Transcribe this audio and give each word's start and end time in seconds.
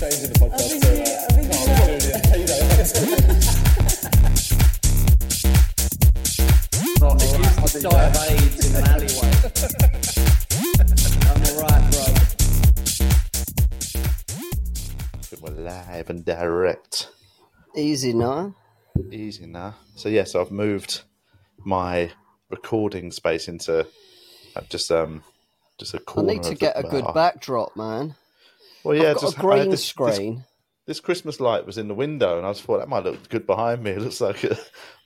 Die 0.00 0.08
of 8.06 8.16
AIDS 8.30 8.66
in 8.66 8.76
an 8.76 8.84
alleyway. 8.88 9.30
I'm 11.28 11.42
alright, 11.44 11.84
bro. 11.90 12.04
We're 15.42 15.60
live 15.60 16.08
and 16.08 16.24
direct. 16.24 17.10
Easy, 17.76 18.14
no? 18.14 18.54
Easy 19.12 19.44
now. 19.46 19.74
So 19.96 20.08
yes, 20.08 20.34
I've 20.34 20.50
moved 20.50 21.02
my 21.58 22.10
recording 22.48 23.12
space 23.12 23.48
into 23.48 23.86
uh, 24.56 24.62
just 24.70 24.90
um 24.90 25.22
just 25.78 25.92
a 25.92 25.98
I 25.98 26.00
corner. 26.00 26.30
I 26.30 26.32
need 26.34 26.42
to 26.44 26.52
of 26.52 26.58
get 26.58 26.74
the, 26.76 26.86
a 26.86 26.90
good 26.90 27.04
well, 27.04 27.12
backdrop, 27.12 27.76
man. 27.76 28.14
Well, 28.84 28.96
yeah, 28.96 29.12
just 29.14 29.36
a 29.36 29.40
green 29.40 29.70
this, 29.70 29.80
this- 29.80 29.86
screen. 29.86 30.44
This, 30.86 30.98
Christmas 31.00 31.38
light 31.38 31.66
was 31.66 31.78
in 31.78 31.86
the 31.86 31.94
window, 31.94 32.36
and 32.38 32.44
I 32.46 32.50
just 32.50 32.64
thought 32.64 32.78
that 32.78 32.88
might 32.88 33.04
look 33.04 33.28
good 33.28 33.46
behind 33.46 33.82
me. 33.84 33.90
It 33.92 34.00
looks 34.00 34.20
like 34.20 34.42
a 34.44 34.58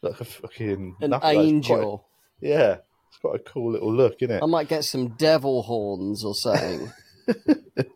like 0.03 0.20
a 0.20 0.25
fucking 0.25 0.97
An. 1.03 1.12
It's 1.12 1.20
quite- 1.20 1.36
angel. 1.36 2.06
yeah, 2.41 2.77
it's 3.08 3.19
got 3.22 3.34
a 3.34 3.39
cool 3.41 3.72
little 3.72 3.92
look, 3.92 4.17
isn't 4.22 4.34
it? 4.36 4.42
I 4.42 4.47
might 4.47 4.69
get 4.69 4.84
some 4.84 5.08
devil 5.17 5.62
horns 5.62 6.25
or 6.25 6.34
something. 6.34 6.91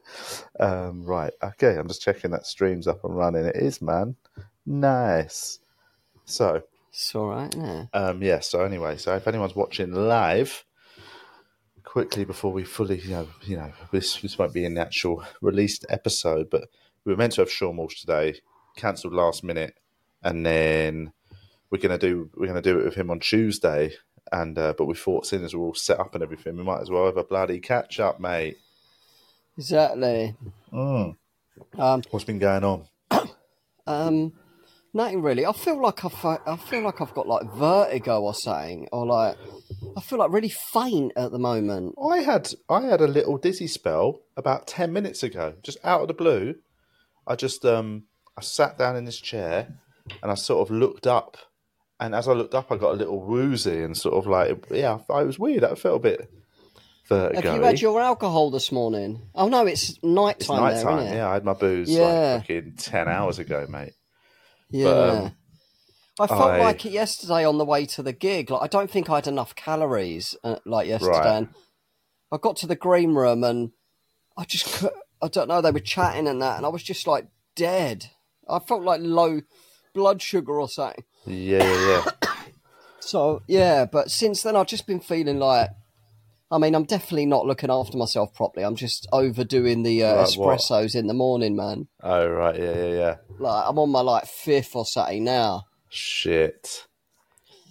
Um, 0.60 1.04
right, 1.04 1.32
okay. 1.42 1.76
I'm 1.76 1.86
just 1.86 2.02
checking 2.02 2.32
that 2.32 2.46
stream's 2.46 2.86
up 2.88 3.04
and 3.04 3.16
running. 3.16 3.44
It 3.44 3.56
is, 3.56 3.80
man. 3.80 4.16
Nice. 4.66 5.60
So, 6.24 6.62
it's 6.90 7.14
all 7.14 7.28
right, 7.28 7.54
yeah. 7.56 7.84
Um, 7.94 8.22
yeah. 8.22 8.40
So 8.40 8.64
anyway, 8.64 8.96
so 8.96 9.14
if 9.14 9.28
anyone's 9.28 9.54
watching 9.54 9.92
live, 9.92 10.64
quickly 11.88 12.26
before 12.26 12.52
we 12.52 12.64
fully, 12.64 13.00
you 13.00 13.10
know, 13.10 13.28
you 13.42 13.56
know, 13.56 13.72
this 13.90 14.20
this 14.20 14.36
won't 14.36 14.52
be 14.52 14.66
in 14.66 14.74
the 14.74 14.80
actual 14.82 15.24
released 15.40 15.86
episode, 15.88 16.50
but 16.50 16.68
we 17.04 17.12
were 17.12 17.16
meant 17.16 17.32
to 17.32 17.40
have 17.40 17.48
Seann 17.48 17.76
Walsh 17.76 18.00
today, 18.00 18.40
cancelled 18.76 19.14
last 19.14 19.42
minute, 19.42 19.74
and 20.22 20.44
then 20.44 21.12
we're 21.70 21.80
gonna 21.80 21.96
do 21.96 22.28
we're 22.36 22.46
gonna 22.46 22.60
do 22.60 22.78
it 22.78 22.84
with 22.84 22.94
him 22.94 23.10
on 23.10 23.20
Tuesday, 23.20 23.94
and 24.30 24.58
uh, 24.58 24.74
but 24.76 24.84
we 24.84 24.94
thought, 24.94 25.24
seeing 25.24 25.42
as 25.42 25.56
we're 25.56 25.64
all 25.64 25.74
set 25.74 25.98
up 25.98 26.14
and 26.14 26.22
everything, 26.22 26.58
we 26.58 26.62
might 26.62 26.82
as 26.82 26.90
well 26.90 27.06
have 27.06 27.16
a 27.16 27.24
bloody 27.24 27.58
catch 27.58 27.98
up, 27.98 28.20
mate. 28.20 28.58
Exactly. 29.56 30.36
Mm. 30.70 31.16
Um, 31.78 32.02
What's 32.10 32.26
been 32.26 32.38
going 32.38 32.64
on? 32.64 32.84
um, 33.86 34.34
nothing 34.94 35.22
really. 35.22 35.44
I 35.46 35.52
feel 35.52 35.80
like 35.80 36.04
I've, 36.04 36.24
I 36.24 36.56
feel 36.56 36.82
like 36.82 37.00
I've 37.00 37.14
got 37.14 37.26
like 37.28 37.50
vertigo 37.54 38.22
or 38.22 38.34
something, 38.34 38.88
or 38.92 39.06
like 39.06 39.36
I 39.96 40.00
feel 40.00 40.18
like 40.18 40.30
really 40.32 40.48
faint 40.72 41.12
at 41.16 41.30
the 41.30 41.38
moment. 41.38 41.94
I 42.02 42.18
had 42.18 42.52
I 42.68 42.82
had 42.82 43.00
a 43.00 43.06
little 43.06 43.38
dizzy 43.38 43.66
spell 43.66 44.20
about 44.36 44.66
ten 44.66 44.92
minutes 44.92 45.22
ago, 45.22 45.54
just 45.62 45.78
out 45.84 46.02
of 46.02 46.08
the 46.08 46.14
blue. 46.14 46.56
I 47.26 47.34
just 47.36 47.64
um 47.64 48.04
I 48.36 48.40
sat 48.42 48.78
down 48.78 48.96
in 48.96 49.04
this 49.04 49.18
chair 49.20 49.68
and 50.22 50.30
I 50.30 50.34
sort 50.34 50.66
of 50.68 50.74
looked 50.74 51.06
up, 51.06 51.36
and 52.00 52.14
as 52.14 52.26
I 52.28 52.32
looked 52.32 52.54
up, 52.54 52.70
I 52.72 52.76
got 52.76 52.92
a 52.94 52.96
little 52.96 53.20
woozy 53.20 53.82
and 53.82 53.96
sort 53.96 54.14
of 54.14 54.26
like 54.26 54.64
yeah, 54.70 54.98
it 55.08 55.26
was 55.26 55.38
weird. 55.38 55.64
I 55.64 55.74
felt 55.74 55.96
a 55.96 56.00
bit 56.00 56.30
vertigo. 57.08 57.40
Have 57.50 57.56
you 57.58 57.62
had 57.64 57.80
your 57.80 58.00
alcohol 58.00 58.50
this 58.50 58.70
morning? 58.72 59.20
Oh 59.34 59.48
no, 59.48 59.66
it's 59.66 60.02
night 60.02 60.36
It's 60.38 60.46
time 60.46 60.62
night 60.62 60.74
there, 60.74 60.82
time. 60.84 60.98
isn't 61.00 61.12
it? 61.12 61.16
Yeah, 61.16 61.28
I 61.28 61.34
had 61.34 61.44
my 61.44 61.52
booze 61.54 61.90
Yeah. 61.90 62.02
like 62.34 62.40
fucking 62.42 62.74
ten 62.78 63.08
hours 63.08 63.38
ago, 63.38 63.66
mate. 63.68 63.92
Yeah. 64.70 64.84
But, 64.84 65.08
um, 65.10 65.32
I 66.20 66.26
felt 66.26 66.40
I- 66.40 66.58
like 66.58 66.84
it 66.84 66.92
yesterday 66.92 67.44
on 67.44 67.58
the 67.58 67.64
way 67.64 67.86
to 67.86 68.02
the 68.02 68.12
gig. 68.12 68.50
Like 68.50 68.62
I 68.62 68.66
don't 68.66 68.90
think 68.90 69.08
I 69.08 69.16
had 69.16 69.26
enough 69.28 69.54
calories 69.54 70.36
uh, 70.42 70.56
like 70.64 70.88
yesterday. 70.88 71.18
Right. 71.18 71.26
And 71.36 71.48
I 72.32 72.38
got 72.38 72.56
to 72.56 72.66
the 72.66 72.76
green 72.76 73.14
room 73.14 73.44
and 73.44 73.70
I 74.36 74.44
just 74.44 74.84
I 75.22 75.28
don't 75.28 75.48
know 75.48 75.60
they 75.60 75.70
were 75.70 75.78
chatting 75.80 76.26
and 76.26 76.42
that 76.42 76.56
and 76.56 76.66
I 76.66 76.70
was 76.70 76.82
just 76.82 77.06
like 77.06 77.28
dead. 77.54 78.06
I 78.48 78.58
felt 78.58 78.82
like 78.82 79.00
low 79.02 79.42
blood 79.94 80.20
sugar 80.22 80.58
or 80.60 80.68
something. 80.68 81.04
Yeah, 81.26 81.62
yeah, 81.64 82.04
yeah. 82.22 82.30
So 83.00 83.42
yeah, 83.46 83.86
but 83.86 84.10
since 84.10 84.42
then 84.42 84.54
I've 84.56 84.66
just 84.66 84.86
been 84.86 85.00
feeling 85.00 85.38
like. 85.38 85.70
I 86.50 86.56
mean, 86.58 86.74
I'm 86.74 86.84
definitely 86.84 87.26
not 87.26 87.44
looking 87.46 87.70
after 87.70 87.98
myself 87.98 88.34
properly. 88.34 88.64
I'm 88.64 88.74
just 88.76 89.06
overdoing 89.12 89.82
the 89.82 90.02
uh, 90.04 90.16
Like 90.26 90.36
what? 90.38 90.58
espressos 90.60 90.94
in 90.94 91.06
the 91.06 91.14
morning, 91.14 91.54
man. 91.56 91.88
oh 92.02 92.26
right, 92.28 92.58
yeah, 92.58 92.74
yeah, 92.74 92.88
yeah. 92.94 93.16
Like 93.38 93.64
I'm 93.68 93.78
on 93.78 93.90
my 93.90 94.00
like 94.00 94.26
fifth 94.26 94.74
or 94.74 94.86
something 94.86 95.24
now. 95.24 95.64
Shit. 95.90 96.86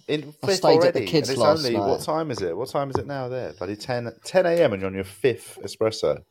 In 0.06 0.32
I 0.42 0.46
fifth 0.46 0.56
stayed 0.58 0.84
at 0.84 0.94
the 0.94 1.04
kids' 1.04 1.28
and 1.28 1.34
it's 1.36 1.40
last 1.42 1.66
only 1.66 1.76
night. 1.78 1.86
what 1.88 2.00
time 2.02 2.30
is 2.30 2.40
it? 2.40 2.56
What 2.56 2.68
time 2.70 2.88
is 2.90 2.96
it 2.96 3.06
now? 3.06 3.28
There, 3.28 3.52
bloody 3.52 3.76
10, 3.76 4.10
10 4.24 4.46
a.m. 4.46 4.72
and 4.72 4.80
you're 4.80 4.88
on 4.88 4.94
your 4.94 5.04
fifth 5.04 5.58
espresso. 5.62 6.22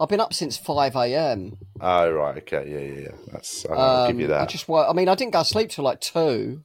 I've 0.00 0.08
been 0.08 0.20
up 0.20 0.34
since 0.34 0.56
five 0.58 0.96
a.m. 0.96 1.56
Oh 1.80 2.10
right, 2.10 2.36
okay, 2.38 2.68
yeah, 2.68 2.78
yeah, 2.94 3.00
yeah. 3.10 3.16
That's 3.32 3.64
I'll 3.70 4.08
give 4.08 4.18
you 4.20 4.26
that. 4.26 4.36
I 4.36 4.40
that. 4.40 4.48
just 4.50 4.68
wo- 4.68 4.86
I 4.88 4.92
mean, 4.92 5.08
I 5.08 5.14
didn't 5.14 5.32
go 5.32 5.38
to 5.38 5.44
sleep 5.48 5.70
till 5.70 5.84
like 5.84 6.00
two. 6.00 6.64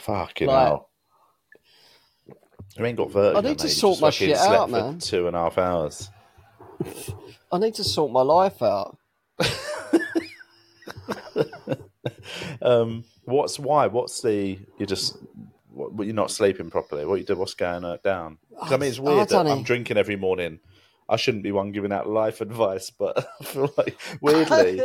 Fucking 0.00 0.48
like- 0.48 0.66
hell. 0.66 0.90
You 2.76 2.84
ain't 2.84 2.96
got 2.96 3.10
vertigo. 3.10 3.38
I 3.38 3.42
need 3.42 3.58
to 3.58 3.66
mate. 3.66 3.72
Sort 3.72 4.00
my 4.00 4.10
shit 4.10 4.36
out, 4.36 4.68
for 4.68 4.72
man. 4.72 4.98
Two 4.98 5.26
and 5.28 5.36
a 5.36 5.40
half 5.40 5.58
hours. 5.58 6.10
I 7.52 7.58
need 7.58 7.74
to 7.74 7.84
sort 7.84 8.10
my 8.10 8.22
life 8.22 8.62
out. 8.62 8.98
Um, 12.62 13.04
what's 13.24 13.58
why? 13.58 13.86
What's 13.86 14.22
the? 14.22 14.58
You 14.78 14.86
just 14.86 15.18
what, 15.70 16.06
you're 16.06 16.14
not 16.14 16.30
sleeping 16.30 16.70
properly. 16.70 17.04
What 17.04 17.16
you 17.16 17.24
do? 17.24 17.36
What's 17.36 17.54
going 17.54 17.98
down? 18.02 18.38
I 18.60 18.76
mean, 18.76 18.88
it's 18.88 18.98
I 18.98 19.02
weird 19.02 19.28
that. 19.28 19.46
I'm 19.46 19.62
drinking 19.62 19.96
every 19.96 20.16
morning. 20.16 20.60
I 21.08 21.16
shouldn't 21.16 21.44
be 21.44 21.52
one 21.52 21.72
giving 21.72 21.92
out 21.92 22.08
life 22.08 22.40
advice, 22.40 22.90
but 22.90 23.28
I 23.40 23.44
feel 23.44 23.72
like 23.76 24.00
weirdly, 24.20 24.82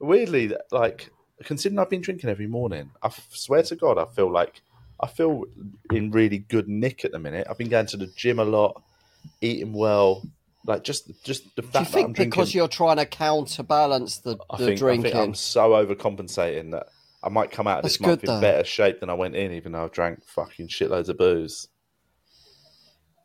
weirdly, 0.00 0.56
like 0.72 1.10
considering 1.44 1.78
I've 1.78 1.90
been 1.90 2.00
drinking 2.00 2.30
every 2.30 2.48
morning, 2.48 2.90
I 3.02 3.10
swear 3.30 3.62
to 3.62 3.76
God, 3.76 3.98
I 3.98 4.06
feel 4.06 4.30
like 4.30 4.62
I 5.02 5.06
feel 5.06 5.44
in 5.92 6.10
really 6.10 6.38
good 6.38 6.68
nick 6.68 7.04
at 7.04 7.12
the 7.12 7.18
minute. 7.18 7.46
I've 7.48 7.58
been 7.58 7.68
going 7.68 7.86
to 7.86 7.96
the 7.96 8.06
gym 8.06 8.38
a 8.38 8.44
lot, 8.44 8.82
eating 9.40 9.72
well. 9.72 10.22
Like 10.66 10.84
just, 10.84 11.10
just 11.24 11.56
the 11.56 11.62
fact. 11.62 11.72
Do 11.72 11.78
you 11.78 11.84
fact 11.84 11.92
that 11.92 11.98
I'm 11.98 12.04
think 12.04 12.16
drinking. 12.16 12.30
because 12.30 12.54
you're 12.54 12.68
trying 12.68 12.98
to 12.98 13.06
counterbalance 13.06 14.18
the, 14.18 14.36
I 14.50 14.58
the 14.58 14.66
think, 14.76 14.82
I 14.82 14.96
think 15.00 15.14
I'm 15.14 15.34
so 15.34 15.70
overcompensating 15.70 16.72
that 16.72 16.88
I 17.22 17.30
might 17.30 17.50
come 17.50 17.66
out 17.66 17.78
of 17.78 17.84
this 17.84 17.94
That's 17.96 18.06
month 18.06 18.20
good, 18.20 18.28
in 18.28 18.34
though. 18.36 18.40
better 18.42 18.64
shape 18.64 19.00
than 19.00 19.08
I 19.08 19.14
went 19.14 19.36
in, 19.36 19.52
even 19.52 19.72
though 19.72 19.84
I've 19.84 19.92
drank 19.92 20.22
fucking 20.26 20.68
shitloads 20.68 21.08
of 21.08 21.16
booze. 21.16 21.68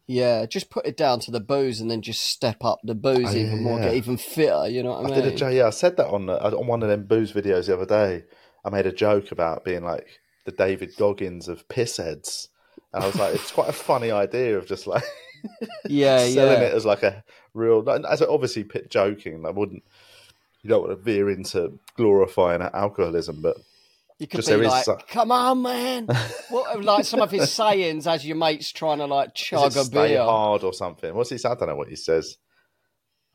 Yeah, 0.08 0.46
just 0.46 0.70
put 0.70 0.86
it 0.86 0.96
down 0.96 1.20
to 1.22 1.32
the 1.32 1.40
booze 1.40 1.82
and 1.82 1.90
then 1.90 2.02
just 2.02 2.22
step 2.22 2.64
up 2.64 2.80
the 2.84 2.94
booze 2.94 3.34
Oh, 3.34 3.36
even 3.36 3.64
more, 3.64 3.80
yeah. 3.80 3.86
get 3.86 3.96
even 3.96 4.18
fitter. 4.18 4.68
You 4.70 4.84
know 4.84 4.92
what 4.92 5.00
I 5.00 5.04
I 5.04 5.06
mean? 5.22 5.30
did 5.30 5.42
a. 5.42 5.54
Yeah, 5.54 5.68
I 5.68 5.72
said 5.72 5.98
that 5.98 6.08
on 6.08 6.28
the, 6.28 6.42
on 6.42 6.68
one 6.68 6.84
of 6.84 6.90
them 6.90 7.06
booze 7.06 7.34
videos 7.34 7.66
the 7.66 7.74
other 7.74 7.86
day. 7.88 8.26
I 8.64 8.70
made 8.70 8.86
a 8.86 8.92
joke 8.92 9.32
about 9.32 9.66
being 9.66 9.84
like 9.84 10.20
the 10.46 10.52
David 10.52 10.96
Goggins 10.98 11.48
of 11.48 11.68
piss 11.68 11.98
heads, 11.98 12.50
and 12.94 13.04
I 13.04 13.08
was 13.08 13.16
like, 13.16 13.36
it's 13.36 13.52
quite 13.52 13.70
a 13.70 13.74
funny 13.74 14.12
idea 14.12 14.58
of 14.58 14.66
just 14.66 14.88
like 14.88 15.04
Yeah, 15.86 16.20
selling 16.20 16.62
yeah. 16.62 16.68
it 16.68 16.74
as 16.74 16.86
like 16.86 17.04
a 17.04 17.24
real. 17.54 17.88
As 18.10 18.22
obviously 18.22 18.64
pit 18.64 18.90
joking, 18.90 19.46
I 19.46 19.52
wouldn't. 19.52 19.84
You 20.64 20.70
don't 20.70 20.88
want 20.88 20.98
to 20.98 21.04
veer 21.04 21.30
into 21.30 21.78
glorifying 21.96 22.62
alcoholism, 22.64 23.42
but 23.42 23.56
You 24.18 24.26
could 24.28 24.40
be 24.40 24.46
there 24.48 24.64
is 24.64 24.70
like, 24.70 24.86
some- 24.86 24.98
"Come 25.08 25.32
on, 25.32 25.62
man!" 25.62 26.08
what, 26.50 26.84
like 26.84 27.06
some 27.06 27.22
of 27.22 27.30
his 27.30 27.52
sayings 27.52 28.08
as 28.08 28.26
your 28.26 28.38
mates 28.38 28.72
trying 28.72 28.98
to 29.00 29.06
like 29.06 29.36
chug 29.36 29.76
a 29.78 29.86
beer. 29.88 30.24
hard 30.24 30.64
or 30.64 30.74
something? 30.74 31.14
What's 31.14 31.30
he 31.30 31.38
say? 31.38 31.50
I 31.50 31.56
don't 31.56 31.68
know 31.70 31.76
what 31.76 31.90
he 31.90 31.96
says. 31.96 32.38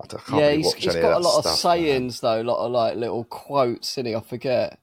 I, 0.02 0.06
can't 0.06 0.22
Yeah, 0.30 0.36
really 0.46 0.56
he's, 0.62 0.72
he's 0.74 0.94
got 0.96 1.12
a 1.12 1.16
of 1.16 1.22
lot 1.22 1.38
of 1.38 1.44
stuff, 1.44 1.64
man. 1.64 1.78
sayings 1.82 2.20
though, 2.20 2.40
a 2.40 2.42
lot 2.42 2.64
of 2.64 2.72
like 2.72 2.96
little 2.96 3.22
quotes. 3.24 3.96
In 3.98 4.06
it, 4.06 4.16
I 4.16 4.20
forget. 4.20 4.78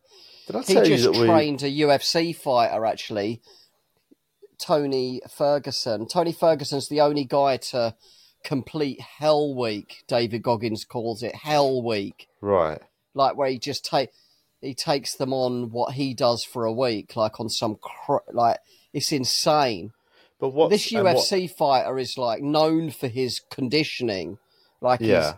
Did 0.48 0.56
I 0.56 0.62
He 0.62 0.74
tell 0.74 0.88
you 0.88 0.98
just 0.98 1.04
that 1.12 1.20
we? 1.20 1.28
trained 1.28 1.62
a 1.62 1.70
UFC 1.70 2.34
fighter 2.36 2.86
actually, 2.86 3.42
Tony 4.58 5.22
Ferguson. 5.30 6.08
Tony 6.08 6.32
Ferguson's 6.32 6.88
the 6.90 7.02
only 7.02 7.26
guy 7.26 7.58
to 7.58 7.96
complete 8.44 9.00
Hell 9.02 9.54
Week. 9.56 10.04
David 10.08 10.42
Goggins 10.42 10.84
calls 10.86 11.22
it 11.22 11.36
Hell 11.36 11.82
Week, 11.84 12.28
Right. 12.42 12.82
like 13.14 13.36
where 13.36 13.50
he 13.50 13.60
just 13.60 13.86
take 13.86 14.10
he 14.62 14.74
takes 14.74 15.14
them 15.14 15.34
on 15.34 15.70
what 15.70 15.94
he 15.94 16.16
does 16.16 16.44
for 16.44 16.66
a 16.66 16.74
week, 16.74 17.16
like 17.16 17.40
on 17.40 17.48
some 17.50 17.76
cr- 17.76 18.18
like 18.34 18.58
it's 18.94 19.12
insane. 19.12 19.92
But 20.40 20.50
what 20.50 20.70
this 20.72 20.92
UFC 20.92 21.48
fighter 21.50 22.00
is 22.00 22.18
like 22.18 22.42
known 22.42 22.90
for 22.90 23.08
his 23.08 23.40
conditioning, 23.52 24.40
like 24.82 25.00
Yeah. 25.02 25.36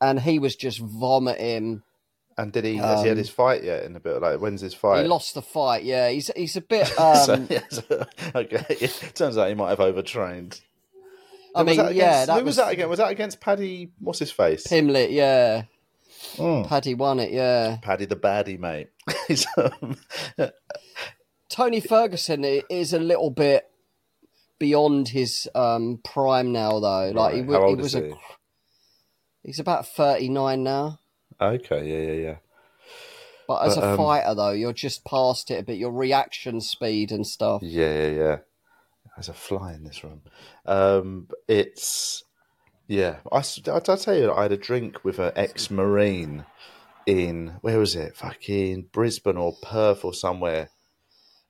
and 0.00 0.20
he 0.20 0.38
was 0.38 0.56
just 0.56 0.78
vomiting. 0.78 1.82
And 2.36 2.52
did 2.52 2.64
he? 2.64 2.76
has 2.76 3.02
he 3.02 3.08
had 3.08 3.12
Um, 3.14 3.18
his 3.18 3.30
fight 3.30 3.62
yet? 3.62 3.84
In 3.84 3.94
a 3.96 4.00
bit, 4.00 4.20
like 4.20 4.40
when's 4.40 4.60
his 4.60 4.74
fight? 4.74 5.02
He 5.02 5.08
lost 5.08 5.34
the 5.34 5.42
fight. 5.42 5.84
Yeah, 5.84 6.08
he's 6.10 6.30
he's 6.36 6.56
a 6.56 6.60
bit. 6.60 6.88
So, 6.96 7.34
Um, 7.34 7.46
yes, 7.50 7.80
okay. 8.34 8.64
It 8.68 9.12
turns 9.14 9.38
out 9.38 9.48
he 9.48 9.54
might 9.54 9.70
have 9.70 9.80
overtrained. 9.80 10.60
I 11.54 11.62
mean, 11.62 11.76
that 11.76 11.94
yeah, 11.94 12.26
that 12.26 12.32
who 12.32 12.44
was, 12.44 12.44
was 12.44 12.56
that 12.56 12.72
again? 12.72 12.88
Was 12.88 12.98
that 12.98 13.10
against 13.12 13.40
Paddy? 13.40 13.92
What's 14.00 14.18
his 14.18 14.32
face? 14.32 14.66
Pimblett. 14.66 15.12
Yeah, 15.12 15.62
Mm. 16.36 16.66
Paddy 16.66 16.94
won 16.94 17.20
it. 17.20 17.30
Yeah, 17.30 17.76
Paddy 17.82 18.06
the 18.06 18.16
baddie, 18.16 18.58
mate. 18.58 18.88
Um, 19.56 19.96
Tony 21.48 21.80
Ferguson 21.80 22.44
is 22.44 22.92
a 22.92 22.98
little 22.98 23.30
bit 23.30 23.70
beyond 24.58 25.08
his 25.08 25.46
um, 25.54 26.00
prime 26.02 26.50
now, 26.52 26.80
though. 26.80 27.10
Like 27.14 27.34
he, 27.34 27.40
Right, 27.42 27.60
how 27.60 27.68
he 27.68 27.74
was 27.76 27.94
a. 27.94 28.00
he? 28.08 28.14
He's 29.44 29.60
about 29.60 29.86
thirty 29.86 30.28
nine 30.28 30.62
now. 30.64 30.98
Okay, 31.40 31.88
yeah, 31.88 32.12
yeah, 32.12 32.28
yeah. 32.28 32.36
But 33.46 33.66
as 33.66 33.76
But, 33.76 33.84
a 33.84 33.90
um, 33.90 33.96
fighter, 33.96 34.34
though, 34.34 34.50
you're 34.52 34.72
just 34.72 35.04
past 35.04 35.50
it 35.50 35.60
a 35.60 35.62
bit. 35.62 35.78
Your 35.78 35.92
reaction 35.92 36.60
speed 36.60 37.12
and 37.12 37.26
stuff. 37.26 37.62
Yeah, 37.62 37.92
yeah, 37.92 38.10
yeah. 38.10 38.36
There's 39.16 39.28
a 39.28 39.34
fly 39.34 39.74
in 39.74 39.84
this 39.84 40.02
room. 40.02 40.22
Um, 40.66 41.28
it's 41.46 42.24
yeah. 42.88 43.16
I 43.30 43.42
did 43.42 43.68
I 43.68 43.96
tell 43.96 44.16
you 44.16 44.32
I 44.32 44.42
had 44.42 44.52
a 44.52 44.56
drink 44.56 45.04
with 45.04 45.18
an 45.18 45.32
ex-marine 45.36 46.44
in 47.06 47.56
where 47.60 47.78
was 47.78 47.94
it? 47.94 48.16
Fucking 48.16 48.88
Brisbane 48.92 49.36
or 49.36 49.56
Perth 49.62 50.04
or 50.04 50.14
somewhere. 50.14 50.70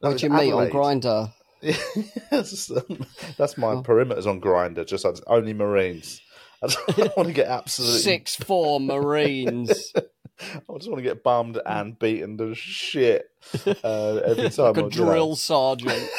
No, 0.02 0.10
it 0.10 0.22
you 0.22 0.30
meet 0.30 0.52
on 0.52 0.68
Grindr? 0.68 1.32
Yes, 1.62 2.70
um, 2.76 3.06
that's 3.38 3.56
my 3.56 3.76
perimeters 3.76 4.26
on 4.26 4.40
Grindr. 4.40 4.86
Just 4.86 5.06
only 5.26 5.54
Marines. 5.54 6.20
I 6.64 7.10
want 7.16 7.28
to 7.28 7.32
get 7.32 7.48
absolutely 7.48 8.00
Six 8.00 8.36
four 8.36 8.80
Marines. 8.80 9.92
I 10.40 10.76
just 10.76 10.90
want 10.90 10.96
to 10.96 11.02
get 11.02 11.22
bummed 11.22 11.60
and 11.64 11.98
beaten 11.98 12.36
to 12.38 12.54
shit 12.54 13.26
uh, 13.84 14.16
every 14.16 14.50
time. 14.50 14.72
like 14.74 14.78
a 14.78 14.88
drill 14.88 15.36
sergeant. 15.36 16.10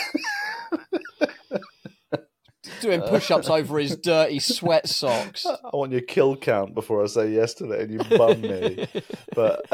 Doing 2.81 3.01
push 3.01 3.31
ups 3.31 3.49
over 3.49 3.79
his 3.79 3.95
dirty 3.97 4.39
sweat 4.39 4.87
socks. 4.87 5.45
I 5.45 5.75
want 5.75 5.91
your 5.91 6.01
kill 6.01 6.35
count 6.37 6.75
before 6.75 7.03
I 7.03 7.07
say 7.07 7.31
yes 7.31 7.53
to 7.55 7.67
that, 7.67 7.81
and 7.81 7.91
you 7.91 8.17
bum 8.17 8.41
me. 8.41 8.87
but 9.35 9.65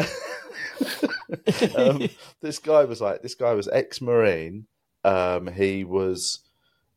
um, 1.75 2.09
this 2.41 2.59
guy 2.59 2.85
was 2.85 3.01
like, 3.01 3.21
this 3.21 3.35
guy 3.35 3.53
was 3.53 3.67
ex-marine. 3.67 4.67
Um, 5.03 5.47
he 5.47 5.83
was 5.83 6.39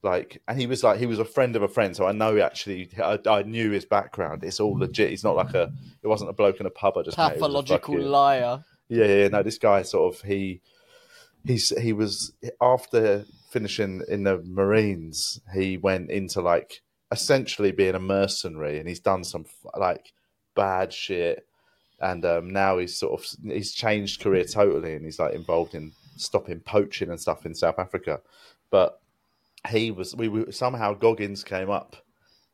like, 0.04 0.40
and 0.46 0.60
he 0.60 0.66
was 0.66 0.84
like, 0.84 0.98
he 0.98 1.06
was 1.06 1.18
a 1.18 1.24
friend 1.24 1.56
of 1.56 1.62
a 1.62 1.68
friend. 1.68 1.96
So 1.96 2.06
I 2.06 2.12
know 2.12 2.38
actually, 2.38 2.90
I, 3.02 3.18
I 3.26 3.42
knew 3.42 3.70
his 3.70 3.84
background. 3.84 4.44
It's 4.44 4.60
all 4.60 4.78
legit. 4.78 5.10
He's 5.10 5.24
not 5.24 5.36
like 5.36 5.54
a, 5.54 5.72
it 6.02 6.06
wasn't 6.06 6.30
a 6.30 6.34
bloke 6.34 6.60
in 6.60 6.66
a 6.66 6.70
pub. 6.70 6.96
I 6.98 7.02
just 7.02 7.16
Pathological 7.16 7.94
fucking- 7.94 8.08
liar. 8.08 8.64
Yeah, 8.88 9.06
yeah. 9.06 9.28
No, 9.28 9.42
this 9.42 9.58
guy 9.58 9.82
sort 9.82 10.14
of 10.14 10.20
he 10.22 10.60
he's 11.44 11.70
he 11.80 11.92
was 11.94 12.32
after 12.60 13.24
finishing 13.50 14.02
in 14.08 14.24
the 14.24 14.42
Marines, 14.44 15.40
he 15.54 15.78
went 15.78 16.10
into 16.10 16.40
like 16.42 16.82
essentially 17.10 17.72
being 17.72 17.94
a 17.94 17.98
mercenary, 18.00 18.78
and 18.78 18.88
he's 18.88 19.00
done 19.00 19.24
some 19.24 19.46
like 19.74 20.12
bad 20.54 20.92
shit, 20.92 21.46
and 21.98 22.24
um, 22.26 22.52
now 22.52 22.76
he's 22.78 22.96
sort 22.98 23.18
of 23.20 23.26
he's 23.42 23.72
changed 23.72 24.20
career 24.20 24.44
totally, 24.44 24.94
and 24.94 25.04
he's 25.04 25.18
like 25.18 25.34
involved 25.34 25.74
in 25.74 25.92
stopping 26.16 26.60
poaching 26.60 27.08
and 27.08 27.18
stuff 27.20 27.46
in 27.46 27.54
South 27.54 27.78
Africa, 27.78 28.20
but 28.70 29.00
he 29.68 29.90
was 29.90 30.14
we, 30.14 30.28
we 30.28 30.52
somehow 30.52 30.94
Goggins 30.94 31.44
came 31.44 31.70
up. 31.70 31.96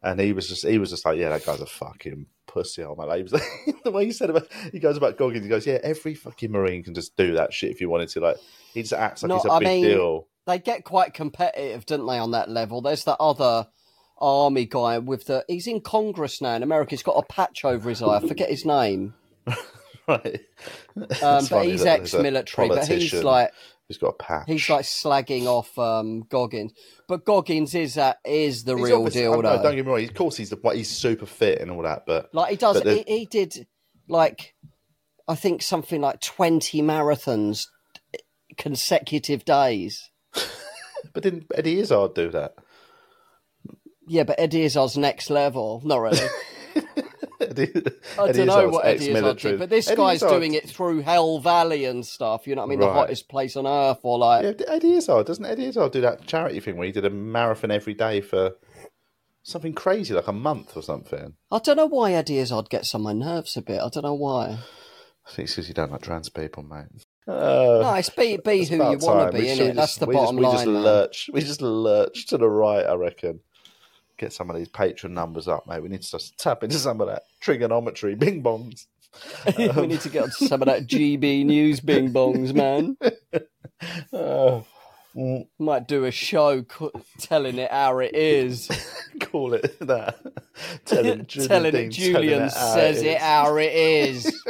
And 0.03 0.19
he 0.19 0.33
was 0.33 0.49
just, 0.49 0.67
he 0.67 0.79
was 0.79 0.89
just 0.89 1.05
like, 1.05 1.19
yeah, 1.19 1.29
that 1.29 1.45
guy's 1.45 1.61
a 1.61 1.67
fucking 1.67 2.25
pussy. 2.47 2.83
Oh 2.83 2.95
my, 2.97 3.05
like, 3.05 3.19
he 3.19 3.23
was 3.23 3.35
like, 3.35 3.43
the 3.85 3.91
way 3.91 4.07
he 4.07 4.13
said 4.13 4.31
about, 4.31 4.49
he 4.73 4.79
goes 4.79 4.97
about 4.97 5.19
Goggins, 5.19 5.45
he 5.45 5.51
goes, 5.51 5.67
yeah, 5.67 5.77
every 5.83 6.15
fucking 6.15 6.51
Marine 6.51 6.83
can 6.83 6.95
just 6.95 7.15
do 7.19 7.35
that 7.35 7.53
shit 7.53 7.71
if 7.71 7.83
you 7.83 7.91
wanted 7.91 8.09
to. 8.09 8.21
Like, 8.21 8.37
he 8.73 8.81
just 8.81 8.95
acts 8.95 9.23
like 9.23 9.29
No, 9.29 9.37
it's 9.37 9.45
a 9.45 9.51
I 9.53 9.59
big 9.59 9.69
mean- 9.69 9.85
deal. 9.85 10.27
They 10.47 10.59
get 10.59 10.85
quite 10.85 11.13
competitive, 11.13 11.85
don't 11.85 12.07
they, 12.07 12.17
on 12.19 12.31
that 12.31 12.49
level? 12.49 12.81
There's 12.81 13.05
that 13.05 13.19
other 13.21 13.69
army 14.17 14.65
guy 14.65 14.99
with 14.99 15.27
the. 15.27 15.45
He's 15.49 15.67
in 15.67 15.83
Congress 15.83 16.41
now 16.41 16.55
in 16.55 16.63
America. 16.63 16.91
He's 16.93 17.03
got 17.03 17.23
a 17.23 17.23
patch 17.23 17.67
over 17.67 17.91
his 17.91 18.01
eye. 18.03 18.17
I 18.17 18.21
forget 18.27 18.49
his 18.49 18.65
name. 18.65 19.13
right. 20.09 20.41
Um, 21.23 21.47
but 21.51 21.67
he's 21.67 21.83
that 21.85 21.99
there's 21.99 22.15
a 22.15 22.17
ex-military. 22.17 22.69
But 22.69 22.89
he's 22.89 23.13
like 23.23 23.53
who's 23.91 23.99
got 23.99 24.11
a 24.11 24.23
patch. 24.23 24.45
he's 24.47 24.71
like 24.71 24.85
slagging 24.85 25.47
off 25.47 25.77
um, 25.77 26.21
Goggins. 26.29 26.73
But 27.09 27.25
Goggins 27.25 27.75
is 27.75 27.99
uh, 27.99 28.15
is 28.25 28.63
the 28.63 28.77
He's 28.77 28.85
real 28.85 29.05
deal, 29.07 29.43
know. 29.43 29.61
Don't 29.61 29.75
get 29.75 29.85
me 29.85 29.91
wrong. 29.91 30.05
Of 30.05 30.15
course, 30.15 30.37
he's 30.37 30.51
the, 30.51 30.57
he's 30.73 30.89
super 30.89 31.27
fit 31.27 31.61
and 31.61 31.73
all 31.73 31.83
that, 31.83 32.05
but 32.07 32.33
Like 32.33 32.53
he 32.53 32.57
does. 32.57 32.81
He, 32.83 33.03
he 33.05 33.27
did 33.27 33.67
like 34.07 34.55
I 35.27 35.35
think 35.35 35.63
something 35.63 36.01
like 36.01 36.21
twenty 36.21 36.83
marathons 36.83 37.67
consecutive 38.57 39.45
days. 39.45 40.09
but 41.13 41.25
didn't 41.25 41.47
Eddie 41.53 41.81
Izzard 41.81 42.15
do 42.15 42.31
that? 42.31 42.55
Yeah, 44.07 44.23
but 44.23 44.39
Eddie 44.39 44.63
Izzard's 44.63 44.97
next 44.97 45.31
level. 45.31 45.83
Not 45.85 46.01
really. 46.01 46.29
Eddie, 47.51 47.73
I 48.19 48.33
don't 48.33 48.47
know 48.47 48.69
what 48.69 48.85
Eddie 48.85 48.97
Izzard 49.11 49.17
ex-military. 49.17 49.57
but 49.57 49.71
this 49.71 49.89
Eddie 49.89 49.97
guy's 49.97 50.17
Izzard- 50.17 50.31
doing 50.31 50.55
it 50.55 50.69
through 50.69 51.01
Hell 51.01 51.39
Valley 51.41 51.85
and 51.87 52.05
stuff. 52.05 52.47
You 52.47 52.55
know 52.55 52.63
what 52.63 52.67
I 52.67 52.71
mean? 52.71 52.81
The 52.81 52.93
hottest 52.93 53.29
place 53.29 53.57
on 53.57 53.67
earth, 53.67 53.99
or 54.03 54.19
like 54.19 54.45
Yeah, 54.45 54.67
Eddie 54.69 54.95
Izzard 54.95 55.27
doesn't 55.27 55.45
Eddie 55.45 55.67
Izzard 55.67 55.93
do 55.93 56.01
that 56.03 56.27
charity 56.27 56.61
thing 56.61 56.77
where 56.77 56.87
he 56.87 56.93
did 56.93 57.05
a 57.05 57.11
marathon 57.11 57.71
every 57.71 57.95
day 57.95 58.21
for 58.21 58.53
something 59.43 59.73
crazy, 59.73 60.13
like 60.15 60.29
a 60.29 60.33
month 60.33 60.77
or 60.77 60.83
something? 60.83 61.35
I 61.51 61.59
don't 61.59 61.77
know 61.77 61.87
why 61.87 62.13
Eddie 62.13 62.39
Izzard 62.39 62.69
gets 62.69 62.95
on 62.95 63.03
my 63.03 63.13
nerves 63.13 63.57
a 63.57 63.63
bit. 63.63 63.81
I 63.81 63.89
don't 63.89 64.05
know 64.05 64.15
why. 64.15 64.59
I 65.27 65.31
think 65.33 65.47
it's 65.47 65.55
because 65.55 65.69
you 65.69 65.75
don't 65.75 65.93
like 65.93 66.03
trans 66.03 66.29
people, 66.29 66.63
mate. 66.63 66.87
Uh, 67.29 67.79
No, 67.83 67.95
it's 67.95 68.11
be 68.11 68.37
be 68.39 68.61
it's 68.61 68.71
who 68.71 68.77
you 68.77 68.99
want 68.99 69.31
to 69.33 69.39
be, 69.39 69.45
We 69.45 69.49
innit? 69.51 69.75
That's 69.77 69.97
the 69.97 70.07
bottom 70.07 70.37
just, 70.37 70.39
we 70.39 70.43
line. 70.45 70.55
Just 70.57 70.67
lurch, 70.67 71.31
we 71.33 71.41
just 71.41 71.63
lurch 71.63 72.27
to 72.29 72.39
the 72.39 72.49
right, 72.49 72.85
I 72.85 72.95
reckon. 72.95 73.41
Get 74.21 74.35
some 74.35 74.51
of 74.51 74.57
these 74.57 74.69
Patreon 74.69 75.13
numbers 75.13 75.49
up, 75.49 75.67
mate. 75.67 75.83
We 75.83 75.89
need 75.89 76.03
to 76.03 76.11
just 76.11 76.37
tap 76.37 76.63
into 76.63 76.77
some 76.77 77.01
of 77.01 77.07
that 77.07 77.23
Triggernometry, 77.43 78.19
bing 78.19 78.43
bongs. 78.43 78.85
we 79.77 79.87
need 79.87 80.03
to 80.03 80.11
get 80.11 80.25
on 80.25 80.31
some 80.31 80.61
of 80.61 80.67
that 80.67 80.87
GB 80.87 81.47
news 81.47 81.81
bing 81.81 82.13
bongs, 82.13 82.53
man. 82.55 82.99
Mm, 85.17 85.49
Might 85.59 85.89
do 85.89 86.05
a 86.05 86.13
show 86.13 86.63
co- 86.63 86.93
telling 87.19 87.59
it 87.59 87.69
how 87.73 87.99
it 87.99 88.15
is. 88.15 88.69
call 89.21 89.55
it 89.55 89.77
that. 89.81 90.21
Telling, 90.85 91.25
telling 91.27 91.75
it, 91.75 91.91
Dean's 91.91 91.97
Julian 91.97 92.43
how 92.43 92.49
says 92.49 92.99
is. 92.99 93.03
it 93.03 93.19
how 93.19 93.57
it 93.57 93.73
is. 93.73 94.45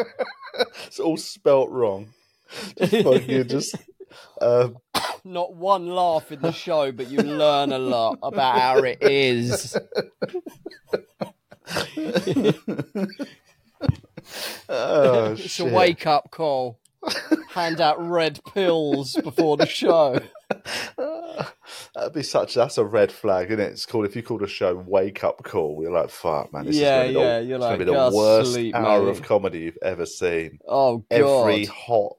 It's 0.86 1.00
all 1.00 1.16
spelt 1.16 1.70
wrong. 1.70 2.08
Just 2.76 2.92
fucking 3.04 3.48
just. 3.48 3.74
Uh, 4.38 4.68
Not 5.24 5.54
one 5.54 5.86
laugh 5.86 6.32
in 6.32 6.40
the 6.40 6.52
show, 6.52 6.92
but 6.92 7.10
you 7.10 7.18
learn 7.18 7.72
a 7.72 7.78
lot 7.78 8.18
about 8.22 8.58
how 8.58 8.78
it 8.78 8.98
is. 9.02 9.76
oh, 14.68 15.32
It's 15.32 15.42
shit. 15.42 15.70
a 15.70 15.74
wake 15.74 16.06
up 16.06 16.30
call. 16.30 16.78
Hand 17.50 17.80
out 17.80 17.96
red 18.06 18.40
pills 18.54 19.14
before 19.24 19.56
the 19.56 19.66
show. 19.66 20.18
That'd 21.94 22.12
be 22.12 22.22
such. 22.22 22.54
That's 22.54 22.76
a 22.76 22.84
red 22.84 23.10
flag, 23.10 23.46
isn't 23.50 23.60
it? 23.60 23.72
It's 23.72 23.86
called 23.86 24.04
if 24.04 24.14
you 24.14 24.22
called 24.22 24.42
a 24.42 24.46
show 24.46 24.74
"Wake 24.86 25.24
Up 25.24 25.42
Call." 25.42 25.78
You're 25.82 25.92
like, 25.92 26.10
"Fuck, 26.10 26.52
man, 26.52 26.66
this 26.66 26.76
Yeah, 26.76 27.02
is 27.04 27.14
yeah, 27.14 27.38
the, 27.40 27.44
you're 27.46 27.56
it's 27.56 27.64
gonna 27.64 27.70
like, 27.70 27.78
be 27.78 27.84
the 27.86 28.10
worst 28.14 28.52
sleep, 28.52 28.74
hour 28.74 29.02
mate." 29.04 29.10
of 29.10 29.22
comedy 29.22 29.60
you've 29.60 29.78
ever 29.82 30.04
seen." 30.04 30.58
Oh 30.68 30.98
god. 30.98 31.04
Every 31.10 31.64
hot 31.66 32.16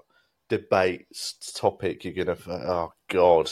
debate 0.58 1.08
topic 1.56 2.04
you're 2.04 2.26
gonna. 2.26 2.38
Oh 2.50 2.94
God, 3.08 3.50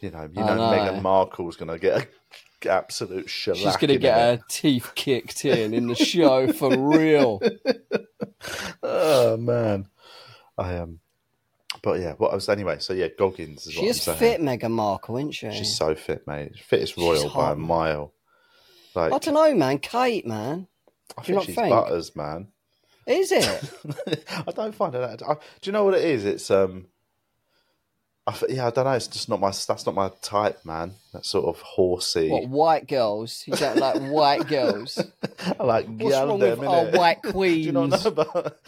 you 0.00 0.10
know, 0.10 0.28
you 0.30 0.40
know, 0.40 0.54
know. 0.54 0.62
Meghan 0.62 1.02
Markle's 1.02 1.56
gonna 1.56 1.78
get 1.78 2.02
a 2.02 2.68
absolute 2.70 3.30
shellac. 3.30 3.80
She's 3.80 3.88
to 3.88 3.98
get 3.98 4.16
her 4.16 4.44
teeth 4.48 4.92
kicked 4.94 5.44
in 5.44 5.72
in 5.72 5.86
the 5.86 5.94
show 5.94 6.52
for 6.52 6.76
real. 6.76 7.40
oh 8.82 9.36
man, 9.38 9.88
I 10.58 10.74
am. 10.74 10.82
Um, 10.82 11.00
but 11.82 12.00
yeah, 12.00 12.12
what 12.12 12.32
I 12.32 12.34
was 12.34 12.48
anyway. 12.50 12.78
So 12.78 12.92
yeah, 12.92 13.08
Goggins 13.18 13.66
is 13.66 13.72
she 13.72 13.86
is 13.86 14.04
fit, 14.04 14.40
Meghan 14.40 14.70
Markle, 14.70 15.16
isn't 15.16 15.32
she? 15.32 15.50
She's 15.52 15.74
so 15.74 15.94
fit, 15.94 16.26
mate. 16.26 16.56
Fit 16.58 16.82
as 16.82 16.96
royal 16.98 17.30
by 17.30 17.52
a 17.52 17.56
mile. 17.56 18.12
Like 18.94 19.12
I 19.12 19.18
don't 19.18 19.34
know, 19.34 19.54
man. 19.54 19.78
Kate, 19.78 20.26
man. 20.26 20.68
I 21.16 21.22
think 21.22 21.42
she's 21.44 21.54
think? 21.54 21.70
butters, 21.70 22.14
man. 22.14 22.48
Is 23.06 23.32
it? 23.32 24.24
I 24.46 24.50
don't 24.52 24.74
find 24.74 24.94
it. 24.94 25.22
I, 25.22 25.34
do 25.34 25.40
you 25.64 25.72
know 25.72 25.84
what 25.84 25.94
it 25.94 26.04
is? 26.04 26.24
It's 26.24 26.50
um. 26.50 26.86
I, 28.24 28.38
yeah, 28.48 28.68
I 28.68 28.70
don't 28.70 28.84
know. 28.84 28.92
It's 28.92 29.08
just 29.08 29.28
not 29.28 29.40
my. 29.40 29.48
That's 29.48 29.84
not 29.84 29.94
my 29.94 30.10
type, 30.22 30.64
man. 30.64 30.92
That 31.12 31.26
sort 31.26 31.46
of 31.46 31.60
horsey. 31.60 32.30
What 32.30 32.48
white 32.48 32.86
girls? 32.86 33.42
You 33.46 33.54
don't 33.54 33.78
like 33.78 34.00
white 34.02 34.46
girls? 34.46 35.02
I 35.58 35.64
like. 35.64 35.86
What's 35.88 36.14
wrong 36.14 36.38
them, 36.38 36.60
with 36.60 36.68
our 36.68 36.86
white 36.86 37.22
queens? 37.22 37.56
Do 37.62 37.66
you 37.66 37.72
not 37.72 37.90
know 37.90 38.10
about? 38.10 38.58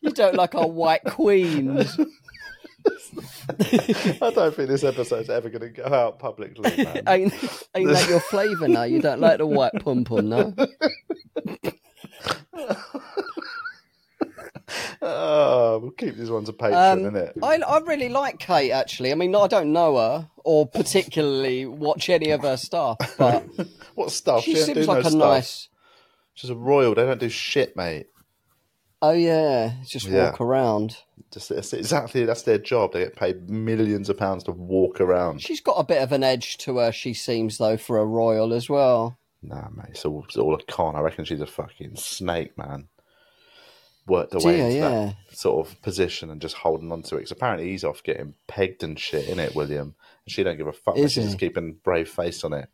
you 0.00 0.10
don't 0.12 0.36
like 0.36 0.54
our 0.54 0.68
white 0.68 1.04
queens. 1.04 1.98
I 4.20 4.30
don't 4.34 4.54
think 4.54 4.68
this 4.68 4.84
episode's 4.84 5.30
ever 5.30 5.48
going 5.48 5.62
to 5.62 5.68
go 5.70 5.84
out 5.84 6.20
publicly. 6.20 6.84
Man. 6.84 7.02
ain't, 7.08 7.34
ain't 7.74 7.88
that 7.88 8.08
your 8.08 8.20
flavour 8.20 8.68
now? 8.68 8.84
You 8.84 9.00
don't 9.00 9.20
like 9.20 9.38
the 9.38 9.46
white 9.46 9.72
pum 9.80 10.04
pum, 10.04 10.28
no? 10.28 10.54
Oh, 15.04 15.80
we'll 15.80 15.90
keep 15.90 16.16
these 16.16 16.30
ones 16.30 16.48
a 16.48 16.52
Patreon, 16.52 17.06
um, 17.06 17.12
innit? 17.12 17.32
I, 17.42 17.56
I 17.56 17.78
really 17.80 18.08
like 18.08 18.38
Kate, 18.38 18.70
actually. 18.70 19.10
I 19.10 19.16
mean, 19.16 19.34
I 19.34 19.48
don't 19.48 19.72
know 19.72 19.96
her 19.96 20.30
or 20.44 20.66
particularly 20.66 21.66
watch 21.66 22.08
any 22.08 22.30
of 22.30 22.42
her 22.42 22.56
stuff, 22.56 22.98
but. 23.18 23.44
what 23.94 24.12
stuff? 24.12 24.44
She, 24.44 24.54
she 24.54 24.60
seems 24.60 24.86
like 24.86 25.02
no 25.02 25.08
a 25.08 25.10
stuff. 25.10 25.14
nice. 25.14 25.68
She's 26.34 26.50
a 26.50 26.56
royal. 26.56 26.94
They 26.94 27.04
don't 27.04 27.20
do 27.20 27.28
shit, 27.28 27.76
mate. 27.76 28.06
Oh 29.02 29.10
yeah, 29.10 29.72
just 29.84 30.06
yeah. 30.06 30.30
walk 30.30 30.40
around. 30.40 30.96
Just 31.32 31.50
exactly 31.50 32.24
that's 32.24 32.42
their 32.42 32.58
job. 32.58 32.92
They 32.92 33.00
get 33.00 33.16
paid 33.16 33.50
millions 33.50 34.08
of 34.08 34.16
pounds 34.16 34.44
to 34.44 34.52
walk 34.52 35.00
around. 35.00 35.42
She's 35.42 35.60
got 35.60 35.74
a 35.74 35.84
bit 35.84 36.00
of 36.00 36.12
an 36.12 36.22
edge 36.22 36.56
to 36.58 36.78
her. 36.78 36.92
She 36.92 37.12
seems 37.12 37.58
though 37.58 37.76
for 37.76 37.98
a 37.98 38.06
royal 38.06 38.54
as 38.54 38.70
well. 38.70 39.18
Nah, 39.42 39.68
mate, 39.74 39.90
it's 39.90 40.04
all, 40.04 40.24
it's 40.24 40.36
all 40.36 40.54
a 40.54 40.62
con. 40.62 40.96
I 40.96 41.00
reckon 41.00 41.24
she's 41.24 41.40
a 41.40 41.46
fucking 41.46 41.96
snake, 41.96 42.56
man. 42.56 42.88
Worked 44.06 44.32
her 44.32 44.40
way 44.40 44.60
into 44.60 44.76
yeah. 44.78 44.88
that 45.28 45.36
sort 45.36 45.66
of 45.66 45.80
position 45.82 46.30
and 46.30 46.40
just 46.40 46.56
holding 46.56 46.90
on 46.90 47.02
to 47.02 47.16
it. 47.16 47.18
Because 47.18 47.30
apparently 47.32 47.70
he's 47.70 47.84
off 47.84 48.02
getting 48.02 48.34
pegged 48.48 48.82
and 48.82 48.98
shit 48.98 49.28
in 49.28 49.38
it, 49.38 49.54
William. 49.54 49.94
And 50.24 50.32
she 50.32 50.42
don't 50.42 50.56
give 50.56 50.66
a 50.66 50.72
fuck. 50.72 50.96
Is 50.96 51.12
she's 51.12 51.24
just 51.24 51.38
keeping 51.38 51.78
brave 51.84 52.08
face 52.08 52.42
on 52.42 52.52
it. 52.52 52.68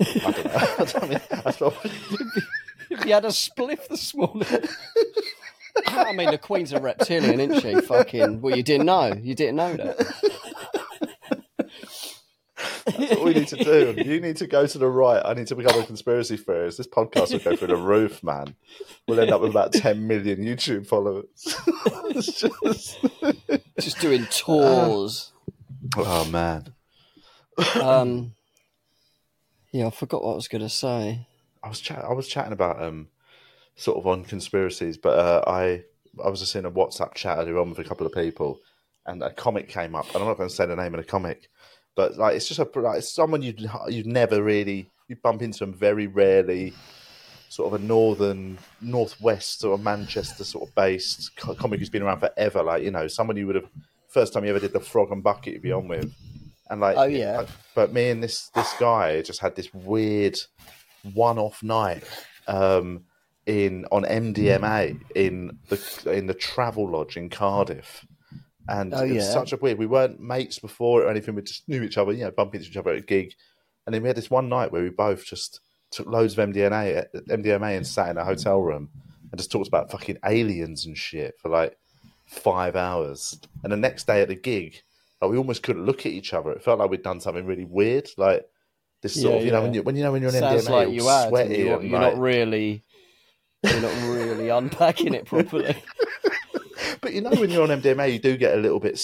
I 0.00 0.30
don't 0.30 0.44
know. 0.44 1.20
I 1.46 1.50
don't 1.52 1.84
mean, 1.84 2.42
if 2.90 3.04
you 3.04 3.12
had 3.12 3.24
a 3.24 3.28
spliff 3.28 3.88
this 3.88 4.14
morning. 4.14 4.46
Ah, 5.88 6.06
I 6.06 6.12
mean, 6.12 6.30
the 6.30 6.38
Queen's 6.38 6.72
a 6.72 6.80
reptilian, 6.80 7.38
isn't 7.38 7.60
she? 7.60 7.80
Fucking. 7.82 8.40
Well, 8.40 8.56
you 8.56 8.62
didn't 8.62 8.86
know. 8.86 9.12
You 9.12 9.34
didn't 9.34 9.56
know 9.56 9.76
that. 9.76 10.42
That's 12.86 13.16
what 13.16 13.24
we 13.24 13.34
need 13.34 13.48
to 13.48 13.56
do. 13.56 13.94
You 13.96 14.20
need 14.20 14.36
to 14.36 14.46
go 14.46 14.66
to 14.66 14.78
the 14.78 14.88
right. 14.88 15.20
I 15.24 15.34
need 15.34 15.48
to 15.48 15.56
become 15.56 15.80
a 15.80 15.84
conspiracy 15.84 16.36
theorist. 16.36 16.78
This 16.78 16.86
podcast 16.86 17.32
will 17.32 17.40
go 17.40 17.56
through 17.56 17.68
the 17.68 17.76
roof, 17.76 18.22
man. 18.22 18.54
We'll 19.06 19.20
end 19.20 19.32
up 19.32 19.40
with 19.40 19.50
about 19.50 19.72
10 19.72 20.06
million 20.06 20.38
YouTube 20.38 20.86
followers. 20.86 21.26
just... 22.12 22.98
just 23.80 24.00
doing 24.00 24.26
tours. 24.30 25.32
Uh, 25.96 26.02
oh, 26.04 26.24
man. 26.26 26.72
Um, 27.80 28.32
yeah, 29.72 29.88
I 29.88 29.90
forgot 29.90 30.22
what 30.22 30.32
I 30.32 30.36
was 30.36 30.48
going 30.48 30.62
to 30.62 30.68
say. 30.68 31.26
I 31.62 31.68
was 31.68 31.80
chat- 31.80 32.04
I 32.04 32.12
was 32.12 32.28
chatting 32.28 32.52
about 32.52 32.80
um 32.80 33.08
sort 33.74 33.98
of 33.98 34.06
on 34.06 34.24
conspiracies, 34.24 34.96
but 34.96 35.18
uh, 35.18 35.42
I 35.46 35.82
I 36.24 36.28
was 36.28 36.40
just 36.40 36.56
in 36.56 36.64
a 36.64 36.70
WhatsApp 36.70 37.14
chat 37.14 37.38
earlier 37.38 37.58
on 37.58 37.70
with 37.70 37.78
a 37.78 37.84
couple 37.84 38.06
of 38.06 38.12
people, 38.12 38.60
and 39.04 39.22
a 39.22 39.32
comic 39.32 39.68
came 39.68 39.94
up, 39.94 40.06
and 40.06 40.16
I'm 40.16 40.28
not 40.28 40.36
going 40.36 40.48
to 40.48 40.54
say 40.54 40.66
the 40.66 40.76
name 40.76 40.94
of 40.94 41.00
the 41.00 41.06
comic, 41.06 41.50
but 41.96 42.16
like 42.16 42.36
it's 42.36 42.46
just 42.46 42.60
a 42.60 42.80
like 42.80 42.98
it's 42.98 43.12
someone 43.12 43.42
you'd 43.42 43.68
you'd 43.88 44.06
never 44.06 44.42
really 44.42 44.88
you 45.08 45.16
bump 45.16 45.42
into 45.42 45.60
them 45.60 45.72
very 45.72 46.06
rarely, 46.06 46.72
sort 47.48 47.72
of 47.72 47.80
a 47.80 47.84
northern 47.84 48.58
northwest 48.80 49.64
or 49.64 49.78
Manchester 49.78 50.44
sort 50.44 50.68
of 50.68 50.74
based 50.74 51.34
comic 51.36 51.80
who's 51.80 51.90
been 51.90 52.02
around 52.02 52.20
forever, 52.20 52.62
like 52.62 52.82
you 52.82 52.90
know 52.90 53.08
someone 53.08 53.36
you 53.36 53.46
would 53.46 53.56
have 53.56 53.68
first 54.08 54.32
time 54.32 54.44
you 54.44 54.50
ever 54.50 54.60
did 54.60 54.72
the 54.72 54.80
frog 54.80 55.10
and 55.10 55.22
bucket 55.22 55.54
you'd 55.54 55.62
be 55.62 55.72
on 55.72 55.88
with, 55.88 56.14
and 56.70 56.80
like 56.80 56.96
oh 56.96 57.04
yeah, 57.04 57.46
but 57.74 57.92
me 57.92 58.10
and 58.10 58.22
this 58.22 58.48
this 58.54 58.72
guy 58.78 59.22
just 59.22 59.40
had 59.40 59.56
this 59.56 59.72
weird 59.72 60.36
one-off 61.14 61.62
night 61.62 62.04
um, 62.46 63.04
in 63.46 63.86
on 63.90 64.04
MDMA 64.04 65.00
in 65.14 65.58
the 65.68 66.12
in 66.12 66.26
the 66.26 66.34
Travelodge 66.34 67.16
in 67.16 67.30
Cardiff. 67.30 68.04
And 68.68 68.94
oh, 68.94 69.04
it 69.04 69.12
was 69.12 69.24
yeah. 69.26 69.32
such 69.32 69.52
a 69.52 69.56
weird. 69.56 69.78
We 69.78 69.86
weren't 69.86 70.20
mates 70.20 70.58
before 70.58 71.02
or 71.02 71.10
anything. 71.10 71.34
We 71.34 71.42
just 71.42 71.68
knew 71.68 71.82
each 71.82 71.98
other, 71.98 72.12
you 72.12 72.24
know, 72.24 72.30
bumping 72.30 72.60
into 72.60 72.70
each 72.70 72.76
other 72.76 72.90
at 72.90 72.98
a 72.98 73.02
gig. 73.02 73.34
And 73.86 73.94
then 73.94 74.02
we 74.02 74.08
had 74.08 74.16
this 74.16 74.30
one 74.30 74.48
night 74.48 74.72
where 74.72 74.82
we 74.82 74.90
both 74.90 75.24
just 75.24 75.60
took 75.90 76.06
loads 76.06 76.36
of 76.36 76.48
MDMA, 76.48 77.06
MDMA, 77.28 77.76
and 77.76 77.86
sat 77.86 78.10
in 78.10 78.18
a 78.18 78.24
hotel 78.24 78.60
room 78.60 78.90
and 79.30 79.38
just 79.38 79.52
talked 79.52 79.68
about 79.68 79.90
fucking 79.90 80.18
aliens 80.24 80.86
and 80.86 80.96
shit 80.96 81.34
for 81.38 81.48
like 81.48 81.78
five 82.26 82.76
hours. 82.76 83.38
And 83.62 83.72
the 83.72 83.76
next 83.76 84.06
day 84.06 84.22
at 84.22 84.28
the 84.28 84.34
gig, 84.34 84.82
like 85.20 85.30
we 85.30 85.38
almost 85.38 85.62
couldn't 85.62 85.86
look 85.86 86.00
at 86.00 86.12
each 86.12 86.34
other. 86.34 86.50
It 86.52 86.62
felt 86.62 86.78
like 86.78 86.90
we'd 86.90 87.02
done 87.02 87.20
something 87.20 87.46
really 87.46 87.64
weird. 87.64 88.08
Like 88.16 88.44
this 89.02 89.14
sort 89.14 89.34
yeah, 89.34 89.38
of, 89.38 89.44
you 89.44 89.46
yeah. 89.46 89.56
know, 89.56 89.62
when 89.62 89.74
you 89.74 89.82
when 89.82 89.96
you 89.96 90.02
know 90.02 90.12
when 90.12 90.22
you're 90.22 90.30
Sounds 90.32 90.66
MDMA, 90.66 90.70
like 90.70 90.90
you 90.90 91.06
are 91.06 91.28
sweaty, 91.28 91.58
you're, 91.58 91.82
you're 91.82 92.00
like... 92.00 92.14
not 92.14 92.18
really, 92.18 92.84
you're 93.62 93.80
not 93.80 94.08
really 94.08 94.48
unpacking 94.48 95.14
it 95.14 95.26
properly. 95.26 95.76
but 97.06 97.14
you 97.14 97.20
know, 97.20 97.30
when 97.30 97.50
you're 97.50 97.62
on 97.62 97.80
MDMA, 97.80 98.12
you 98.12 98.18
do 98.18 98.36
get 98.36 98.58
a 98.58 98.60
little 98.60 98.80
bit 98.80 98.98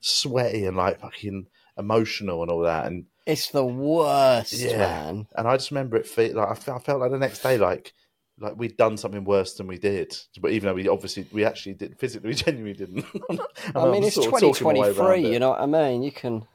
sweaty 0.00 0.66
and 0.66 0.76
like 0.76 1.00
fucking 1.00 1.48
emotional 1.76 2.42
and 2.42 2.50
all 2.50 2.60
that, 2.60 2.86
and 2.86 3.06
it's 3.26 3.48
the 3.48 3.64
worst, 3.64 4.52
yeah. 4.52 4.76
man. 4.76 5.26
And 5.34 5.48
I 5.48 5.56
just 5.56 5.72
remember 5.72 5.96
it 5.96 6.06
feel 6.06 6.36
like 6.36 6.48
I 6.48 6.54
felt, 6.54 6.80
I 6.80 6.84
felt 6.84 7.00
like 7.00 7.10
the 7.10 7.18
next 7.18 7.42
day, 7.42 7.58
like 7.58 7.92
like 8.38 8.56
we'd 8.56 8.76
done 8.76 8.96
something 8.96 9.24
worse 9.24 9.54
than 9.54 9.66
we 9.66 9.78
did. 9.78 10.16
But 10.40 10.52
even 10.52 10.68
though 10.68 10.74
we 10.74 10.86
obviously 10.86 11.26
we 11.32 11.44
actually 11.44 11.74
did 11.74 11.98
physically, 11.98 12.28
we 12.28 12.34
genuinely 12.36 12.74
didn't. 12.74 13.04
I 13.74 13.90
mean, 13.90 14.04
it's 14.04 14.14
twenty 14.14 14.52
twenty 14.52 14.92
three. 14.92 15.32
You 15.32 15.40
know 15.40 15.50
what 15.50 15.60
I 15.60 15.66
mean? 15.66 16.04
You 16.04 16.12
can 16.12 16.46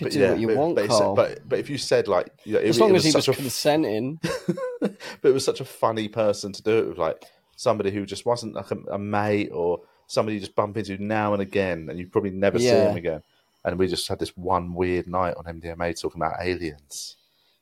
but 0.00 0.12
do 0.12 0.20
yeah, 0.20 0.30
what 0.30 0.38
you 0.38 0.46
but, 0.46 0.56
want, 0.56 0.74
but, 0.76 0.88
Carl. 0.88 1.14
But 1.16 1.48
but 1.48 1.58
if 1.58 1.68
you 1.68 1.78
said 1.78 2.06
like, 2.06 2.30
you 2.44 2.52
know, 2.52 2.60
as 2.60 2.78
it, 2.78 2.80
long 2.80 2.94
it 2.94 2.98
as 2.98 3.04
he 3.06 3.12
was 3.12 3.26
consenting, 3.26 4.20
but 4.80 4.94
it 5.24 5.34
was 5.34 5.44
such 5.44 5.60
a 5.60 5.64
funny 5.64 6.06
person 6.06 6.52
to 6.52 6.62
do 6.62 6.78
it 6.78 6.88
with, 6.90 6.98
like 6.98 7.24
somebody 7.56 7.90
who 7.90 8.06
just 8.06 8.26
wasn't 8.26 8.54
like 8.54 8.70
a, 8.70 8.76
a 8.92 8.98
mate 8.98 9.50
or 9.52 9.80
somebody 10.06 10.34
you 10.34 10.40
just 10.40 10.54
bump 10.54 10.76
into 10.76 11.02
now 11.02 11.32
and 11.32 11.42
again, 11.42 11.88
and 11.88 11.98
you 11.98 12.06
probably 12.06 12.30
never 12.30 12.58
yeah. 12.58 12.70
see 12.70 12.90
him 12.90 12.96
again. 12.96 13.22
And 13.64 13.78
we 13.78 13.88
just 13.88 14.08
had 14.08 14.18
this 14.18 14.36
one 14.36 14.74
weird 14.74 15.06
night 15.06 15.34
on 15.36 15.44
MDMA 15.44 15.98
talking 15.98 16.20
about 16.20 16.42
aliens. 16.42 17.16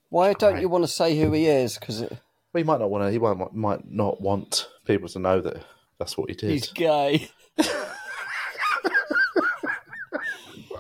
Why 0.08 0.32
don't 0.32 0.60
you 0.60 0.68
want 0.68 0.84
to 0.84 0.88
say 0.88 1.18
who 1.18 1.32
he 1.32 1.46
is? 1.46 1.78
Because 1.78 2.00
it... 2.02 2.10
well, 2.10 2.18
he 2.60 2.64
might 2.64 2.80
not 2.80 2.90
want 2.90 3.04
to. 3.04 3.10
He 3.10 3.18
might, 3.18 3.54
might 3.54 3.90
not 3.90 4.20
want 4.20 4.68
people 4.84 5.08
to 5.08 5.18
know 5.18 5.40
that 5.40 5.64
that's 5.98 6.18
what 6.18 6.28
he 6.28 6.34
did. 6.34 6.50
He's 6.50 6.66
gay. 6.68 7.28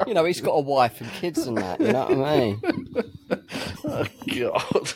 you 0.06 0.14
know, 0.14 0.24
he's 0.24 0.40
got 0.40 0.52
a 0.52 0.60
wife 0.60 1.00
and 1.00 1.10
kids 1.12 1.46
and 1.46 1.56
that. 1.58 1.80
You 1.80 1.92
know 1.92 2.06
what 2.06 2.28
I 2.28 2.38
mean? 2.38 2.60
oh 3.84 4.06
God! 4.36 4.92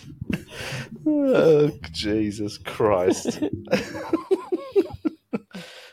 Oh, 1.09 1.71
Jesus 1.93 2.59
Christ! 2.59 3.41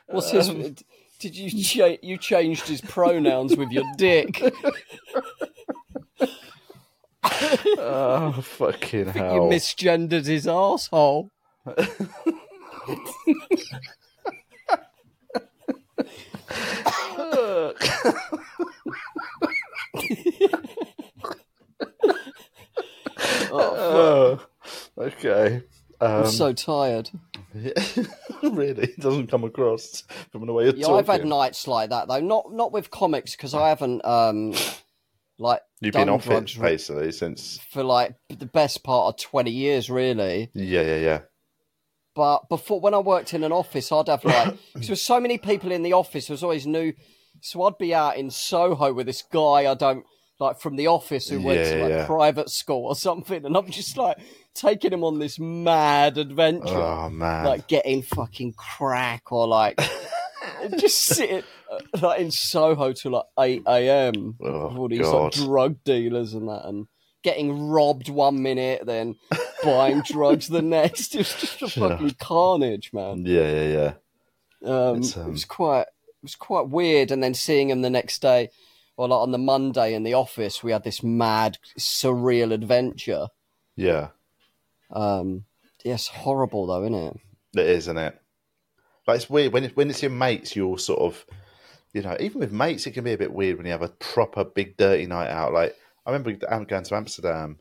What's 0.08 0.32
his? 0.32 0.50
Um, 0.50 0.76
did 1.20 1.36
you 1.36 1.64
cha- 1.64 1.98
you 2.02 2.18
changed 2.18 2.68
his 2.68 2.82
pronouns 2.82 3.56
with 3.56 3.70
your 3.70 3.84
dick? 3.96 4.42
oh 7.78 8.32
fucking 8.42 9.08
hell! 9.08 9.36
You 9.36 9.42
misgendered 9.42 10.26
his 10.26 10.48
asshole. 10.48 11.30
oh, 23.52 24.40
okay. 24.98 25.64
Um, 26.02 26.26
I'm 26.26 26.28
so 26.28 26.54
tired. 26.54 27.10
really, 28.44 28.84
it 28.84 29.00
doesn't 29.00 29.28
come 29.28 29.44
across 29.44 30.04
from 30.32 30.46
the 30.48 30.54
way 30.54 30.66
you're 30.66 30.76
yeah, 30.76 30.88
talking. 30.88 31.00
I've 31.00 31.20
had 31.20 31.26
nights 31.26 31.68
like 31.68 31.92
that 31.92 32.08
though. 32.08 32.20
Not 32.20 32.52
not 32.52 32.72
with 32.72 32.92
comics 32.92 33.36
because 33.36 33.54
I 33.54 33.70
haven't 33.70 34.04
um 34.04 34.54
like 35.38 35.62
you've 35.80 35.94
been 35.94 36.10
off 36.10 36.30
it 36.30 36.58
basically 36.60 37.12
since 37.12 37.60
for 37.70 37.84
like 37.84 38.16
the 38.30 38.46
best 38.46 38.84
part 38.84 39.14
of 39.14 39.22
twenty 39.22 39.52
years, 39.52 39.90
really. 39.90 40.52
Yeah, 40.54 40.82
yeah, 40.82 40.98
yeah. 40.98 41.20
But 42.16 42.50
before, 42.50 42.80
when 42.80 42.94
I 42.94 43.00
worked 43.00 43.34
in 43.34 43.44
an 43.44 43.52
office, 43.52 43.92
I'd 43.92 44.08
have 44.08 44.26
like 44.26 44.56
because 44.74 44.88
there 44.88 44.94
were 44.94 44.98
so 44.98 45.20
many 45.20 45.38
people 45.38 45.72
in 45.72 45.84
the 45.84 45.94
office. 45.94 46.28
There 46.28 46.34
was 46.34 46.44
always 46.44 46.68
new, 46.68 46.94
so 47.40 47.64
I'd 47.64 47.78
be 47.78 47.94
out 47.94 48.18
in 48.18 48.30
Soho 48.30 48.94
with 48.94 49.06
this 49.06 49.24
guy 49.32 49.72
I 49.72 49.74
don't 49.74 50.06
like 50.40 50.60
from 50.60 50.76
the 50.76 50.88
office 50.88 51.30
who 51.30 51.42
went 51.42 51.64
to 51.66 51.78
Yeah, 51.78 51.84
like 51.84 51.90
yeah. 51.92 52.06
private 52.06 52.50
school 52.50 52.86
or 52.88 52.96
something, 52.96 53.46
and 53.46 53.56
I'm 53.56 53.70
just 53.70 53.98
like 53.98 54.18
taking 54.54 54.94
him 54.94 55.04
on 55.04 55.20
this 55.20 55.40
mad 55.40 56.18
adventure, 56.18 56.68
Oh 56.76 57.10
man. 57.10 57.46
like 57.46 57.68
getting 57.68 58.02
fucking 58.02 58.54
crack 58.54 59.32
or 59.32 59.48
like 59.48 59.80
just 60.78 61.00
sitting 61.00 61.44
uh, 61.72 61.80
like 62.02 62.20
in 62.20 62.32
Soho 62.32 62.94
till 62.94 63.12
like 63.12 63.26
eight 63.40 63.64
a.m. 63.68 64.36
Oh, 64.42 64.68
with 64.70 64.78
all 64.78 64.88
these 64.90 65.00
God. 65.02 65.24
like 65.24 65.34
drug 65.34 65.84
dealers 65.84 66.34
and 66.34 66.48
that, 66.50 66.66
and 66.66 66.88
getting 67.24 67.68
robbed 67.70 68.10
one 68.10 68.42
minute, 68.44 68.86
then 68.86 69.16
buying 69.64 70.02
drugs 70.02 70.48
the 70.48 70.62
next. 70.62 71.16
It's 71.16 71.40
just 71.40 71.62
a 71.62 71.68
fucking 71.70 72.16
carnage, 72.20 72.92
man. 72.94 73.26
yeah, 73.26 73.50
yeah, 73.52 73.94
yeah. 74.64 74.70
Um, 74.90 74.98
It's, 75.00 75.16
It 75.16 75.22
um, 75.22 75.32
was 75.32 75.46
quite, 75.46 75.82
it 75.82 76.22
was 76.24 76.36
quite 76.36 76.68
weird. 76.70 77.12
And 77.12 77.24
then 77.24 77.34
seeing 77.34 77.70
him 77.70 77.82
the 77.82 77.90
next 77.90 78.22
day, 78.22 78.50
or 78.98 79.08
like 79.08 79.20
on 79.22 79.32
the 79.32 79.38
Monday 79.38 79.94
in 79.94 80.04
the 80.04 80.14
office, 80.14 80.62
we 80.64 80.72
had 80.74 80.84
this 80.84 81.02
mad, 81.02 81.58
surreal 81.80 82.54
adventure. 82.54 83.28
Yeah. 83.76 84.10
Um, 84.94 85.46
yes, 85.84 86.08
horrible 86.08 86.68
though, 86.68 86.84
isn't 86.84 86.94
it? 86.94 87.18
It 87.56 87.68
is, 87.68 87.84
isn't 87.86 87.98
it? 87.98 88.20
Like 89.08 89.18
it's 89.18 89.30
weird 89.30 89.52
when 89.54 89.66
it, 89.66 89.76
when 89.78 89.90
it's 89.90 90.02
your 90.02 90.12
mates. 90.12 90.56
you're 90.56 90.78
sort 90.78 91.00
of, 91.00 91.26
you 91.94 92.02
know, 92.02 92.16
even 92.20 92.40
with 92.40 92.52
mates, 92.52 92.88
it 92.88 92.92
can 92.92 93.04
be 93.04 93.14
a 93.14 93.18
bit 93.18 93.34
weird 93.34 93.58
when 93.58 93.66
you 93.66 93.72
have 93.72 93.82
a 93.82 93.90
proper 93.90 94.44
big 94.44 94.78
dirty 94.78 95.06
night 95.06 95.30
out. 95.30 95.54
Like 95.54 95.76
I 96.06 96.12
remember 96.12 96.32
going 96.34 96.86
to 96.86 96.96
Amsterdam, 96.96 97.60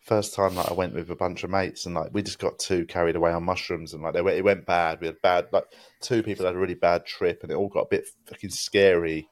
first 0.00 0.34
time 0.34 0.54
like 0.54 0.70
I 0.70 0.74
went 0.74 0.94
with 0.94 1.10
a 1.10 1.16
bunch 1.16 1.42
of 1.44 1.50
mates, 1.50 1.86
and 1.86 1.94
like 1.94 2.10
we 2.12 2.22
just 2.22 2.38
got 2.38 2.58
too 2.58 2.84
carried 2.86 3.16
away 3.16 3.32
on 3.32 3.44
mushrooms, 3.44 3.94
and 3.94 4.02
like 4.02 4.14
they 4.14 4.22
went, 4.22 4.36
it 4.36 4.44
went 4.44 4.66
bad. 4.66 5.00
We 5.00 5.06
had 5.06 5.22
bad, 5.22 5.46
like 5.52 5.64
two 6.00 6.22
people 6.22 6.44
had 6.44 6.54
a 6.54 6.58
really 6.58 6.74
bad 6.74 7.06
trip, 7.06 7.40
and 7.42 7.50
it 7.50 7.56
all 7.56 7.68
got 7.68 7.86
a 7.86 7.88
bit 7.90 8.06
fucking 8.26 8.50
scary. 8.50 9.28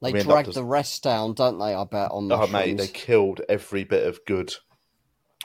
They 0.00 0.12
We 0.12 0.20
end 0.20 0.28
up 0.28 0.34
drag 0.34 0.44
just- 0.46 0.54
the 0.56 0.64
rest 0.64 1.02
down, 1.02 1.34
don't 1.34 1.58
they? 1.58 1.74
I 1.74 1.84
bet 1.84 2.10
on 2.10 2.28
the 2.28 2.36
Oh 2.36 2.46
mate, 2.46 2.76
they 2.78 2.86
killed 2.88 3.40
every 3.48 3.84
bit 3.84 4.06
of 4.06 4.20
good 4.26 4.54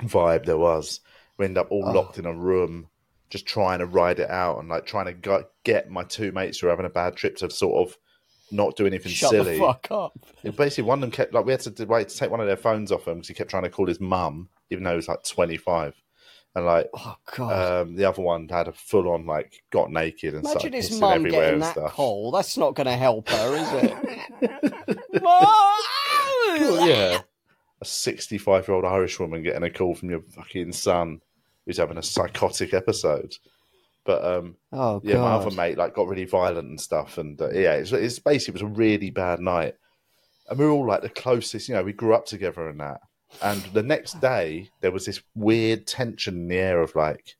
vibe 0.02 0.46
there 0.46 0.58
was. 0.58 1.00
We 1.40 1.46
end 1.46 1.58
up 1.58 1.72
all 1.72 1.84
Oh. 1.88 1.92
locked 1.92 2.20
in 2.20 2.26
a 2.28 2.34
room, 2.34 2.90
just 3.32 3.48
trying 3.48 3.80
to 3.80 3.86
ride 3.88 4.20
it 4.20 4.30
out 4.30 4.60
and 4.60 4.70
like 4.70 4.86
trying 4.86 5.06
to 5.06 5.14
go, 5.14 5.46
get 5.64 5.90
my 5.90 6.04
two 6.04 6.32
mates 6.32 6.60
who 6.60 6.68
are 6.68 6.72
having 6.72 6.86
a 6.86 6.90
bad 6.90 7.16
trip 7.16 7.38
to 7.38 7.50
sort 7.50 7.88
of 7.90 7.98
not 8.52 8.76
do 8.76 8.86
anything 8.86 9.12
Shut 9.12 9.30
silly. 9.32 9.54
the 9.54 9.60
fuck 9.60 9.88
up. 9.92 10.14
Basically, 10.58 10.84
one 10.84 10.98
of 11.00 11.02
them 11.02 11.12
kept 11.12 11.34
like 11.34 11.46
we 11.46 11.52
had 11.54 11.62
to 11.62 11.86
wait 11.86 12.10
to 12.10 12.18
take 12.18 12.30
one 12.30 12.40
of 12.42 12.48
their 12.48 12.58
phones 12.58 12.92
off 12.92 13.08
him 13.08 13.16
because 13.16 13.28
he 13.30 13.34
kept 13.34 13.50
trying 13.50 13.64
to 13.64 13.70
call 13.70 13.88
his 13.88 14.00
mum, 14.00 14.50
even 14.70 14.84
though 14.84 14.90
he 14.92 14.96
was 14.98 15.08
like 15.08 15.24
twenty 15.24 15.58
five. 15.58 15.96
And 16.56 16.66
like 16.66 16.90
Oh 16.96 17.16
god. 17.38 17.82
um, 17.84 17.96
the 17.96 18.06
other 18.06 18.24
one 18.24 18.50
had 18.50 18.68
a 18.68 18.72
full 18.74 19.08
on 19.12 19.28
like 19.28 19.62
got 19.70 19.92
naked 19.92 20.34
and 20.34 20.44
Imagine 20.44 20.74
his 20.74 21.00
mum 21.00 21.24
getting 21.26 21.60
that 21.60 21.74
stuff. 21.74 21.92
call. 21.94 22.32
That's 22.32 22.58
not 22.58 22.74
going 22.74 22.88
to 22.88 22.96
help 22.98 23.30
her, 23.30 23.56
is 23.56 23.84
it? 23.84 25.00
Well, 25.22 26.88
yeah, 26.88 27.20
a 27.82 27.86
65 27.86 28.68
year 28.68 28.76
old 28.76 28.86
Irish 28.86 29.20
woman 29.20 29.44
getting 29.44 29.64
a 29.64 29.70
call 29.70 29.94
from 29.96 30.10
your 30.10 30.22
fucking 30.22 30.72
son 30.74 31.22
who's 31.70 31.78
having 31.78 32.00
a 32.00 32.04
psychotic 32.04 32.74
episode. 32.74 33.36
But 34.06 34.26
um, 34.26 34.56
Oh 34.72 35.00
yeah, 35.04 35.18
my 35.18 35.34
other 35.34 35.56
mate 35.56 35.78
like 35.78 35.94
got 35.94 36.08
really 36.08 36.26
violent 36.26 36.68
and 36.68 36.82
stuff, 36.82 37.20
and 37.20 37.40
uh, 37.40 37.52
yeah, 37.52 37.74
it's, 37.74 37.92
it's 37.92 38.18
basically 38.18 38.60
it 38.60 38.64
was 38.64 38.72
a 38.72 38.76
really 38.76 39.12
bad 39.12 39.40
night, 39.40 39.76
and 40.50 40.58
we 40.58 40.66
were 40.66 40.72
all 40.72 40.88
like 40.88 41.04
the 41.04 41.10
closest. 41.10 41.70
You 41.70 41.76
know, 41.76 41.84
we 41.84 41.94
grew 41.94 42.16
up 42.16 42.26
together 42.26 42.68
and 42.68 42.80
that. 42.80 43.02
And 43.44 43.62
the 43.74 43.84
next 43.84 44.20
day, 44.20 44.72
there 44.82 44.92
was 44.92 45.06
this 45.06 45.22
weird 45.36 45.86
tension 45.86 46.34
in 46.36 46.48
the 46.48 46.58
air 46.58 46.82
of 46.82 46.96
like, 46.96 47.36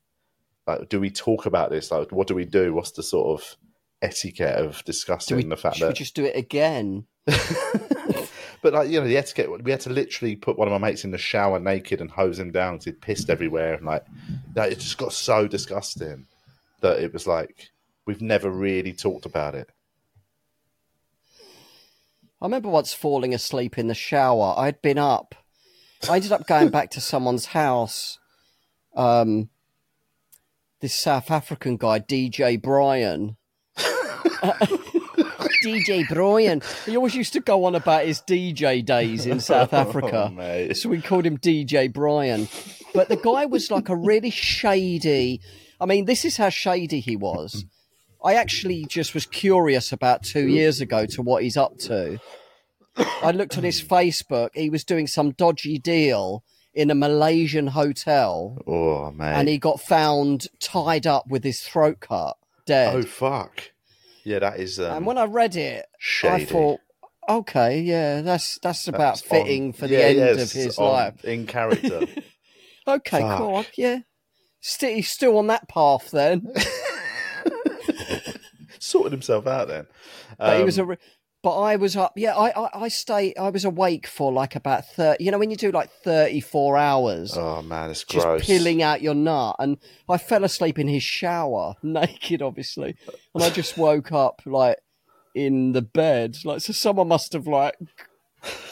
like, 0.68 0.88
do 0.88 1.00
we 1.00 1.10
talk 1.10 1.46
about 1.46 1.70
this? 1.70 1.90
Like, 1.90 2.12
what 2.12 2.28
do 2.28 2.36
we 2.36 2.44
do? 2.44 2.72
What's 2.72 2.92
the 2.92 3.02
sort 3.02 3.40
of 3.40 3.56
etiquette 4.00 4.54
of 4.54 4.84
discussing 4.84 5.38
we, 5.38 5.42
the 5.42 5.56
fact 5.56 5.78
should 5.78 5.86
we 5.86 5.88
that 5.88 5.96
just 5.96 6.14
do 6.14 6.24
it 6.24 6.36
again? 6.36 7.06
but 8.62 8.72
like 8.72 8.90
you 8.90 9.00
know, 9.00 9.06
the 9.06 9.16
etiquette 9.16 9.62
we 9.62 9.70
had 9.70 9.80
to 9.80 9.90
literally 9.90 10.36
put 10.36 10.58
one 10.58 10.68
of 10.68 10.72
my 10.72 10.88
mates 10.88 11.04
in 11.04 11.10
the 11.10 11.18
shower 11.18 11.58
naked 11.58 12.00
and 12.00 12.10
hose 12.10 12.38
him 12.38 12.50
down 12.50 12.74
because 12.74 12.86
he'd 12.86 13.00
pissed 13.00 13.30
everywhere 13.30 13.74
and 13.74 13.86
like 13.86 14.04
that. 14.54 14.72
It 14.72 14.78
just 14.78 14.98
got 14.98 15.12
so 15.12 15.46
disgusting 15.46 16.26
that 16.80 17.00
it 17.00 17.12
was 17.12 17.26
like 17.26 17.70
we've 18.06 18.20
never 18.20 18.50
really 18.50 18.92
talked 18.92 19.26
about 19.26 19.54
it. 19.54 19.70
I 22.40 22.46
remember 22.46 22.70
once 22.70 22.94
falling 22.94 23.34
asleep 23.34 23.78
in 23.78 23.88
the 23.88 23.94
shower. 23.94 24.54
I'd 24.56 24.80
been 24.80 24.98
up. 24.98 25.34
I 26.08 26.16
ended 26.16 26.32
up 26.32 26.46
going 26.46 26.70
back 26.70 26.90
to 26.92 27.00
someone's 27.00 27.46
house. 27.46 28.18
Um, 28.96 29.50
this 30.80 30.94
South 30.94 31.30
African 31.30 31.76
guy, 31.76 32.00
DJ 32.00 32.60
Brian. 32.60 33.36
DJ 35.64 36.08
Brian. 36.08 36.62
He 36.86 36.96
always 36.96 37.14
used 37.14 37.32
to 37.34 37.40
go 37.40 37.64
on 37.64 37.74
about 37.74 38.04
his 38.04 38.20
DJ 38.20 38.84
days 38.84 39.26
in 39.26 39.40
South 39.40 39.72
oh, 39.74 39.78
Africa. 39.78 40.32
Oh. 40.38 40.72
So 40.72 40.88
we 40.88 41.00
called 41.00 41.26
him 41.26 41.38
DJ 41.38 41.92
Brian. 41.92 42.48
But 42.94 43.08
the 43.08 43.16
guy 43.16 43.46
was 43.46 43.70
like 43.70 43.88
a 43.88 43.96
really 43.96 44.30
shady. 44.30 45.40
I 45.80 45.86
mean, 45.86 46.04
this 46.04 46.24
is 46.24 46.36
how 46.36 46.48
shady 46.48 47.00
he 47.00 47.16
was. 47.16 47.64
I 48.22 48.34
actually 48.34 48.84
just 48.84 49.14
was 49.14 49.26
curious 49.26 49.92
about 49.92 50.22
two 50.22 50.46
years 50.46 50.80
ago 50.80 51.06
to 51.06 51.22
what 51.22 51.42
he's 51.42 51.56
up 51.56 51.78
to. 51.78 52.18
I 52.96 53.30
looked 53.30 53.56
on 53.56 53.64
his 53.64 53.82
Facebook. 53.82 54.50
He 54.54 54.68
was 54.68 54.84
doing 54.84 55.06
some 55.06 55.30
dodgy 55.30 55.78
deal 55.78 56.44
in 56.74 56.90
a 56.90 56.94
Malaysian 56.94 57.68
hotel, 57.68 58.58
Oh 58.66 59.10
man! 59.10 59.34
and 59.40 59.48
he 59.48 59.58
got 59.58 59.80
found 59.80 60.46
tied 60.60 61.06
up 61.06 61.26
with 61.28 61.42
his 61.44 61.60
throat 61.62 62.00
cut, 62.00 62.36
dead. 62.66 62.94
oh 62.94 63.02
fuck! 63.02 63.72
Yeah, 64.24 64.40
that 64.40 64.58
is. 64.60 64.78
Um, 64.80 64.96
and 64.98 65.06
when 65.06 65.18
I 65.18 65.24
read 65.24 65.56
it, 65.56 65.86
shady. 65.98 66.42
I 66.42 66.46
thought, 66.46 66.80
okay, 67.28 67.80
yeah, 67.80 68.20
that's 68.20 68.58
that's 68.62 68.86
about 68.88 69.16
that's 69.16 69.22
on- 69.22 69.28
fitting 69.28 69.72
for 69.72 69.86
the 69.86 69.94
yeah, 69.94 70.00
end 70.00 70.40
of 70.40 70.52
his 70.52 70.78
on- 70.78 70.92
life. 70.92 71.24
in 71.24 71.46
character. 71.46 72.06
Okay, 72.88 73.20
Fuck. 73.20 73.38
cool. 73.38 73.64
Yeah. 73.76 73.98
Still, 74.60 74.94
he's 74.94 75.10
still 75.10 75.36
on 75.38 75.46
that 75.48 75.68
path 75.68 76.10
then. 76.10 76.48
Sorted 78.80 79.12
himself 79.12 79.46
out 79.46 79.68
then. 79.68 79.86
But 80.38 80.58
he 80.58 80.64
was 80.64 80.78
a. 80.78 80.82
Um, 80.82 80.88
re- 80.88 80.96
But 81.42 81.58
I 81.58 81.76
was 81.76 81.96
up. 81.96 82.12
Yeah, 82.16 82.36
I, 82.36 82.50
I 82.50 82.68
I 82.84 82.88
stay. 82.88 83.34
I 83.34 83.48
was 83.48 83.64
awake 83.64 84.06
for 84.06 84.30
like 84.30 84.54
about 84.56 84.86
thirty. 84.86 85.24
You 85.24 85.30
know, 85.30 85.38
when 85.38 85.50
you 85.50 85.56
do 85.56 85.70
like 85.72 85.90
thirty-four 86.04 86.76
hours, 86.76 87.34
Oh 87.36 87.62
man, 87.62 87.88
it's 87.90 88.04
just 88.04 88.26
gross. 88.26 88.44
peeling 88.44 88.82
out 88.82 89.00
your 89.00 89.14
nut, 89.14 89.56
and 89.58 89.78
I 90.08 90.18
fell 90.18 90.44
asleep 90.44 90.78
in 90.78 90.86
his 90.86 91.02
shower, 91.02 91.76
naked, 91.82 92.42
obviously, 92.42 92.94
and 93.34 93.42
I 93.42 93.48
just 93.48 93.78
woke 93.78 94.12
up 94.12 94.42
like 94.44 94.76
in 95.34 95.72
the 95.72 95.80
bed. 95.82 96.36
Like, 96.44 96.60
so 96.60 96.74
someone 96.74 97.08
must 97.08 97.32
have 97.32 97.46
like 97.46 97.76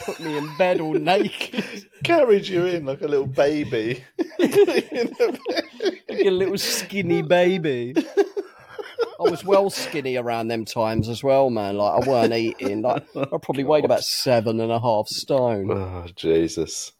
put 0.04 0.20
me 0.20 0.36
in 0.36 0.54
bed 0.58 0.80
all 0.80 0.92
naked, 0.92 1.64
Carried 2.04 2.48
you 2.48 2.66
in 2.66 2.84
like 2.84 3.00
a 3.00 3.08
little 3.08 3.26
baby. 3.26 4.04
like 4.38 4.90
a 6.10 6.30
little 6.30 6.58
skinny 6.58 7.22
baby. 7.22 7.94
I 9.20 9.30
was 9.30 9.44
well 9.44 9.70
skinny 9.70 10.16
around 10.16 10.48
them 10.48 10.64
times 10.64 11.08
as 11.08 11.22
well, 11.22 11.50
man. 11.50 11.76
Like 11.76 12.02
I 12.04 12.08
weren't 12.08 12.32
eating. 12.32 12.82
Like 12.82 13.04
I 13.16 13.24
probably 13.42 13.64
weighed 13.64 13.84
about 13.84 14.02
seven 14.04 14.60
and 14.60 14.70
a 14.72 14.80
half 14.80 15.08
stone. 15.08 15.70
Oh 15.70 16.06
Jesus! 16.16 16.92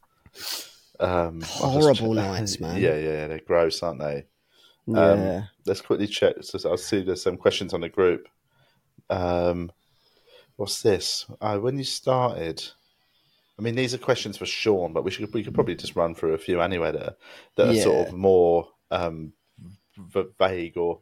Um, 1.00 1.08
I'll 1.11 1.38
just 1.40 1.54
Horrible 1.58 2.14
check- 2.14 2.24
nights, 2.24 2.61
man. 2.61 2.80
Yeah, 2.80 2.96
yeah, 2.96 3.26
they're 3.28 3.40
gross, 3.46 3.82
aren't 3.82 4.00
they? 4.00 4.26
Yeah. 4.87 5.00
Um, 5.40 5.48
let's 5.66 5.80
quickly 5.80 6.06
check. 6.06 6.37
So 6.40 6.58
I'll 6.70 6.76
see 6.76 7.02
there's 7.02 7.22
some 7.22 7.37
questions 7.37 7.74
on 7.74 7.80
the 7.82 7.88
group. 7.88 8.28
Um, 9.11 9.70
what's 10.56 10.82
this? 10.82 11.26
Uh, 11.40 11.58
when 11.58 11.78
you 11.78 11.84
started, 11.84 12.62
I 13.58 13.62
mean, 13.62 13.74
these 13.74 13.94
are 13.94 13.98
questions 13.98 14.37
for 14.37 14.44
Seann, 14.46 14.92
but 14.92 15.04
we 15.04 15.11
should 15.11 15.32
we 15.34 15.44
could 15.44 15.54
probably 15.54 15.74
just 15.76 15.94
run 15.96 16.14
through 16.14 16.34
a 16.34 16.38
few 16.38 16.61
anyway 16.61 16.92
that 16.92 17.02
are, 17.02 17.16
that 17.56 17.68
are 17.68 17.72
Yeah. 17.74 17.82
sort 17.82 18.08
of 18.08 18.14
more 18.14 18.68
um, 18.90 19.32
v- 19.96 20.24
vague 20.38 20.76
or 20.76 21.00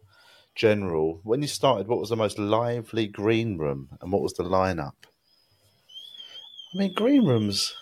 general. 0.57 1.21
When 1.23 1.43
you 1.43 1.49
started, 1.49 1.87
what 1.87 2.01
was 2.01 2.09
the 2.09 2.17
most 2.17 2.39
lively 2.39 3.07
green 3.07 3.59
room, 3.59 3.91
and 4.01 4.11
what 4.11 4.23
was 4.23 4.33
the 4.35 4.45
lineup? 4.45 4.95
I 6.75 6.79
mean, 6.79 6.95
green 6.95 7.25
rooms. 7.25 7.75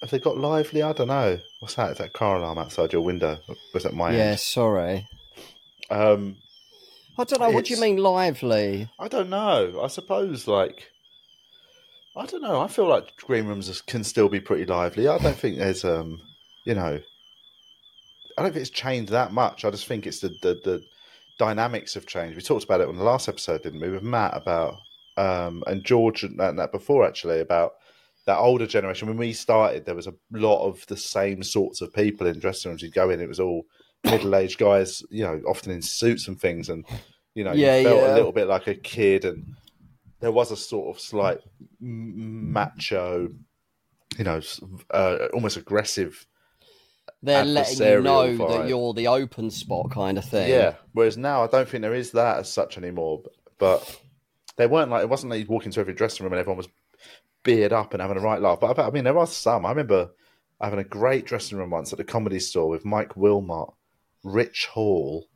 Have 0.00 0.10
they 0.10 0.18
got 0.18 0.36
lively? 0.36 0.82
I 0.82 0.92
don't 0.92 1.08
know. 1.08 1.38
What's 1.60 1.76
that? 1.76 1.92
Is 1.92 1.98
that 1.98 2.12
car 2.12 2.36
alarm 2.36 2.58
outside 2.58 2.92
your 2.92 3.02
window? 3.02 3.38
Was 3.72 3.84
that 3.84 3.94
my 3.94 4.14
yeah, 4.14 4.22
end? 4.30 4.40
sorry. 4.40 5.08
Um, 5.90 6.36
I 7.16 7.24
don't 7.24 7.40
know. 7.40 7.50
What 7.50 7.66
do 7.66 7.74
you 7.74 7.80
mean 7.80 7.98
lively? 7.98 8.90
I 8.98 9.08
don't 9.08 9.30
know. 9.30 9.80
I 9.82 9.86
suppose 9.86 10.48
like 10.48 10.90
I 12.16 12.26
don't 12.26 12.42
know. 12.42 12.60
I 12.60 12.68
feel 12.68 12.86
like 12.86 13.16
green 13.16 13.46
rooms 13.46 13.80
can 13.82 14.04
still 14.04 14.28
be 14.28 14.40
pretty 14.40 14.66
lively. 14.66 15.08
I 15.08 15.18
don't 15.18 15.36
think 15.36 15.58
there's 15.58 15.84
um 15.84 16.20
you 16.64 16.74
know 16.74 17.00
I 18.36 18.42
don't 18.42 18.52
think 18.52 18.62
it's 18.62 18.70
changed 18.70 19.12
that 19.12 19.32
much. 19.32 19.64
I 19.64 19.70
just 19.70 19.86
think 19.86 20.06
it's 20.06 20.20
the 20.20 20.28
the, 20.28 20.60
the 20.64 20.84
dynamics 21.38 21.94
have 21.94 22.06
changed. 22.06 22.36
We 22.36 22.42
talked 22.42 22.64
about 22.64 22.80
it 22.80 22.88
on 22.88 22.96
the 22.96 23.04
last 23.04 23.28
episode, 23.28 23.62
didn't 23.62 23.80
we, 23.80 23.90
with 23.90 24.02
Matt 24.02 24.36
about 24.36 24.76
um 25.16 25.62
and 25.66 25.84
George 25.84 26.24
and 26.24 26.38
that, 26.40 26.50
and 26.50 26.58
that 26.58 26.72
before 26.72 27.06
actually 27.06 27.40
about 27.40 27.72
that 28.26 28.38
older 28.38 28.66
generation. 28.66 29.06
When 29.08 29.16
we 29.16 29.32
started, 29.32 29.84
there 29.84 29.94
was 29.94 30.06
a 30.06 30.14
lot 30.32 30.66
of 30.66 30.84
the 30.86 30.96
same 30.96 31.42
sorts 31.42 31.80
of 31.80 31.92
people 31.92 32.26
in 32.26 32.38
dressing 32.38 32.70
rooms. 32.70 32.82
You'd 32.82 32.94
go 32.94 33.10
in, 33.10 33.20
it 33.20 33.28
was 33.28 33.40
all 33.40 33.66
middle 34.02 34.34
aged 34.34 34.58
guys, 34.58 35.02
you 35.10 35.24
know, 35.24 35.40
often 35.46 35.72
in 35.72 35.82
suits 35.82 36.26
and 36.28 36.40
things, 36.40 36.68
and 36.68 36.84
you 37.34 37.44
know, 37.44 37.52
Yeah, 37.52 37.76
you 37.78 37.84
felt 37.84 38.02
yeah. 38.02 38.14
a 38.14 38.16
little 38.16 38.32
bit 38.32 38.48
like 38.48 38.66
a 38.66 38.74
kid, 38.74 39.24
and 39.24 39.54
there 40.20 40.32
was 40.32 40.50
a 40.50 40.56
sort 40.56 40.94
of 40.94 41.00
slight 41.00 41.38
macho 41.80 43.28
you 44.18 44.24
know, 44.24 44.40
uh, 44.90 45.26
almost 45.32 45.56
aggressive. 45.56 46.26
They're 47.24 47.44
letting 47.44 47.78
you 47.78 48.02
know 48.02 48.36
that 48.36 48.68
you're 48.68 48.92
the 48.92 49.08
open 49.08 49.50
spot 49.50 49.90
kind 49.90 50.18
of 50.18 50.24
thing. 50.24 50.50
Yeah. 50.50 50.74
Whereas 50.92 51.16
now, 51.16 51.42
I 51.42 51.46
don't 51.46 51.68
think 51.68 51.82
there 51.82 51.94
is 51.94 52.10
that 52.12 52.38
as 52.38 52.52
such 52.52 52.76
anymore. 52.76 53.22
But 53.58 54.00
they 54.56 54.66
weren't 54.66 54.90
like 54.90 55.02
it 55.02 55.08
wasn't 55.08 55.30
like 55.30 55.40
you'd 55.40 55.48
walk 55.48 55.64
into 55.64 55.80
every 55.80 55.94
dressing 55.94 56.24
room 56.24 56.32
and 56.32 56.40
everyone 56.40 56.58
was 56.58 56.68
beard 57.42 57.72
up 57.72 57.94
and 57.94 58.02
having 58.02 58.18
a 58.18 58.20
right 58.20 58.40
laugh. 58.40 58.60
But 58.60 58.78
I, 58.78 58.88
I 58.88 58.90
mean, 58.90 59.04
there 59.04 59.18
are 59.18 59.26
some. 59.26 59.64
I 59.64 59.70
remember 59.70 60.10
having 60.60 60.78
a 60.78 60.84
great 60.84 61.26
dressing 61.26 61.58
room 61.58 61.70
once 61.70 61.92
at 61.92 61.98
the 61.98 62.04
comedy 62.04 62.40
store 62.40 62.68
with 62.68 62.84
Mike 62.84 63.16
Wilmot, 63.16 63.70
Rich 64.22 64.66
Hall. 64.66 65.26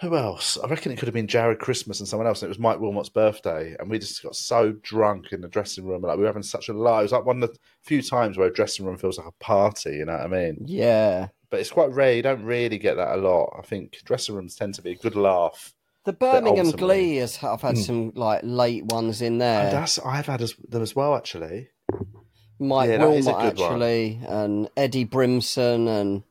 Who 0.00 0.16
else? 0.16 0.56
I 0.62 0.66
reckon 0.66 0.92
it 0.92 0.96
could 0.98 1.08
have 1.08 1.14
been 1.14 1.26
Jarred 1.26 1.58
Christmas 1.58 2.00
and 2.00 2.08
someone 2.08 2.26
else. 2.26 2.40
And 2.40 2.48
it 2.48 2.56
was 2.56 2.58
Mike 2.58 2.80
Wilmot's 2.80 3.10
birthday, 3.10 3.76
and 3.78 3.90
we 3.90 3.98
just 3.98 4.22
got 4.22 4.34
so 4.34 4.72
drunk 4.82 5.32
in 5.32 5.42
the 5.42 5.48
dressing 5.48 5.84
room. 5.84 6.02
Like 6.02 6.16
we 6.16 6.22
were 6.22 6.28
having 6.28 6.42
such 6.42 6.70
a 6.70 6.72
laugh. 6.72 7.00
It 7.00 7.02
was 7.02 7.12
like 7.12 7.26
one 7.26 7.42
of 7.42 7.50
the 7.50 7.58
few 7.82 8.00
times 8.00 8.38
where 8.38 8.48
a 8.48 8.52
dressing 8.52 8.86
room 8.86 8.96
feels 8.96 9.18
like 9.18 9.26
a 9.26 9.44
party. 9.44 9.96
You 9.96 10.06
know 10.06 10.12
what 10.12 10.22
I 10.22 10.28
mean? 10.28 10.64
Yeah. 10.64 11.28
But 11.50 11.60
it's 11.60 11.70
quite 11.70 11.90
rare. 11.90 12.14
You 12.14 12.22
don't 12.22 12.44
really 12.44 12.78
get 12.78 12.96
that 12.96 13.14
a 13.14 13.20
lot. 13.20 13.54
I 13.58 13.62
think 13.62 13.98
dressing 14.04 14.34
rooms 14.34 14.54
tend 14.54 14.74
to 14.76 14.82
be 14.82 14.92
a 14.92 14.96
good 14.96 15.16
laugh. 15.16 15.74
The 16.06 16.14
Birmingham 16.14 16.70
Glee 16.70 17.16
has 17.16 17.42
I've 17.42 17.60
had 17.60 17.76
hmm. 17.76 17.82
some 17.82 18.12
like 18.14 18.40
late 18.42 18.86
ones 18.86 19.20
in 19.20 19.36
Oh, 19.36 19.38
there. 19.40 19.70
that's 19.70 19.98
I've 19.98 20.26
had 20.26 20.40
as, 20.40 20.54
them 20.66 20.80
as 20.80 20.96
well 20.96 21.14
actually. 21.14 21.68
Mike 22.58 22.90
yeah, 22.90 22.98
that 22.98 23.10
is 23.10 23.26
a 23.26 23.32
Wilmot 23.32 23.56
good 23.56 23.60
one. 23.60 23.72
actually, 23.72 24.20
and 24.26 24.70
Eddie 24.76 25.06
Brimson, 25.06 25.88
and 25.88 26.22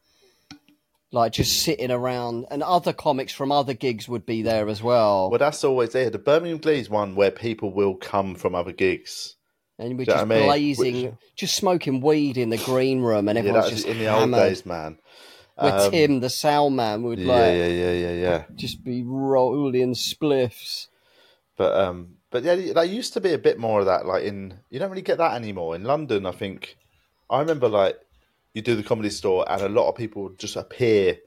like 1.12 1.32
just 1.34 1.64
sitting 1.64 1.92
around, 1.92 2.46
and 2.52 2.62
other 2.64 2.94
comics 2.94 3.34
from 3.34 3.52
other 3.52 3.74
gigs 3.74 4.08
would 4.08 4.26
be 4.26 4.42
there 4.42 4.70
as 4.70 4.82
well. 4.84 5.30
Well, 5.30 5.40
that's 5.40 5.64
always 5.64 5.92
there. 5.94 6.10
The 6.10 6.20
Birmingham 6.20 6.60
Glee 6.60 6.80
is 6.80 6.90
one 6.90 7.16
where 7.16 7.32
people 7.32 7.74
will 7.74 7.96
come 7.96 8.36
from 8.36 8.54
other 8.56 8.72
gigs. 8.72 9.36
and 9.80 9.98
we're 9.98 10.06
do 10.06 10.12
just 10.12 10.22
I 10.24 10.26
mean? 10.26 10.46
blazing, 10.46 11.04
Which- 11.06 11.14
just 11.36 11.56
smoking 11.56 12.02
weed 12.02 12.38
in 12.38 12.50
the 12.50 12.58
green 12.58 13.02
room, 13.02 13.28
and 13.30 13.38
Yeah, 13.38 13.40
everyone's 13.40 13.66
was 13.72 13.74
just 13.74 13.88
in 13.88 13.98
the 13.98 14.06
hammered. 14.06 14.40
old 14.40 14.50
days, 14.50 14.66
man. 14.66 15.00
Where 15.56 15.74
Um, 15.74 15.92
Tim, 15.92 16.20
the 16.20 16.30
sound 16.30 16.76
man, 16.76 17.04
would 17.04 17.20
Yeah, 17.20 17.34
like 17.34 17.56
yeah, 17.56 17.68
yeah, 17.68 17.92
yeah, 17.94 18.14
yeah. 18.14 18.44
just 18.56 18.84
be 18.84 19.04
rolling 19.04 19.94
spliffs. 19.94 20.88
But 21.58 21.74
um, 21.80 22.16
but 22.30 22.44
yeah, 22.44 22.56
there 22.56 22.84
used 22.86 23.14
to 23.14 23.22
be 23.22 23.34
a 23.34 23.38
bit 23.38 23.58
more 23.58 23.80
of 23.80 23.86
that. 23.88 24.06
Like 24.06 24.24
in, 24.24 24.60
you 24.70 24.80
don't 24.80 24.90
really 24.90 25.02
get 25.02 25.18
that 25.18 25.34
anymore 25.34 25.76
in 25.76 25.84
London. 25.84 26.26
I 26.26 26.32
think 26.32 26.78
I 27.30 27.40
remember 27.40 27.68
like 27.68 27.98
you 28.60 28.64
do 28.64 28.76
the 28.76 28.88
comedy 28.88 29.10
store, 29.10 29.50
and 29.50 29.62
a 29.62 29.70
lot 29.70 29.88
of 29.88 29.96
people 29.96 30.24
would 30.24 30.40
just 30.40 30.56
appear 30.56 31.18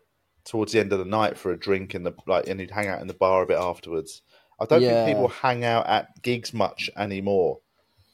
towards 0.44 0.72
the 0.72 0.80
end 0.80 0.92
of 0.92 0.98
the 0.98 1.04
night 1.04 1.38
for 1.38 1.52
a 1.52 1.58
drink 1.58 1.94
in 1.94 2.02
the 2.02 2.12
like, 2.26 2.46
and 2.48 2.60
you'd 2.60 2.70
hang 2.70 2.88
out 2.88 3.00
in 3.00 3.06
the 3.06 3.14
bar 3.14 3.42
a 3.42 3.46
bit 3.46 3.58
afterwards. 3.58 4.22
I 4.60 4.66
don't 4.66 4.82
Yeah. 4.82 5.04
think 5.04 5.16
people 5.16 5.28
hang 5.28 5.64
out 5.64 5.86
at 5.86 6.22
gigs 6.22 6.52
much 6.52 6.90
anymore. 6.96 7.60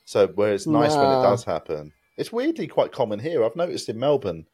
So 0.05 0.29
where 0.29 0.55
it's 0.55 0.67
nice 0.67 0.95
when 0.97 1.11
it 1.11 1.23
does 1.23 1.45
happen. 1.45 1.93
It's 2.17 2.33
weirdly 2.33 2.67
quite 2.67 2.93
common 2.93 3.19
here. 3.19 3.45
I've 3.45 3.57
noticed 3.57 3.89
in 3.89 3.99
Melbourne. 3.99 4.47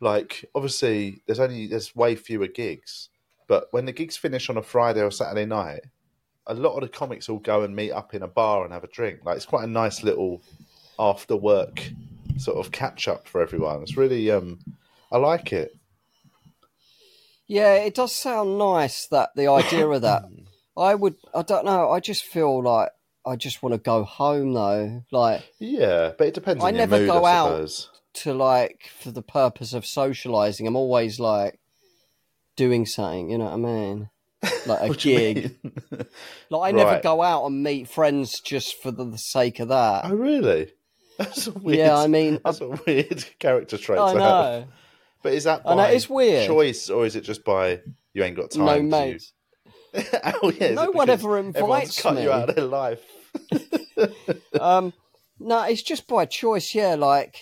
Like 0.00 0.44
obviously, 0.54 1.22
there's 1.26 1.40
only 1.40 1.66
there's 1.66 1.94
way 1.96 2.16
fewer 2.16 2.48
gigs, 2.48 3.08
but 3.46 3.68
when 3.70 3.86
the 3.86 3.92
gigs 3.92 4.16
finish 4.16 4.50
on 4.50 4.56
a 4.58 4.62
Friday 4.62 5.02
or 5.02 5.10
Saturday 5.10 5.46
night, 5.46 5.80
a 6.46 6.54
lot 6.54 6.74
of 6.74 6.82
the 6.82 6.88
comics 6.88 7.28
will 7.28 7.38
go 7.38 7.62
and 7.62 7.74
meet 7.74 7.92
up 7.92 8.14
in 8.14 8.22
a 8.22 8.28
bar 8.28 8.64
and 8.64 8.72
have 8.72 8.84
a 8.84 8.88
drink. 8.88 9.20
Like 9.24 9.36
it's 9.36 9.46
quite 9.46 9.64
a 9.64 9.70
nice 9.70 10.02
little 10.02 10.42
after 10.98 11.36
work 11.36 11.90
sort 12.38 12.58
of 12.64 12.72
catch 12.72 13.08
up 13.08 13.26
for 13.28 13.40
everyone. 13.40 13.82
It's 13.82 13.96
really 13.96 14.30
um 14.30 14.58
I 15.10 15.18
like 15.18 15.52
it. 15.52 15.72
Yeah, 17.48 17.74
it 17.74 17.94
does 17.94 18.12
sound 18.14 18.58
nice 18.58 19.06
that 19.08 19.30
the 19.36 19.46
idea 19.48 19.86
of 19.88 20.02
that. 20.02 20.24
I 20.78 20.94
would, 20.94 21.14
I 21.34 21.40
don't 21.42 21.64
know. 21.64 21.90
I 21.90 22.00
just 22.00 22.24
feel 22.24 22.62
like 22.62 22.90
I 23.24 23.36
just 23.36 23.62
want 23.62 23.72
to 23.74 23.78
go 23.78 24.04
home 24.04 24.52
though, 24.52 25.04
like 25.10 25.42
Yeah, 25.58 26.12
but 26.18 26.26
it 26.28 26.34
depends 26.34 26.62
I 26.62 26.68
on 26.68 26.76
never 26.76 26.98
mood, 26.98 27.06
go 27.08 27.24
I 27.24 27.32
out. 27.34 27.88
to 28.14 28.34
like 28.34 28.90
for 29.00 29.10
the 29.10 29.22
purpose 29.22 29.72
of 29.72 29.86
socializing. 29.86 30.66
I'm 30.66 30.76
always 30.76 31.18
like 31.18 31.58
doing 32.56 32.84
something. 32.84 33.30
You 33.30 33.38
know 33.38 33.44
what 33.46 33.54
I 33.54 33.56
mean? 33.56 34.10
Like 34.66 34.80
a 34.82 34.88
What 34.88 34.98
do 34.98 35.10
you 35.10 35.18
gig. 35.18 35.56
Like 36.50 36.74
I 36.74 36.76
never 36.76 37.00
go 37.00 37.22
out 37.22 37.46
and 37.46 37.62
meet 37.62 37.88
friends 37.88 38.40
just 38.40 38.80
for 38.82 38.90
the, 38.90 39.04
the 39.04 39.18
sake 39.18 39.60
of 39.60 39.68
that. 39.68 40.02
Oh 40.04 40.14
really? 40.14 40.72
That's 41.18 41.46
a 41.46 41.52
weird, 41.52 41.78
Yeah, 41.78 41.96
I 41.98 42.06
mean, 42.08 42.40
that's 42.44 42.60
a 42.60 42.68
weird 42.86 43.24
character 43.38 43.78
trait 43.78 43.98
I 43.98 44.12
to 44.12 44.18
know. 44.18 44.24
have. 44.24 44.68
But 45.22 45.32
is 45.32 45.44
that 45.44 45.62
I 45.64 45.74
know, 45.74 45.84
it's 45.84 46.10
weird. 46.10 46.46
choice 46.46 46.90
or 46.90 47.06
is 47.06 47.16
it 47.16 47.22
just 47.22 47.42
by 47.44 47.80
you 48.12 48.22
ain't 48.22 48.36
got 48.36 48.50
time? 48.50 48.64
No 48.66 48.76
to- 48.76 48.82
mates. 48.82 49.32
oh 50.42 50.52
yeah. 50.60 50.72
No 50.74 50.90
one 50.90 51.08
ever 51.08 51.38
invites 51.38 52.00
cut 52.02 52.16
me. 52.16 52.24
you 52.24 52.30
out 52.32 52.50
of 52.50 52.54
their 52.56 52.64
life. 52.66 53.00
um, 54.60 54.92
no, 55.40 55.62
it's 55.64 55.82
just 55.82 56.06
by 56.06 56.26
choice. 56.26 56.74
Yeah, 56.74 56.94
like 56.96 57.36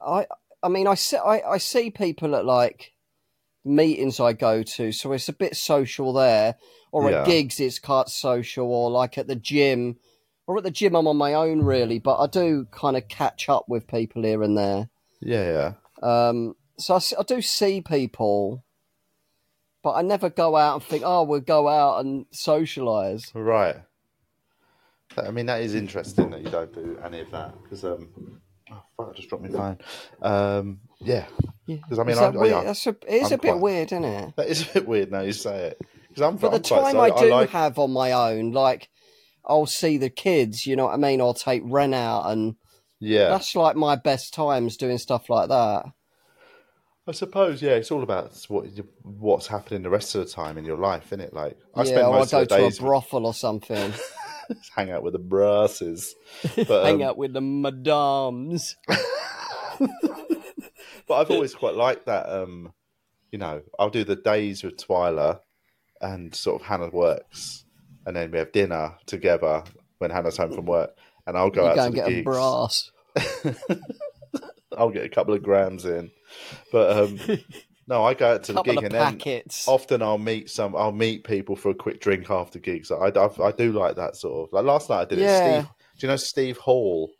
I, 0.00 0.26
I 0.62 0.68
mean, 0.68 0.86
I 0.86 0.94
see, 0.94 1.16
I, 1.16 1.40
I 1.52 1.58
see 1.58 1.90
people 1.90 2.34
at 2.36 2.44
like 2.44 2.92
meetings 3.64 4.20
I 4.20 4.32
go 4.32 4.62
to, 4.62 4.92
so 4.92 5.12
it's 5.12 5.28
a 5.28 5.32
bit 5.32 5.56
social 5.56 6.12
there. 6.12 6.56
Or 6.92 7.08
Yeah. 7.10 7.20
at 7.20 7.26
gigs, 7.26 7.60
it's 7.60 7.78
quite 7.78 8.08
social. 8.08 8.66
Or 8.66 8.90
like 8.90 9.18
at 9.18 9.26
the 9.28 9.36
gym, 9.36 9.96
or 10.50 10.58
at 10.58 10.64
the 10.64 10.70
gym, 10.72 10.96
I'm 10.96 11.06
on 11.06 11.16
my 11.16 11.32
own 11.34 11.62
really, 11.62 12.00
but 12.00 12.18
I 12.18 12.26
do 12.26 12.66
kind 12.72 12.96
of 12.96 13.06
catch 13.06 13.48
up 13.48 13.68
with 13.68 13.86
people 13.86 14.24
here 14.24 14.42
and 14.42 14.58
there. 14.58 14.88
Yeah, 15.20 15.72
yeah. 16.02 16.28
Um, 16.28 16.56
so 16.76 16.98
I 17.16 17.22
do 17.22 17.40
see 17.40 17.80
people, 17.80 18.64
but 19.84 19.92
I 19.92 20.02
never 20.02 20.28
go 20.28 20.56
out 20.56 20.74
and 20.74 20.82
think, 20.82 21.04
oh, 21.06 21.22
we'll 21.22 21.38
go 21.38 21.68
out 21.68 22.04
and 22.04 22.26
socialise. 22.32 23.30
Right. 23.32 23.76
I 25.16 25.30
mean, 25.30 25.46
that 25.46 25.60
is 25.60 25.76
interesting 25.76 26.30
that 26.30 26.42
you 26.42 26.50
don't 26.50 26.74
do 26.74 26.98
any 27.04 27.20
of 27.20 27.30
that 27.30 27.54
because 27.62 27.84
um, 27.84 28.40
oh, 28.72 28.82
fuck, 28.96 29.10
I 29.10 29.16
just 29.16 29.28
dropped 29.28 29.44
my 29.44 29.50
phone. 29.50 29.78
Um, 30.20 30.80
yeah, 30.98 31.26
because 31.64 32.00
I 32.00 32.02
mean, 32.02 32.18
I, 32.18 32.24
I, 32.26 32.46
yeah, 32.46 32.64
That's 32.64 32.88
a, 32.88 32.90
it 32.90 33.22
is 33.22 33.26
I'm 33.30 33.38
a 33.38 33.42
bit 33.42 33.50
quite- 33.52 33.60
weird, 33.60 33.92
isn't 33.92 34.04
it? 34.04 34.34
that 34.34 34.48
is 34.48 34.68
a 34.68 34.72
bit 34.74 34.88
weird 34.88 35.12
now 35.12 35.20
you 35.20 35.32
say 35.32 35.66
it. 35.68 35.80
Because 36.08 36.22
I'm, 36.22 36.36
But 36.38 36.50
the 36.50 36.56
I'm 36.56 36.62
quite- 36.82 36.82
time 36.82 36.92
so 36.92 37.00
I 37.00 37.20
do 37.22 37.30
like, 37.30 37.50
have 37.50 37.78
on 37.78 37.92
my 37.92 38.10
own, 38.10 38.50
like 38.50 38.88
I'll 39.50 39.66
see 39.66 39.98
the 39.98 40.08
kids, 40.08 40.66
you 40.66 40.76
know 40.76 40.86
what 40.86 40.94
I 40.94 40.96
mean? 40.96 41.20
I'll 41.20 41.34
take 41.34 41.62
Ren 41.64 41.92
out, 41.92 42.30
and 42.30 42.54
yeah, 43.00 43.28
that's 43.28 43.54
like 43.54 43.76
my 43.76 43.96
best 43.96 44.32
times 44.32 44.76
doing 44.76 44.98
stuff 44.98 45.28
like 45.28 45.48
that. 45.48 45.86
I 47.06 47.12
suppose 47.12 47.60
yeah, 47.60 47.72
it's 47.72 47.90
all 47.90 48.04
about 48.04 48.32
what 48.48 48.66
what's 49.02 49.48
happening 49.48 49.82
the 49.82 49.90
rest 49.90 50.14
of 50.14 50.24
the 50.24 50.30
time 50.30 50.56
in 50.56 50.64
your 50.64 50.76
life, 50.78 51.06
isn't 51.06 51.20
it? 51.20 51.34
Like 51.34 51.58
I 51.74 51.82
yeah, 51.82 51.88
spend 51.88 52.06
or 52.06 52.18
most 52.18 52.30
go 52.30 52.42
of 52.42 52.48
the 52.48 52.56
to 52.56 52.66
a 52.66 52.70
brothel 52.70 53.26
or 53.26 53.34
something, 53.34 53.92
hang 54.76 54.92
out 54.92 55.02
with 55.02 55.14
the 55.14 55.18
brasses, 55.18 56.14
but 56.56 56.84
hang 56.84 57.02
um, 57.02 57.08
out 57.08 57.16
with 57.16 57.32
the 57.32 57.40
madams. 57.40 58.76
but 61.08 61.14
I've 61.14 61.30
always 61.32 61.54
quite 61.54 61.74
liked 61.74 62.06
that. 62.06 62.28
Um, 62.28 62.72
you 63.32 63.38
know, 63.38 63.62
I'll 63.78 63.90
do 63.90 64.04
the 64.04 64.16
days 64.16 64.62
with 64.62 64.76
Twyla, 64.76 65.40
and 66.00 66.32
sort 66.34 66.60
of 66.60 66.66
Hannah 66.68 66.90
works, 66.90 67.64
and 68.06 68.16
then 68.16 68.30
we 68.30 68.38
have 68.38 68.52
dinner 68.52 68.94
together 69.06 69.62
when 69.98 70.10
Hannah's 70.10 70.36
home 70.36 70.52
from 70.52 70.66
work, 70.66 70.96
and 71.26 71.36
I'll 71.36 71.50
go 71.50 71.64
You 71.64 71.68
out 71.70 71.76
go 71.76 71.80
to 71.82 71.86
and 71.86 71.94
the 71.94 71.96
get 71.96 72.08
a 72.10 72.22
brass. 72.22 72.90
I'll 74.76 74.90
get 74.90 75.04
a 75.04 75.08
couple 75.08 75.34
of 75.34 75.42
grams 75.42 75.84
in, 75.84 76.10
but 76.72 76.96
um, 76.96 77.18
no, 77.88 78.04
I 78.04 78.14
go 78.14 78.34
out 78.34 78.44
to 78.44 78.52
the 78.52 78.58
Couple 78.60 78.74
gig, 78.74 78.78
of 78.78 78.84
and 78.84 78.94
then 78.94 79.12
packets. 79.18 79.66
often 79.66 80.00
I'll 80.00 80.16
meet 80.18 80.48
some. 80.48 80.76
I'll 80.76 80.92
meet 80.92 81.24
people 81.24 81.56
for 81.56 81.70
a 81.70 81.74
quick 81.74 82.00
drink 82.00 82.30
after 82.30 82.58
gigs. 82.60 82.90
I, 82.92 83.06
I, 83.08 83.28
I 83.48 83.52
do 83.52 83.72
like 83.72 83.96
that 83.96 84.16
sort 84.16 84.48
of. 84.48 84.52
Like 84.52 84.64
last 84.64 84.88
night, 84.88 85.00
I 85.00 85.04
did 85.06 85.18
Yeah. 85.18 85.26
it. 85.26 85.62
Steve, 85.62 85.70
do 85.98 86.06
you 86.06 86.08
know 86.12 86.16
Steve 86.16 86.56
Hall? 86.58 87.10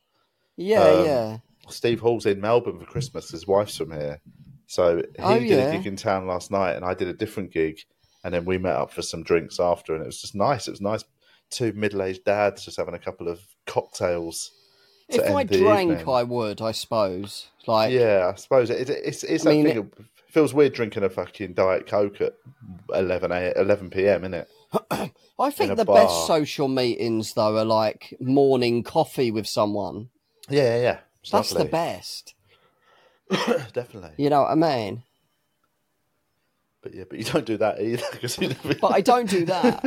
Yeah, 0.56 0.80
um, 0.82 1.04
yeah. 1.04 1.36
Steve 1.68 2.00
Hall's 2.00 2.26
in 2.26 2.40
Melbourne 2.40 2.78
for 2.78 2.86
Christmas. 2.86 3.30
His 3.30 3.46
wife's 3.46 3.76
from 3.76 3.90
here, 3.90 4.20
so 4.66 4.98
he 4.98 5.04
Oh, 5.18 5.38
did 5.40 5.50
yeah. 5.50 5.56
a 5.68 5.72
gig 5.72 5.86
in 5.86 5.96
town 5.96 6.28
last 6.28 6.52
night, 6.52 6.76
and 6.76 6.84
I 6.84 6.94
did 6.94 7.08
a 7.08 7.14
different 7.14 7.52
gig, 7.52 7.80
and 8.24 8.34
then 8.34 8.44
we 8.44 8.58
met 8.58 8.76
up 8.76 8.92
for 8.92 9.02
some 9.02 9.22
drinks 9.22 9.60
after, 9.60 9.94
and 9.94 10.02
it 10.02 10.06
was 10.06 10.20
just 10.20 10.34
nice. 10.34 10.68
It 10.68 10.72
was 10.72 10.80
nice. 10.80 11.04
Two 11.50 11.72
middle-aged 11.72 12.24
dads 12.24 12.64
just 12.64 12.76
having 12.76 12.94
a 12.94 12.98
couple 12.98 13.28
of 13.28 13.40
cocktails. 13.66 14.52
If 15.08 15.28
I 15.28 15.42
drank, 15.42 15.90
evening. 15.90 16.08
I 16.08 16.22
would, 16.22 16.62
I 16.62 16.70
suppose. 16.70 17.48
Like, 17.66 17.92
Yeah, 17.92 18.30
I 18.32 18.36
suppose 18.36 18.70
it, 18.70 18.88
it, 18.88 18.98
it's 19.04 19.24
it's 19.24 19.44
I 19.44 19.50
mean, 19.50 19.66
It 19.66 19.86
feels 20.28 20.54
weird 20.54 20.72
drinking 20.72 21.02
a 21.02 21.10
fucking 21.10 21.54
diet 21.54 21.88
coke 21.88 22.20
at 22.20 22.34
11, 22.94 23.32
a- 23.32 23.52
11 23.56 23.90
p.m. 23.90 24.22
Isn't 24.22 24.34
it? 24.34 24.48
I 25.38 25.50
think 25.50 25.76
the 25.76 25.84
bar. 25.84 25.96
best 25.96 26.26
social 26.26 26.68
meetings 26.68 27.32
though 27.32 27.56
are 27.56 27.64
like 27.64 28.14
morning 28.20 28.84
coffee 28.84 29.30
with 29.32 29.48
someone. 29.48 30.10
Yeah, 30.48 30.76
yeah, 30.76 30.82
yeah. 30.82 30.98
That's 31.30 31.50
the 31.50 31.64
best. 31.64 32.34
definitely. 33.72 34.12
You 34.16 34.30
know 34.30 34.42
what 34.42 34.50
I 34.50 34.54
mean? 34.54 35.02
But 36.82 36.94
yeah, 36.94 37.04
but 37.08 37.18
you 37.18 37.24
don't 37.24 37.44
do 37.46 37.56
that 37.58 37.80
either. 37.80 38.02
'cause 38.20 38.40
never- 38.40 38.74
But 38.80 38.92
I 38.94 39.00
don't 39.00 39.28
do 39.28 39.44
that. 39.46 39.84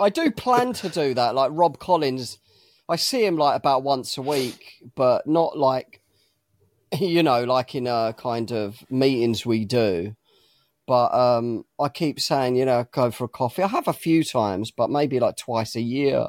I 0.00 0.08
do 0.08 0.30
plan 0.30 0.72
to 0.74 0.88
do 0.88 1.14
that. 1.14 1.34
Like 1.34 1.50
Rob 1.52 1.78
Collins, 1.78 2.38
I 2.88 2.96
see 2.96 3.24
him 3.24 3.36
like 3.36 3.56
about 3.56 3.82
once 3.82 4.16
a 4.16 4.22
week, 4.22 4.74
but 4.96 5.26
not 5.26 5.56
like, 5.56 6.00
you 6.98 7.22
know, 7.22 7.44
like 7.44 7.74
in 7.74 7.86
a 7.86 8.14
kind 8.16 8.50
of 8.52 8.84
meetings 8.90 9.46
we 9.46 9.64
do. 9.64 10.16
But 10.86 11.14
um, 11.14 11.64
I 11.80 11.88
keep 11.88 12.18
saying, 12.18 12.56
you 12.56 12.64
know, 12.64 12.84
go 12.90 13.10
for 13.12 13.24
a 13.24 13.28
coffee. 13.28 13.62
I 13.62 13.68
have 13.68 13.86
a 13.86 13.92
few 13.92 14.24
times, 14.24 14.72
but 14.72 14.90
maybe 14.90 15.20
like 15.20 15.36
twice 15.36 15.76
a 15.76 15.80
year. 15.80 16.26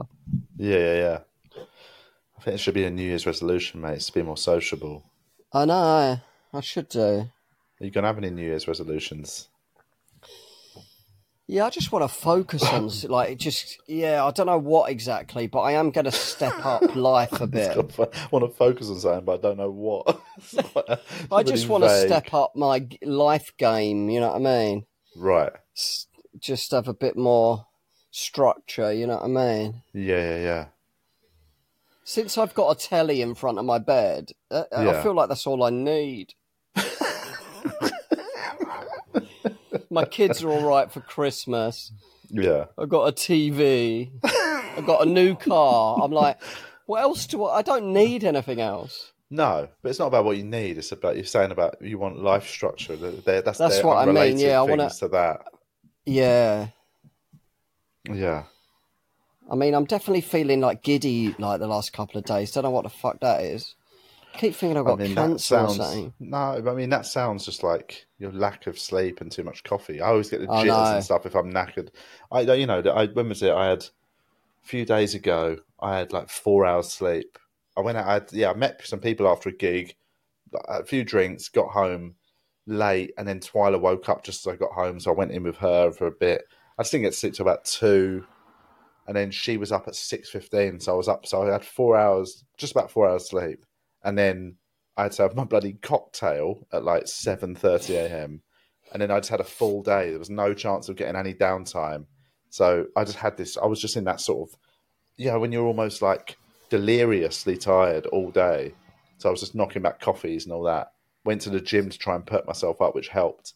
yeah, 0.58 0.78
yeah, 0.78 0.94
yeah. 0.96 1.20
I 2.38 2.42
think 2.44 2.56
it 2.56 2.60
should 2.60 2.74
be 2.76 2.84
a 2.84 2.92
New 2.92 3.04
Year's 3.04 3.26
resolution, 3.26 3.82
mate. 3.82 3.94
It's 3.94 4.06
to 4.08 4.14
be 4.14 4.22
more 4.22 4.38
sociable. 4.38 5.04
I 5.52 5.66
know. 5.66 6.20
I 6.54 6.60
should 6.62 6.90
do. 6.90 7.30
Are 7.84 7.86
you 7.86 7.92
going 7.92 8.04
to 8.04 8.08
have 8.08 8.18
any 8.18 8.30
New 8.30 8.44
Year's 8.46 8.66
resolutions? 8.66 9.50
Yeah, 11.48 11.66
I 11.66 11.70
just 11.70 11.92
want 11.92 12.10
to 12.10 12.16
focus 12.18 12.64
on 12.64 12.90
like 13.12 13.38
just 13.38 13.78
yeah. 13.88 14.24
I 14.24 14.32
don't 14.32 14.46
know 14.46 14.58
what 14.58 14.90
exactly, 14.90 15.48
but 15.48 15.60
I 15.60 15.74
am 15.74 15.92
going 15.92 16.06
to 16.06 16.12
step 16.14 16.66
up 16.66 16.96
life 16.96 17.42
a 17.42 17.46
bit. 17.48 17.72
I 17.78 18.28
want 18.32 18.50
to 18.50 18.56
focus 18.58 18.88
on 18.88 19.02
something, 19.02 19.26
but 19.26 19.34
I 19.34 19.42
don't 19.42 19.58
know 19.58 19.70
what. 19.70 20.18
It's 20.38 20.54
like- 20.54 20.86
it's 20.88 21.02
I 21.30 21.40
really 21.40 21.52
just 21.52 21.68
want 21.68 21.84
to 21.84 22.00
step 22.08 22.34
up 22.34 22.56
my 22.56 22.88
life 23.02 23.52
game. 23.58 24.10
You 24.10 24.22
know 24.22 24.30
what 24.30 24.38
I 24.38 24.40
mean? 24.40 24.86
Right. 25.18 25.52
Just 26.40 26.72
have 26.72 26.88
a 26.88 26.94
bit 26.94 27.18
more 27.18 27.66
structure. 28.12 28.94
You 28.94 29.08
know 29.08 29.16
what 29.18 29.26
I 29.26 29.28
mean? 29.28 29.82
Yeah, 29.94 30.38
yeah, 30.38 30.38
yeah. 30.42 30.66
Since 32.06 32.38
I've 32.38 32.54
got 32.54 32.78
a 32.78 32.80
telly 32.80 33.22
in 33.22 33.36
front 33.36 33.60
of 33.60 33.66
my 33.66 33.78
bed, 33.80 34.32
uh, 34.50 34.64
I 34.74 34.86
Yeah. 34.86 35.04
feel 35.04 35.14
like 35.14 35.28
that's 35.28 35.46
all 35.46 35.64
I 35.64 35.70
need. 35.70 36.34
my 39.90 40.06
kids 40.06 40.44
are 40.44 40.50
all 40.50 40.68
right 40.68 40.92
for 40.92 41.02
Christmas. 41.02 41.92
Yeah. 42.30 42.66
I've 42.78 42.90
got 42.90 43.08
a 43.08 43.12
TV. 43.12 44.12
I've 44.24 44.86
got 44.86 45.06
a 45.06 45.10
new 45.10 45.36
car. 45.36 46.00
I'm 46.02 46.12
like, 46.12 46.40
what 46.86 47.02
else 47.02 47.28
do 47.28 47.44
I? 47.46 47.60
I 47.60 47.62
don't 47.62 47.94
need 47.94 48.24
anything 48.24 48.60
else. 48.60 49.12
No, 49.30 49.68
but 49.82 49.90
it's 49.90 50.00
not 50.00 50.08
about 50.08 50.26
what 50.26 50.38
you 50.38 50.44
need. 50.44 50.78
It's 50.78 50.92
about 50.92 51.16
you're 51.16 51.26
saying 51.26 51.52
about 51.52 51.82
you 51.82 51.98
want 51.98 52.22
life 52.22 52.48
structure. 52.48 52.96
They're- 52.96 53.42
That's 53.42 53.58
That's 53.58 53.78
they're 53.78 53.86
what 53.86 53.98
I 53.98 54.02
mean, 54.06 54.10
unrelated 54.10 54.40
yeah, 54.42 54.60
I 54.60 54.62
wanna- 54.64 54.84
things 54.90 55.00
to 55.00 55.08
that. 55.10 55.42
Yeah. 56.06 56.68
Yeah. 58.12 58.44
I 59.50 59.56
mean, 59.56 59.74
I'm 59.74 59.86
definitely 59.86 60.22
feeling 60.22 60.62
like 60.62 60.84
giddy 60.84 61.36
like 61.40 61.60
the 61.60 61.68
last 61.68 61.94
couple 61.94 62.20
of 62.20 62.26
days. 62.26 62.52
Don't 62.52 62.64
know 62.64 62.70
what 62.70 62.84
the 62.84 62.90
fuck 62.90 63.20
that 63.22 63.44
is. 63.44 63.76
I 64.34 64.38
keep 64.38 64.56
thinking 64.56 64.78
I've 64.78 64.86
got 64.86 65.00
I 65.00 65.04
mean, 65.04 65.16
that 65.16 65.22
cancer 65.22 65.56
or 65.56 65.68
sounds 65.68 65.78
something. 65.78 66.14
no. 66.20 66.38
I 66.38 66.74
mean, 66.74 66.90
that 66.90 67.06
sounds 67.06 67.46
just 67.46 67.64
like 67.64 68.06
your 68.18 68.32
lack 68.32 68.68
of 68.68 68.80
sleep 68.80 69.22
and 69.22 69.32
too 69.32 69.44
much 69.44 69.64
coffee. 69.64 70.02
I 70.02 70.08
always 70.08 70.30
get 70.30 70.42
the 70.42 70.48
jitters 70.48 70.66
know. 70.66 70.96
and 70.96 71.04
stuff 71.04 71.26
if 71.26 71.36
I'm 71.36 71.54
knackered. 71.54 71.90
I, 72.32 72.42
you 72.42 72.66
know, 72.66 72.80
I 72.80 73.08
when 73.08 73.30
was 73.30 73.44
it? 73.44 73.54
I 73.54 73.70
had 73.70 73.84
a 73.84 74.68
few 74.68 74.86
days 74.86 75.14
ago. 75.14 75.58
I 75.80 76.00
had 76.00 76.14
like 76.14 76.30
four 76.30 76.66
hours 76.66 76.90
sleep. 76.90 77.38
I 77.78 77.82
went 77.82 77.98
out. 77.98 78.08
I 78.08 78.14
had, 78.14 78.34
yeah, 78.34 78.52
I 78.52 78.54
met 78.54 78.82
some 78.86 79.00
people 79.00 79.28
after 79.28 79.50
a 79.50 79.54
gig, 79.54 79.96
a 80.68 80.84
few 80.84 81.04
drinks, 81.04 81.50
got 81.50 81.70
home 81.70 82.16
late, 82.66 83.14
and 83.18 83.28
then 83.28 83.40
Twyla 83.40 83.80
woke 83.80 84.10
up 84.10 84.24
just 84.24 84.48
as 84.48 84.54
I 84.54 84.56
got 84.56 84.72
home. 84.72 85.00
So 85.00 85.12
I 85.12 85.16
went 85.16 85.32
in 85.32 85.44
with 85.44 85.58
her 85.58 85.92
for 85.92 86.08
a 86.08 86.12
bit. 86.12 86.44
I 86.78 86.84
just 86.84 86.92
didn't 86.92 87.04
get 87.04 87.14
to 87.14 87.18
sleep 87.20 87.34
till 87.34 87.46
about 87.46 87.66
two, 87.66 88.26
and 89.08 89.16
then 89.16 89.32
she 89.32 89.58
was 89.58 89.72
up 89.72 89.88
at 89.88 89.96
six 89.96 90.30
fifteen. 90.30 90.80
So 90.80 90.94
I 90.94 90.98
was 90.98 91.08
up. 91.08 91.26
So 91.26 91.44
I 91.44 91.52
had 91.52 91.66
four 91.66 91.98
hours, 91.98 92.44
just 92.58 92.72
about 92.72 92.90
four 92.90 93.08
hours 93.08 93.30
sleep, 93.30 93.64
and 94.04 94.18
then 94.18 94.56
I 94.98 95.04
had 95.04 95.14
to 95.14 95.24
have 95.24 95.36
my 95.36 95.44
bloody 95.44 95.74
cocktail 95.74 96.68
at 96.72 96.84
like 96.84 97.08
seven 97.08 97.56
thirty 97.56 97.96
a.m. 97.96 98.42
And 98.92 99.02
then 99.02 99.10
I 99.10 99.20
just 99.20 99.30
had 99.30 99.40
a 99.40 99.46
full 99.46 99.82
day. 99.82 100.12
There 100.12 100.20
was 100.20 100.30
no 100.30 100.54
chance 100.54 100.88
of 100.88 100.96
getting 100.96 101.16
any 101.16 101.34
downtime. 101.34 102.06
So 102.50 102.86
I 102.96 103.04
just 103.06 103.18
had 103.18 103.38
this. 103.38 103.58
I 103.58 103.66
was 103.66 103.82
just 103.82 103.98
in 103.98 104.04
that 104.04 104.22
sort 104.22 104.50
of, 104.50 104.56
yeah, 105.18 105.36
when 105.38 105.52
you're 105.52 105.66
almost 105.66 106.04
like 106.04 106.38
deliriously 106.70 107.58
tired 107.58 108.06
all 108.08 108.30
day. 108.30 108.76
So 109.18 109.30
I 109.30 109.32
was 109.32 109.40
just 109.40 109.56
knocking 109.56 109.82
back 109.82 110.00
coffees 110.00 110.46
and 110.46 110.54
all 110.54 110.64
that. 110.64 110.92
Went 111.26 111.42
to 111.42 111.50
the 111.50 111.62
gym 111.62 111.90
to 111.90 111.98
try 111.98 112.14
and 112.14 112.26
perk 112.26 112.46
myself 112.46 112.82
up, 112.82 112.94
which 112.94 113.08
helped. 113.08 113.54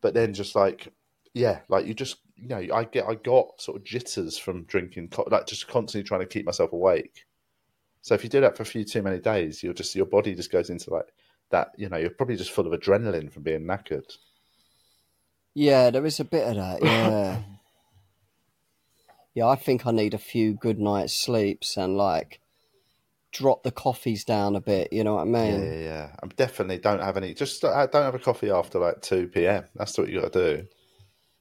But 0.00 0.14
then 0.14 0.32
just 0.34 0.54
like, 0.54 0.92
yeah, 1.34 1.60
like 1.68 1.86
you 1.86 1.94
just, 1.94 2.18
you 2.36 2.46
know, 2.46 2.64
I 2.72 2.84
get, 2.84 3.06
I 3.08 3.16
got 3.16 3.60
sort 3.60 3.78
of 3.78 3.84
jitters 3.84 4.38
from 4.38 4.64
drinking, 4.64 5.10
like 5.28 5.46
just 5.46 5.66
constantly 5.66 6.06
trying 6.06 6.20
to 6.20 6.26
keep 6.26 6.46
myself 6.46 6.72
awake. 6.72 7.24
So 8.02 8.14
if 8.14 8.22
you 8.22 8.30
do 8.30 8.40
that 8.40 8.56
for 8.56 8.62
a 8.62 8.66
few 8.66 8.84
too 8.84 9.02
many 9.02 9.18
days, 9.18 9.62
you'll 9.62 9.74
just, 9.74 9.94
your 9.94 10.06
body 10.06 10.34
just 10.34 10.52
goes 10.52 10.70
into 10.70 10.90
like 10.90 11.12
that, 11.50 11.72
you 11.76 11.88
know, 11.88 11.96
you're 11.96 12.10
probably 12.10 12.36
just 12.36 12.50
full 12.50 12.72
of 12.72 12.78
adrenaline 12.78 13.32
from 13.32 13.42
being 13.42 13.64
knackered. 13.64 14.16
Yeah, 15.54 15.90
there 15.90 16.06
is 16.06 16.20
a 16.20 16.24
bit 16.24 16.46
of 16.48 16.56
that. 16.56 16.82
Yeah. 16.82 17.42
yeah, 19.34 19.46
I 19.48 19.56
think 19.56 19.86
I 19.86 19.90
need 19.90 20.14
a 20.14 20.18
few 20.18 20.54
good 20.54 20.78
nights' 20.78 21.14
sleeps 21.14 21.76
and 21.76 21.96
like 21.96 22.40
drop 23.32 23.62
the 23.62 23.70
coffees 23.70 24.24
down 24.24 24.56
a 24.56 24.60
bit. 24.60 24.92
You 24.92 25.04
know 25.04 25.14
what 25.14 25.22
I 25.22 25.24
mean? 25.24 25.62
Yeah, 25.62 25.70
yeah, 25.70 25.80
yeah. 25.80 26.10
I 26.22 26.26
definitely 26.28 26.78
don't 26.78 27.00
have 27.00 27.16
any. 27.16 27.34
Just 27.34 27.64
uh, 27.64 27.86
don't 27.86 28.04
have 28.04 28.14
a 28.14 28.18
coffee 28.18 28.50
after 28.50 28.78
like 28.78 29.02
two 29.02 29.28
p.m. 29.28 29.64
That's 29.74 29.96
what 29.98 30.08
you 30.08 30.20
got 30.20 30.32
to 30.32 30.56
do. 30.56 30.66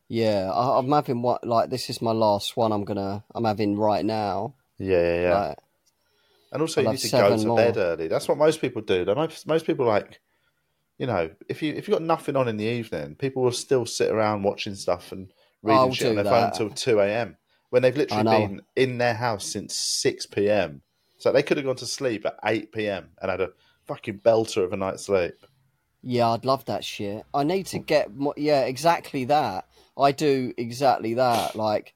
Yeah, 0.09 0.51
I, 0.51 0.79
I'm 0.79 0.91
having 0.91 1.21
what 1.21 1.45
like 1.45 1.69
this 1.69 1.89
is 1.89 2.01
my 2.01 2.11
last 2.11 2.55
one. 2.57 2.71
I'm 2.71 2.85
gonna 2.85 3.23
I'm 3.33 3.45
having 3.45 3.77
right 3.77 4.05
now. 4.05 4.55
Yeah, 4.77 5.01
yeah, 5.01 5.21
yeah. 5.21 5.39
Like, 5.39 5.57
and 6.51 6.61
also, 6.61 6.81
you 6.81 6.89
need 6.89 6.99
to 6.99 7.09
go 7.09 7.37
to 7.37 7.47
more. 7.47 7.57
bed 7.57 7.77
early. 7.77 8.07
That's 8.07 8.27
what 8.27 8.37
most 8.37 8.61
people 8.61 8.81
do. 8.81 9.05
Most 9.05 9.47
most 9.47 9.65
people 9.65 9.85
like, 9.85 10.19
you 10.97 11.07
know, 11.07 11.29
if 11.49 11.61
you 11.61 11.73
if 11.73 11.87
you 11.87 11.93
got 11.93 12.01
nothing 12.01 12.35
on 12.35 12.47
in 12.47 12.57
the 12.57 12.65
evening, 12.65 13.15
people 13.15 13.43
will 13.43 13.51
still 13.51 13.85
sit 13.85 14.09
around 14.09 14.43
watching 14.43 14.75
stuff 14.75 15.11
and 15.11 15.31
reading 15.63 15.79
I'll 15.79 15.93
shit 15.93 16.09
on 16.09 16.15
their 16.15 16.25
phone 16.25 16.45
until 16.45 16.69
two 16.69 16.99
a.m. 16.99 17.37
when 17.69 17.81
they've 17.81 17.97
literally 17.97 18.23
been 18.23 18.61
in 18.75 18.97
their 18.97 19.13
house 19.13 19.45
since 19.45 19.75
six 19.75 20.25
p.m. 20.25 20.81
So 21.17 21.31
they 21.31 21.43
could 21.43 21.57
have 21.57 21.65
gone 21.65 21.75
to 21.77 21.85
sleep 21.87 22.25
at 22.25 22.37
eight 22.45 22.71
p.m. 22.71 23.09
and 23.21 23.31
had 23.31 23.41
a 23.41 23.49
fucking 23.85 24.19
belter 24.19 24.63
of 24.63 24.73
a 24.73 24.77
night's 24.77 25.05
sleep. 25.05 25.33
yeah, 26.03 26.29
I'd 26.29 26.45
love 26.45 26.63
that 26.65 26.83
shit. 26.83 27.25
I 27.33 27.43
need 27.43 27.65
to 27.67 27.79
get 27.79 28.15
more. 28.15 28.33
Yeah, 28.37 28.61
exactly 28.61 29.25
that. 29.25 29.67
I 29.97 30.11
do 30.11 30.53
exactly 30.57 31.15
that. 31.15 31.55
Like, 31.55 31.93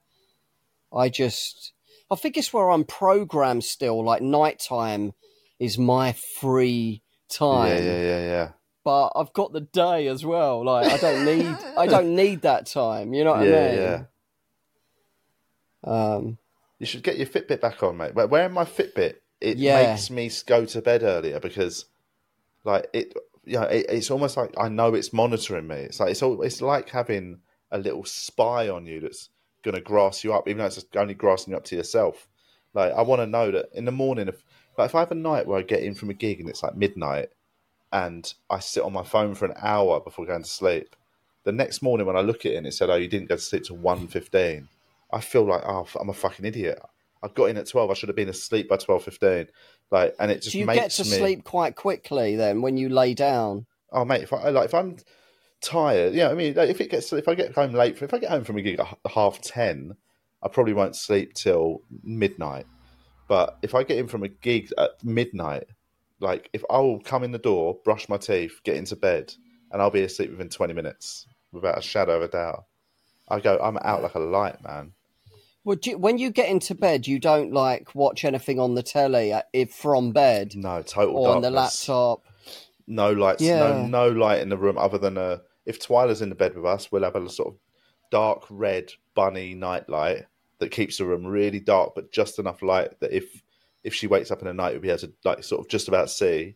I 0.92 1.10
just 1.10 1.74
I 2.12 2.16
think 2.16 2.36
it's 2.38 2.52
where 2.52 2.70
I'm 2.70 2.84
programmed 2.84 3.64
still. 3.64 4.04
Like 4.04 4.22
nighttime 4.22 5.14
is 5.60 5.78
my 5.78 6.14
free 6.40 7.02
time. 7.30 7.70
Yeah, 7.70 7.80
yeah, 7.80 8.02
yeah, 8.02 8.20
yeah. 8.20 8.50
but 8.84 9.12
I've 9.16 9.32
got 9.34 9.54
the 9.54 9.62
day 9.62 10.08
as 10.08 10.26
well. 10.26 10.66
Like 10.66 10.92
I 10.92 10.98
don't 10.98 11.26
need 11.26 11.56
I 11.78 11.88
don't 11.88 12.16
need 12.24 12.42
that 12.42 12.66
time. 12.68 13.14
You 13.14 13.24
know 13.24 13.32
what 13.32 13.48
yeah, 13.48 13.56
I 13.56 13.70
mean? 13.72 13.76
yeah. 13.82 14.04
Um, 15.84 16.38
You 16.80 16.86
should 16.86 17.04
get 17.04 17.18
your 17.18 17.28
Fitbit 17.28 17.62
back 17.62 17.82
on, 17.84 17.98
mate. 17.98 18.14
But 18.14 18.30
Wearing 18.30 18.54
my 18.54 18.66
Fitbit, 18.66 19.16
it 19.40 19.58
Yeah. 19.58 19.88
makes 19.92 20.10
me 20.10 20.30
go 20.46 20.66
to 20.66 20.82
bed 20.82 21.04
earlier 21.04 21.40
because, 21.40 21.86
like, 22.64 22.88
it, 22.94 23.14
you 23.46 23.58
know, 23.60 23.64
it, 23.64 23.86
it's 23.90 24.12
almost 24.12 24.38
like 24.38 24.54
I 24.58 24.70
know 24.70 24.94
it's 24.94 25.14
monitoring 25.14 25.68
me. 25.68 25.78
It's 25.78 26.00
like 26.00 26.12
it's 26.12 26.22
all, 26.22 26.42
it's 26.42 26.62
like 26.62 26.90
having 26.90 27.40
a 27.72 27.78
little 27.78 28.04
spy 28.06 28.70
on 28.70 28.86
you 28.86 29.00
that's 29.00 29.30
going 29.64 29.76
to 29.76 29.82
grass 29.82 30.24
you 30.24 30.34
up, 30.34 30.48
even 30.48 30.60
though 30.60 30.66
it's 30.66 30.76
just 30.76 30.96
only 30.96 31.14
grassing 31.14 31.52
you 31.52 31.58
up 31.58 31.64
to 31.66 31.76
yourself. 31.76 32.28
Like, 32.74 32.94
I 32.94 33.02
want 33.02 33.22
to 33.22 33.28
know 33.28 33.52
that 33.52 33.70
in 33.74 33.86
the 33.86 33.92
morning, 33.92 34.28
if 34.28 34.44
like 34.78 34.90
if 34.90 34.96
I 34.96 35.00
have 35.00 35.12
a 35.12 35.16
night 35.16 35.48
where 35.48 35.60
I 35.60 35.64
get 35.64 35.84
in 35.84 35.96
from 35.96 36.10
a 36.10 36.14
gig 36.14 36.40
and 36.40 36.50
it's 36.50 36.64
like 36.64 36.76
midnight, 36.76 37.30
and 37.92 38.34
I 38.50 38.60
sit 38.60 38.84
on 38.84 38.94
my 38.94 39.04
phone 39.04 39.36
for 39.36 39.46
an 39.46 39.54
hour 39.62 40.00
before 40.00 40.26
going 40.26 40.44
to 40.44 40.50
sleep, 40.50 40.96
the 41.44 41.52
next 41.52 41.82
morning 41.82 42.08
when 42.08 42.16
I 42.16 42.22
look 42.22 42.46
at 42.46 42.54
it 42.54 42.56
and 42.56 42.68
it 42.68 42.74
said, 42.74 42.90
"Oh, 42.90 42.96
you 42.96 43.08
didn't 43.08 43.30
go 43.30 43.36
to 43.36 43.42
sleep 43.42 43.64
till 43.64 43.78
1.15, 43.78 44.68
I 45.12 45.20
feel 45.20 45.46
like, 45.46 45.64
oh, 45.66 45.88
I'm 46.00 46.10
a 46.10 46.14
fucking 46.14 46.46
idiot. 46.46 46.80
I 47.24 47.28
got 47.28 47.46
in 47.46 47.58
at 47.58 47.68
twelve. 47.68 47.92
I 47.92 47.94
should 47.94 48.10
have 48.10 48.16
been 48.16 48.30
asleep 48.30 48.68
by 48.68 48.78
twelve 48.78 49.04
fifteen. 49.04 49.48
Like, 49.92 50.16
and 50.20 50.32
it 50.32 50.42
just 50.42 50.54
do 50.54 50.60
you 50.60 50.66
makes 50.66 50.98
get 50.98 51.04
to 51.04 51.12
me. 51.12 51.18
sleep 51.18 51.44
quite 51.44 51.76
quickly 51.76 52.36
then 52.36 52.62
when 52.62 52.78
you 52.78 52.90
lay 52.90 53.14
down? 53.14 53.68
Oh, 53.92 54.06
mate, 54.06 54.24
if 54.24 54.34
I 54.34 54.50
like, 54.50 54.66
if 54.66 54.74
I'm 54.74 54.98
tired, 55.62 56.14
yeah, 56.14 56.30
I 56.30 56.34
mean, 56.34 56.54
like, 56.56 56.70
if 56.70 56.82
it 56.82 56.92
gets, 56.92 57.12
if 57.14 57.28
I 57.28 57.36
get 57.36 57.54
home 57.54 57.74
late, 57.74 58.02
if 58.02 58.14
I 58.14 58.20
get 58.20 58.30
home 58.30 58.44
from 58.44 58.58
a 58.58 58.62
gig 58.62 58.80
at 58.80 58.98
half 59.12 59.42
ten, 59.42 59.96
I 60.44 60.48
probably 60.50 60.74
won't 60.74 60.96
sleep 60.96 61.34
till 61.34 61.82
midnight. 62.04 62.66
But 63.28 63.58
if 63.62 63.74
I 63.76 63.84
get 63.84 63.98
in 63.98 64.08
from 64.08 64.24
a 64.24 64.28
gig 64.28 64.72
at 64.78 65.04
midnight, 65.04 65.66
like 66.20 66.50
if 66.54 66.64
I'll 66.70 67.00
come 67.00 67.24
in 67.24 67.32
the 67.32 67.40
door, 67.40 67.78
brush 67.84 68.10
my 68.10 68.18
teeth, 68.18 68.60
get 68.64 68.76
into 68.76 68.96
bed, 68.96 69.34
and 69.72 69.82
I'll 69.82 69.90
be 69.92 70.02
asleep 70.02 70.32
within 70.32 70.50
twenty 70.50 70.74
minutes 70.74 71.26
without 71.52 71.78
a 71.78 71.82
shadow 71.82 72.18
of 72.18 72.24
a 72.24 72.28
doubt. 72.28 72.66
I 73.30 73.40
go, 73.40 73.58
I'm 73.62 73.78
out 73.78 74.04
like 74.04 74.16
a 74.16 74.20
light, 74.20 74.62
man. 74.64 74.94
Well, 75.64 75.78
do 75.78 75.92
you, 75.92 75.98
when 75.98 76.18
you 76.18 76.32
get 76.32 76.50
into 76.50 76.74
bed, 76.74 77.08
you 77.08 77.20
don't 77.20 77.54
like 77.54 77.94
watch 77.94 78.26
anything 78.26 78.60
on 78.60 78.74
the 78.74 78.84
telly 78.84 79.32
uh, 79.32 79.44
if 79.54 79.72
from 79.72 80.12
bed 80.12 80.54
No, 80.56 80.82
total 80.82 81.16
or 81.18 81.36
on 81.36 81.42
the 81.42 81.52
laptop. 81.52 82.26
No 82.88 83.12
lights, 83.14 83.42
Yeah. 83.44 83.60
no 83.60 83.86
no 83.86 84.10
light 84.10 84.42
in 84.42 84.50
the 84.50 84.58
room 84.58 84.78
other 84.78 84.98
than 84.98 85.18
a. 85.18 85.42
If 85.66 85.80
Twyla's 85.80 86.22
in 86.22 86.30
the 86.30 86.36
bed 86.36 86.56
with 86.56 86.66
us, 86.66 86.92
we'll 86.92 87.04
have 87.04 87.16
a 87.16 87.30
sort 87.30 87.50
of 87.50 87.60
dark 88.12 88.46
red 88.50 88.92
bunny 89.16 89.54
night 89.54 89.90
light 89.90 90.26
that 90.60 90.72
keeps 90.72 90.98
the 90.98 91.06
room 91.06 91.26
really 91.26 91.60
dark, 91.60 91.94
but 91.96 92.12
just 92.12 92.40
enough 92.40 92.62
light 92.62 93.00
that 93.00 93.12
if 93.12 93.42
if 93.84 93.96
she 93.96 94.06
wakes 94.08 94.30
up 94.30 94.42
in 94.42 94.48
the 94.48 94.54
night, 94.54 94.74
we'll 94.74 94.82
be 94.82 94.90
able 94.90 95.00
to 95.00 95.14
like 95.24 95.44
sort 95.44 95.62
of 95.62 95.68
just 95.68 95.88
about 95.88 96.10
see. 96.10 96.56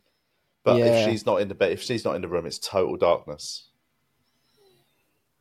But 0.63 0.77
Yeah. 0.77 0.85
if 0.85 1.09
she's 1.09 1.25
not 1.25 1.41
in 1.41 1.47
the 1.47 1.55
bed, 1.55 1.71
if 1.71 1.81
she's 1.81 2.05
not 2.05 2.15
in 2.15 2.21
the 2.21 2.27
room, 2.27 2.45
it's 2.45 2.59
total 2.59 2.97
darkness. 2.97 3.69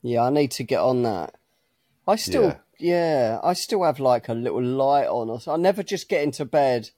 Yeah, 0.03 0.23
I 0.23 0.31
need 0.31 0.51
to 0.53 0.65
get 0.65 0.81
on 0.81 1.03
that. 1.03 1.35
I 2.07 2.17
still, 2.17 2.59
yeah, 2.79 3.39
I 3.43 3.55
still 3.55 3.83
have 3.85 3.99
like 3.99 4.29
a 4.29 4.35
little 4.35 4.63
light 4.63 5.07
on. 5.09 5.41
So. 5.41 5.53
I 5.53 5.57
never 5.57 5.83
just 5.83 6.09
get 6.11 6.23
into 6.23 6.45
bed, 6.45 6.91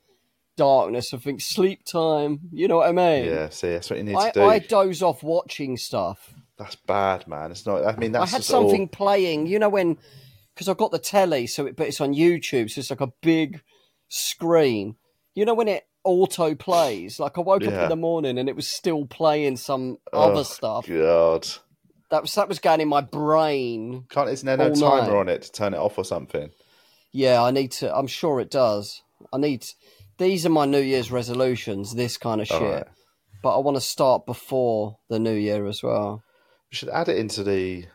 darkness. 0.56 1.14
I 1.14 1.18
think 1.18 1.40
sleep 1.40 1.84
time. 1.84 2.40
You 2.52 2.66
know 2.66 2.78
what 2.78 2.88
I 2.88 2.92
mean? 2.92 3.26
Yeah, 3.26 3.48
see, 3.50 3.70
that's 3.70 3.90
what 3.90 3.98
you 3.98 4.04
need 4.04 4.16
I, 4.16 4.30
to 4.30 4.40
do. 4.40 4.42
I 4.42 4.58
doze 4.58 5.02
off 5.02 5.22
watching 5.22 5.76
stuff. 5.76 6.34
That's 6.58 6.76
bad, 6.76 7.26
man. 7.28 7.50
It's 7.50 7.66
not. 7.66 7.84
I 7.84 7.96
mean, 7.96 8.12
that's 8.12 8.30
I 8.30 8.32
had 8.32 8.38
just 8.42 8.52
all- 8.52 8.62
something 8.62 8.88
playing. 8.88 9.46
You 9.46 9.58
know 9.58 9.68
when? 9.68 9.98
Because 10.54 10.68
I've 10.68 10.78
got 10.78 10.90
the 10.90 10.98
telly, 10.98 11.46
so 11.46 11.66
it, 11.66 11.76
but 11.76 11.86
it's 11.86 12.00
on 12.00 12.14
YouTube, 12.14 12.70
so 12.70 12.78
it's 12.80 12.88
like 12.90 13.00
a 13.02 13.12
big 13.22 13.60
screen. 14.08 14.96
You 15.34 15.44
know 15.44 15.54
when 15.54 15.68
it 15.68 15.86
auto 16.04 16.54
plays? 16.54 17.20
Like 17.20 17.36
I 17.36 17.42
woke 17.42 17.66
up 17.66 17.72
in 17.74 17.88
the 17.88 17.96
morning 17.96 18.38
and 18.38 18.48
it 18.48 18.56
was 18.56 18.66
still 18.68 19.04
playing 19.06 19.56
some 19.56 19.98
Oh, 20.12 20.30
other 20.32 20.44
stuff. 20.44 20.86
God. 20.88 21.46
That 22.10 22.22
was 22.22 22.34
that 22.36 22.48
was 22.48 22.58
going 22.60 22.80
in 22.80 22.88
my 22.88 23.00
brain. 23.02 24.04
Can't 24.08 24.30
isn't 24.30 24.46
there 24.46 24.56
no 24.56 24.72
timer 24.74 25.08
night. 25.10 25.16
on 25.18 25.28
it 25.28 25.42
to 25.42 25.52
turn 25.52 25.74
it 25.74 25.78
off 25.78 25.98
or 25.98 26.04
something? 26.04 26.50
Yeah, 27.12 27.42
I 27.42 27.50
need 27.50 27.72
to. 27.72 27.94
I'm 27.94 28.06
sure 28.06 28.40
it 28.40 28.50
does. 28.50 29.02
I 29.32 29.38
need. 29.38 29.66
These 30.18 30.46
are 30.46 30.50
my 30.50 30.64
New 30.64 30.80
Year's 30.80 31.10
resolutions. 31.10 31.94
This 31.94 32.16
kind 32.16 32.40
of 32.40 32.46
shit. 32.46 32.62
Alright. 32.62 32.86
But 33.42 33.56
I 33.56 33.58
want 33.60 33.76
to 33.76 33.80
start 33.82 34.24
before 34.24 34.98
the 35.10 35.18
New 35.18 35.34
Year 35.34 35.66
as 35.66 35.82
well. 35.82 36.22
We 36.70 36.76
should 36.76 36.88
add 36.88 37.08
it 37.08 37.18
into 37.18 37.42
the 37.42 37.86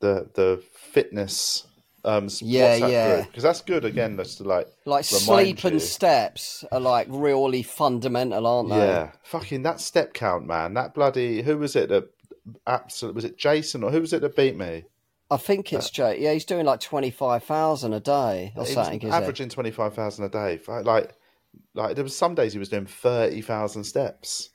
the 0.00 0.28
the 0.34 0.62
fitness 0.92 1.66
um 2.04 2.28
Yeah, 2.40 2.78
WhatsApp 2.78 2.90
yeah. 2.90 3.22
because 3.22 3.42
that's 3.42 3.60
good 3.62 3.84
again 3.84 4.16
just 4.16 4.38
to 4.38 4.44
like 4.44 4.68
Like 4.84 5.04
sleep 5.04 5.62
you. 5.64 5.70
and 5.70 5.80
steps 5.82 6.64
are 6.70 6.80
like 6.80 7.06
really 7.10 7.62
fundamental, 7.62 8.46
aren't 8.46 8.68
they? 8.70 8.76
Yeah, 8.76 9.12
fucking 9.22 9.62
that 9.62 9.80
step 9.80 10.12
count, 10.14 10.46
man. 10.46 10.74
That 10.74 10.94
bloody 10.94 11.42
who 11.42 11.58
was 11.58 11.76
it 11.76 11.88
that 11.88 12.10
absolutely 12.66 13.16
was 13.16 13.24
it 13.24 13.38
Jason 13.38 13.82
or 13.82 13.90
who 13.90 14.00
was 14.00 14.12
it 14.12 14.20
that 14.22 14.36
beat 14.36 14.56
me? 14.56 14.84
I 15.30 15.38
think 15.38 15.72
it's 15.72 15.90
Jay. 15.90 16.20
Yeah, 16.20 16.32
he's 16.34 16.44
doing 16.44 16.66
like 16.66 16.80
twenty 16.80 17.10
five 17.10 17.44
thousand 17.44 17.94
a 17.94 18.00
day 18.00 18.52
or 18.56 18.66
something. 18.66 19.04
averaging 19.10 19.48
twenty 19.48 19.70
five 19.70 19.94
thousand 19.94 20.26
a 20.26 20.28
day. 20.28 20.60
Like, 20.68 20.84
like, 20.84 21.14
like 21.74 21.94
there 21.96 22.04
was 22.04 22.16
some 22.16 22.34
days 22.34 22.52
he 22.52 22.58
was 22.58 22.68
doing 22.68 22.86
thirty 22.86 23.40
thousand 23.40 23.84
steps. 23.84 24.50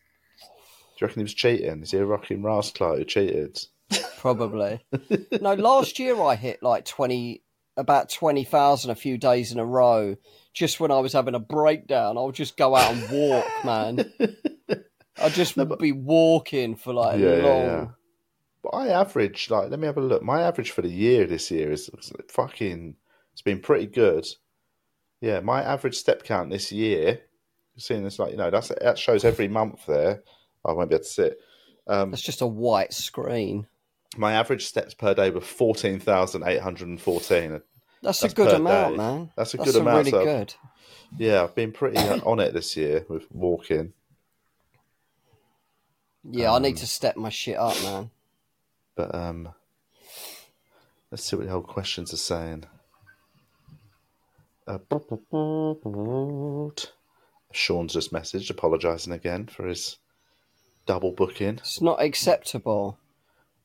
Do 0.99 1.05
you 1.05 1.07
reckon 1.07 1.21
he 1.21 1.23
was 1.23 1.33
cheating? 1.33 1.81
Is 1.81 1.91
he 1.91 1.97
a 1.97 2.05
rocking 2.05 2.43
rascal 2.43 2.97
who 2.97 3.05
cheated? 3.05 3.57
Probably. 4.17 4.81
no, 5.39 5.53
last 5.53 5.97
year 5.97 6.21
I 6.21 6.35
hit 6.35 6.61
like 6.61 6.83
twenty, 6.83 7.41
about 7.77 8.09
twenty 8.09 8.43
thousand 8.43 8.91
a 8.91 8.95
few 8.95 9.17
days 9.17 9.53
in 9.53 9.59
a 9.59 9.65
row. 9.65 10.17
Just 10.53 10.81
when 10.81 10.91
I 10.91 10.99
was 10.99 11.13
having 11.13 11.35
a 11.35 11.39
breakdown, 11.39 12.17
I 12.17 12.21
would 12.21 12.35
just 12.35 12.57
go 12.57 12.75
out 12.75 12.91
and 12.93 13.09
walk, 13.09 13.45
man. 13.63 14.11
I 15.21 15.29
just 15.29 15.55
would 15.55 15.79
be 15.79 15.93
walking 15.93 16.75
for 16.75 16.93
like 16.93 17.17
Yeah, 17.17 17.35
yeah, 17.37 17.43
long. 17.43 17.65
yeah. 17.65 17.85
But 18.61 18.69
I 18.69 18.87
average 18.89 19.49
like 19.49 19.69
let 19.69 19.79
me 19.79 19.87
have 19.87 19.97
a 19.97 20.01
look. 20.01 20.21
My 20.21 20.41
average 20.41 20.71
for 20.71 20.81
the 20.81 20.89
year 20.89 21.25
this 21.25 21.49
year 21.49 21.71
is 21.71 21.89
fucking. 22.27 22.95
It's 23.31 23.41
been 23.41 23.61
pretty 23.61 23.85
good. 23.85 24.27
Yeah, 25.21 25.39
my 25.39 25.63
average 25.63 25.95
step 25.95 26.23
count 26.23 26.49
this 26.49 26.73
year. 26.73 27.21
Seeing 27.77 28.03
this 28.03 28.19
like 28.19 28.31
you 28.31 28.37
know 28.37 28.49
that's 28.49 28.67
that 28.81 28.99
shows 28.99 29.23
every 29.23 29.47
month 29.47 29.85
there. 29.85 30.23
I 30.65 30.71
won't 30.73 30.89
be 30.89 30.95
able 30.95 31.03
to 31.03 31.09
sit. 31.09 31.39
Um, 31.87 32.11
That's 32.11 32.21
just 32.21 32.41
a 32.41 32.47
white 32.47 32.93
screen. 32.93 33.67
my 34.17 34.33
average 34.33 34.65
steps 34.67 34.93
per 34.93 35.13
day 35.13 35.29
were 35.29 35.41
fourteen 35.41 35.99
thousand 35.99 36.43
eight 36.45 36.61
hundred 36.61 36.87
and 36.89 36.99
fourteen. 37.01 37.61
That's, 38.01 38.19
That's 38.21 38.33
a 38.33 38.35
good 38.35 38.53
amount, 38.53 38.93
day. 38.93 38.97
man. 38.97 39.31
That's 39.35 39.53
a 39.53 39.57
good 39.57 39.75
amount, 39.75 39.97
Really 40.05 40.11
so- 40.11 40.23
good. 40.23 40.53
Yeah, 41.17 41.43
I've 41.43 41.55
been 41.55 41.71
pretty 41.71 41.97
uh, 41.97 42.19
on 42.25 42.39
it 42.39 42.53
this 42.53 42.77
year 42.77 43.03
with 43.09 43.25
walking. 43.31 43.93
Yeah, 46.29 46.51
I 46.51 46.57
Um, 46.57 46.61
need 46.63 46.77
to 46.77 46.87
step 46.87 47.15
my 47.17 47.29
shit 47.29 47.57
up, 47.57 47.81
man. 47.81 48.11
But 48.95 49.15
um, 49.15 49.49
let's 51.09 51.23
see 51.23 51.35
what 51.35 51.47
the 51.47 51.53
old 51.53 51.65
questions 51.67 52.13
are 52.13 52.17
saying. 52.17 52.65
Uh, 54.67 54.77
Seann's 57.53 57.93
just 57.93 58.13
messaged 58.13 58.49
apologising 58.51 59.13
again 59.13 59.47
for 59.47 59.65
his 59.65 59.97
double 60.89 61.11
booking. 61.11 61.59
It's 61.59 61.81
not 61.83 62.01
acceptable. 62.01 62.97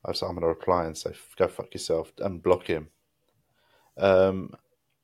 I 0.05 0.11
was- 0.11 0.21
I'm 0.21 0.29
going 0.35 0.41
to 0.41 0.47
reply 0.47 0.85
and 0.85 0.95
say, 0.95 1.13
"Go 1.37 1.47
fuck 1.47 1.73
yourself" 1.73 2.13
and 2.19 2.43
block 2.43 2.67
him. 2.67 2.89
Um, 3.97 4.53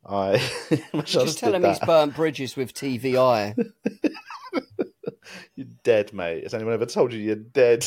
I 0.06 0.38
Just 1.04 1.40
tell 1.40 1.56
him 1.56 1.64
he's 1.64 1.80
burnt 1.80 2.16
bridges 2.16 2.56
with 2.56 2.76
TVI. 2.76 3.56
You're 5.56 5.68
dead, 5.84 6.14
mate. 6.14 6.44
Has 6.44 6.54
anyone 6.54 6.74
ever 6.76 6.86
told 6.86 7.12
you 7.12 7.20
you're 7.20 7.36
dead? 7.38 7.82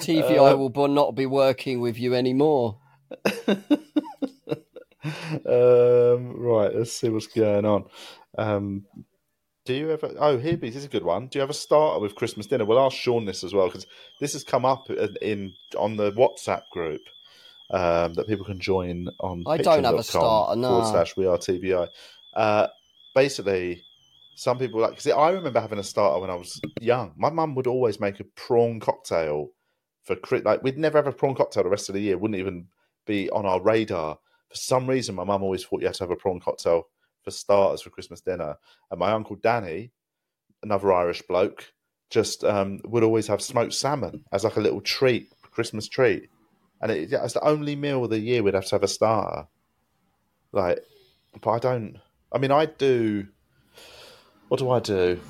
TVI 0.00 0.52
Uh, 0.52 0.56
will 0.58 0.88
not 0.88 1.14
be 1.14 1.24
working 1.24 1.80
with 1.80 1.98
you 1.98 2.14
anymore. 2.14 2.76
um, 5.46 6.34
right, 6.36 6.74
let's 6.74 6.92
see 6.92 7.08
what's 7.08 7.26
going 7.28 7.64
on. 7.64 7.84
Um, 8.36 8.84
do 9.68 9.74
you 9.74 9.90
ever? 9.90 10.14
Oh, 10.18 10.38
here 10.38 10.56
this 10.56 10.74
is 10.74 10.86
a 10.86 10.88
good 10.88 11.04
one. 11.04 11.26
Do 11.26 11.38
you 11.38 11.40
have 11.42 11.50
a 11.50 11.54
starter 11.54 12.00
with 12.00 12.14
Christmas 12.14 12.46
dinner? 12.46 12.64
We'll 12.64 12.80
ask 12.80 12.96
Seann 12.96 13.26
this 13.26 13.44
as 13.44 13.52
well 13.52 13.66
because 13.66 13.86
this 14.18 14.32
has 14.32 14.42
come 14.42 14.64
up 14.64 14.88
in, 14.88 15.14
in 15.20 15.52
on 15.76 15.98
the 15.98 16.10
WhatsApp 16.12 16.62
group 16.72 17.02
um, 17.70 18.14
that 18.14 18.26
people 18.26 18.46
can 18.46 18.58
join 18.58 19.08
on. 19.20 19.44
I 19.46 19.58
don't 19.58 19.84
have 19.84 19.96
a 19.96 20.02
starter, 20.02 20.58
no. 20.58 20.68
Forward 20.68 20.86
slash 20.86 21.16
we 21.18 21.26
are 21.26 21.36
TVI. 21.36 21.86
Uh, 22.34 22.68
basically, 23.14 23.82
some 24.36 24.58
people 24.58 24.80
like 24.80 24.92
because 24.92 25.06
I 25.06 25.28
remember 25.32 25.60
having 25.60 25.78
a 25.78 25.84
starter 25.84 26.18
when 26.18 26.30
I 26.30 26.34
was 26.36 26.58
young. 26.80 27.12
My 27.18 27.28
mum 27.28 27.54
would 27.54 27.66
always 27.66 28.00
make 28.00 28.20
a 28.20 28.24
prawn 28.24 28.80
cocktail 28.80 29.50
for 30.04 30.16
like 30.44 30.62
we'd 30.62 30.78
never 30.78 30.96
have 30.96 31.06
a 31.06 31.12
prawn 31.12 31.34
cocktail 31.34 31.64
the 31.64 31.68
rest 31.68 31.90
of 31.90 31.94
the 31.94 32.00
year. 32.00 32.16
Wouldn't 32.16 32.40
even 32.40 32.68
be 33.06 33.28
on 33.28 33.44
our 33.44 33.60
radar. 33.60 34.18
For 34.48 34.56
some 34.56 34.86
reason, 34.86 35.14
my 35.14 35.24
mum 35.24 35.42
always 35.42 35.62
thought 35.62 35.82
you 35.82 35.88
had 35.88 35.96
to 35.96 36.04
have 36.04 36.10
a 36.10 36.16
prawn 36.16 36.40
cocktail 36.40 36.84
for 37.28 37.36
starters 37.36 37.82
for 37.82 37.90
Christmas 37.90 38.20
dinner. 38.22 38.56
And 38.90 38.98
my 38.98 39.12
uncle 39.12 39.36
Danny, 39.36 39.92
another 40.62 40.92
Irish 40.92 41.22
bloke, 41.22 41.72
just 42.10 42.42
um, 42.42 42.80
would 42.84 43.04
always 43.04 43.26
have 43.26 43.42
smoked 43.42 43.74
salmon 43.74 44.24
as 44.32 44.44
like 44.44 44.56
a 44.56 44.60
little 44.60 44.80
treat, 44.80 45.30
Christmas 45.42 45.88
treat. 45.88 46.30
And 46.80 46.90
it, 46.90 47.12
it's 47.12 47.34
the 47.34 47.44
only 47.44 47.76
meal 47.76 48.04
of 48.04 48.10
the 48.10 48.18
year 48.18 48.42
we'd 48.42 48.54
have 48.54 48.64
to 48.66 48.74
have 48.76 48.82
a 48.82 48.88
starter. 48.88 49.46
Like, 50.52 50.78
but 51.40 51.50
I 51.50 51.58
don't. 51.58 51.98
I 52.32 52.38
mean, 52.38 52.50
I 52.50 52.66
do. 52.66 53.26
What 54.48 54.58
do 54.58 54.70
I 54.70 54.80
do? 54.80 55.20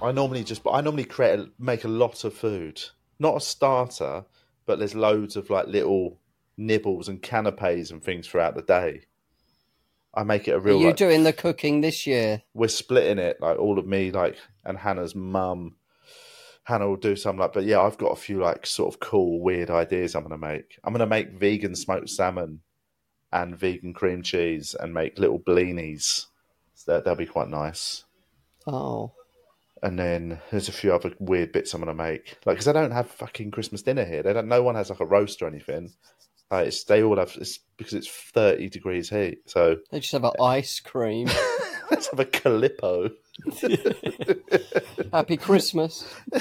I 0.00 0.12
normally 0.12 0.44
just, 0.44 0.62
I 0.70 0.80
normally 0.80 1.04
create, 1.04 1.40
make 1.58 1.84
a 1.84 1.88
lot 1.88 2.24
of 2.24 2.32
food, 2.32 2.80
not 3.18 3.36
a 3.36 3.40
starter, 3.40 4.24
but 4.64 4.78
there's 4.78 4.94
loads 4.94 5.36
of 5.36 5.50
like 5.50 5.66
little 5.66 6.20
nibbles 6.56 7.08
and 7.08 7.20
canapes 7.20 7.90
and 7.90 8.02
things 8.02 8.28
throughout 8.28 8.54
the 8.54 8.62
day. 8.62 9.02
I 10.12 10.24
make 10.24 10.48
it 10.48 10.52
a 10.52 10.60
real. 10.60 10.76
Are 10.76 10.80
you 10.80 10.86
like, 10.88 10.96
doing 10.96 11.24
the 11.24 11.32
cooking 11.32 11.80
this 11.80 12.06
year? 12.06 12.42
we're 12.54 12.68
splitting 12.68 13.18
it, 13.18 13.40
like 13.40 13.58
all 13.58 13.78
of 13.78 13.86
me, 13.86 14.10
like 14.10 14.36
and 14.64 14.78
Hannah's 14.78 15.14
mum. 15.14 15.76
Hannah 16.64 16.88
will 16.88 16.96
do 16.96 17.16
some 17.16 17.38
like, 17.38 17.52
but 17.52 17.64
yeah, 17.64 17.80
I've 17.80 17.98
got 17.98 18.12
a 18.12 18.16
few 18.16 18.40
like 18.40 18.66
sort 18.66 18.92
of 18.92 19.00
cool, 19.00 19.40
weird 19.40 19.70
ideas 19.70 20.14
I'm 20.14 20.22
gonna 20.22 20.38
make. 20.38 20.78
I'm 20.84 20.92
gonna 20.92 21.06
make 21.06 21.32
vegan 21.32 21.74
smoked 21.74 22.10
salmon 22.10 22.60
and 23.32 23.56
vegan 23.58 23.94
cream 23.94 24.22
cheese 24.22 24.74
and 24.78 24.92
make 24.92 25.18
little 25.18 25.38
blinis. 25.38 26.26
So 26.74 26.92
that, 26.92 27.04
that'll 27.04 27.16
be 27.16 27.26
quite 27.26 27.48
nice. 27.48 28.04
Oh, 28.66 29.12
And 29.82 29.98
then 29.98 30.40
there's 30.50 30.68
a 30.68 30.72
few 30.72 30.92
other 30.92 31.12
weird 31.18 31.52
bits 31.52 31.72
I'm 31.72 31.80
gonna 31.80 31.94
make, 31.94 32.36
like 32.44 32.56
because 32.56 32.68
I 32.68 32.72
don't 32.72 32.90
have 32.90 33.10
fucking 33.10 33.52
Christmas 33.52 33.82
dinner 33.82 34.04
here. 34.04 34.22
They 34.22 34.32
don't. 34.32 34.48
No 34.48 34.62
one 34.62 34.74
has 34.74 34.90
like 34.90 35.00
a 35.00 35.06
roast 35.06 35.40
or 35.40 35.46
anything. 35.46 35.92
Like 36.50 36.68
it's, 36.68 36.84
they 36.84 37.02
all 37.02 37.16
have. 37.18 37.36
It's 37.40 37.60
because 37.76 37.94
it's 37.94 38.08
30 38.08 38.68
degrees 38.68 39.08
heat. 39.08 39.38
So 39.46 39.76
they 39.90 40.00
just 40.00 40.12
have 40.12 40.24
an 40.24 40.32
ice 40.40 40.80
cream. 40.80 41.28
let's 41.90 42.08
have 42.08 42.20
a 42.20 42.24
calippo. 42.24 43.10
Happy 45.12 45.36
Christmas. 45.36 46.04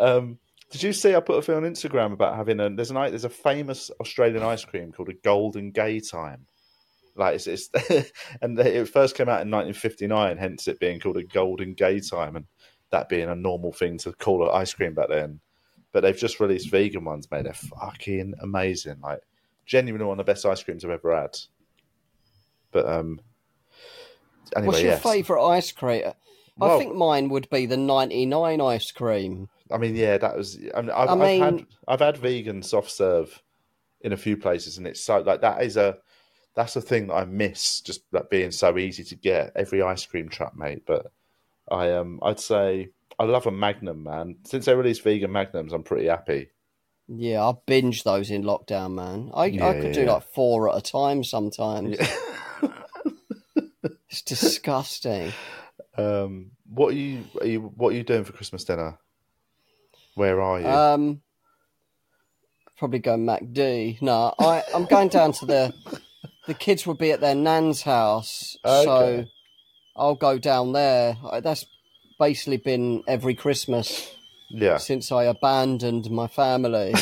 Um, 0.00 0.38
did 0.70 0.82
you 0.82 0.92
see 0.92 1.14
I 1.14 1.20
put 1.20 1.38
a 1.38 1.42
thing 1.42 1.54
on 1.54 1.62
Instagram 1.62 2.12
about 2.12 2.34
having 2.34 2.58
a 2.60 2.70
there's 2.70 2.90
an 2.90 2.96
there's 2.96 3.24
a 3.24 3.28
famous 3.28 3.90
Australian 4.00 4.42
ice 4.42 4.64
cream 4.64 4.90
called 4.90 5.10
a 5.10 5.14
Golden 5.14 5.70
Gaytime. 5.70 6.46
Like 7.14 7.34
it's, 7.36 7.46
it's 7.46 7.68
and 8.42 8.58
it 8.58 8.88
first 8.88 9.14
came 9.14 9.28
out 9.28 9.42
in 9.42 9.50
1959, 9.50 10.38
hence 10.38 10.66
it 10.66 10.80
being 10.80 10.98
called 10.98 11.18
a 11.18 11.24
Golden 11.24 11.74
Gaytime, 11.74 12.36
and 12.36 12.46
that 12.90 13.08
being 13.08 13.28
a 13.28 13.34
normal 13.34 13.72
thing 13.72 13.98
to 13.98 14.12
call 14.12 14.42
an 14.42 14.50
ice 14.52 14.72
cream 14.72 14.94
back 14.94 15.08
then. 15.08 15.40
But 15.92 16.00
they've 16.00 16.16
just 16.16 16.40
released 16.40 16.70
vegan 16.70 17.04
ones, 17.04 17.30
mate. 17.30 17.44
They're 17.44 17.52
fucking 17.52 18.34
amazing. 18.40 18.96
Like 19.02 19.20
genuinely 19.66 20.06
one 20.06 20.18
of 20.18 20.24
the 20.26 20.30
best 20.32 20.46
ice 20.46 20.62
creams 20.62 20.84
I've 20.84 20.90
ever 20.90 21.14
had. 21.20 21.36
But 22.70 22.86
um, 22.86 23.20
anyway, 24.56 24.66
What's 24.68 24.82
your 24.82 24.92
yes. 24.92 25.02
favourite 25.02 25.46
ice 25.56 25.72
cream? 25.72 26.02
I 26.06 26.14
Well- 26.56 26.78
think 26.78 26.94
mine 26.94 27.28
would 27.28 27.48
be 27.50 27.66
the 27.66 27.76
99 27.76 28.60
ice 28.60 28.90
cream. 28.90 29.48
I 29.70 29.78
mean, 29.78 29.96
yeah, 29.96 30.18
that 30.18 30.36
was. 30.36 30.58
I 30.74 30.82
mean, 30.82 30.90
I've, 30.90 31.08
I 31.08 31.12
I've 31.12 31.40
had 31.40 31.66
I've 31.88 32.00
had 32.00 32.16
vegan 32.18 32.62
soft 32.62 32.90
serve 32.90 33.42
in 34.02 34.12
a 34.12 34.18
few 34.18 34.36
places, 34.36 34.76
and 34.76 34.86
it's 34.86 35.00
so 35.02 35.18
like 35.20 35.40
that 35.40 35.62
is 35.62 35.78
a 35.78 35.96
that's 36.54 36.74
the 36.74 36.82
thing 36.82 37.06
that 37.06 37.14
I 37.14 37.24
miss, 37.24 37.80
just 37.80 38.02
like 38.12 38.28
being 38.28 38.50
so 38.50 38.76
easy 38.76 39.02
to 39.04 39.14
get 39.14 39.52
every 39.56 39.80
ice 39.80 40.04
cream 40.04 40.28
truck, 40.28 40.54
mate. 40.56 40.82
But 40.86 41.06
I 41.70 41.92
um, 41.92 42.20
I'd 42.22 42.38
say 42.40 42.90
I 43.22 43.24
love 43.24 43.46
a 43.46 43.52
Magnum, 43.52 44.02
man. 44.02 44.38
Since 44.44 44.64
they 44.64 44.74
released 44.74 45.04
vegan 45.04 45.30
Magnums, 45.30 45.72
I'm 45.72 45.84
pretty 45.84 46.08
happy. 46.08 46.48
Yeah, 47.06 47.44
I 47.44 47.52
binge 47.66 48.02
those 48.02 48.32
in 48.32 48.42
lockdown, 48.42 48.94
man. 48.94 49.30
I, 49.32 49.46
Yeah, 49.46 49.68
I 49.68 49.74
could 49.74 49.84
yeah, 49.84 49.92
do 49.92 50.02
yeah. 50.02 50.12
like 50.14 50.24
four 50.24 50.68
at 50.68 50.76
a 50.76 50.80
time 50.80 51.22
sometimes. 51.22 51.98
it's 54.10 54.22
disgusting. 54.22 55.32
Um, 55.96 56.50
what 56.68 56.88
are 56.88 56.96
you, 56.96 57.22
are 57.40 57.46
you 57.46 57.60
what 57.60 57.90
are 57.92 57.96
you 57.96 58.02
doing 58.02 58.24
for 58.24 58.32
Christmas 58.32 58.64
dinner? 58.64 58.98
Where 60.16 60.40
are 60.40 60.60
you? 60.60 60.66
Um, 60.66 61.22
probably 62.76 62.98
go 62.98 63.16
MacD. 63.16 64.02
No, 64.02 64.34
I 64.36 64.64
I'm 64.74 64.86
going 64.86 65.10
down 65.10 65.30
to 65.34 65.46
the 65.46 65.72
the 66.48 66.54
kids 66.54 66.88
will 66.88 66.94
be 66.94 67.12
at 67.12 67.20
their 67.20 67.36
nan's 67.36 67.82
house, 67.82 68.56
Okay. 68.66 68.84
so 68.84 69.24
I'll 69.94 70.16
go 70.16 70.38
down 70.38 70.72
there. 70.72 71.16
That's 71.40 71.64
basically 72.22 72.58
been 72.58 73.02
every 73.08 73.34
Christmas 73.34 74.14
Yeah. 74.48 74.76
since 74.78 75.10
I 75.10 75.24
abandoned 75.24 76.08
my 76.10 76.28
family. 76.28 76.94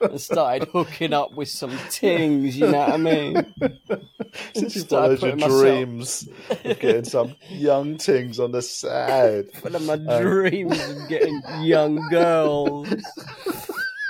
and 0.00 0.20
started 0.20 0.68
hooking 0.68 1.12
up 1.14 1.32
with 1.34 1.48
some 1.48 1.76
tings, 1.88 2.56
you 2.58 2.66
know 2.70 2.78
what 2.78 2.92
I 2.92 2.96
mean? 2.98 3.54
Since 4.54 4.74
you 4.74 4.80
Started 4.82 5.20
followed 5.20 5.40
your 5.40 5.48
myself- 5.48 5.62
dreams 5.62 6.28
of 6.66 6.78
getting 6.80 7.04
some 7.04 7.34
young 7.48 7.96
things 7.98 8.38
on 8.40 8.50
the 8.52 8.62
side. 8.62 9.46
One 9.62 9.74
of 9.76 9.82
my 9.84 9.94
Um, 9.94 10.22
dreams 10.22 10.78
of 10.90 11.08
getting 11.08 11.40
young 11.62 11.96
girls. 12.10 12.88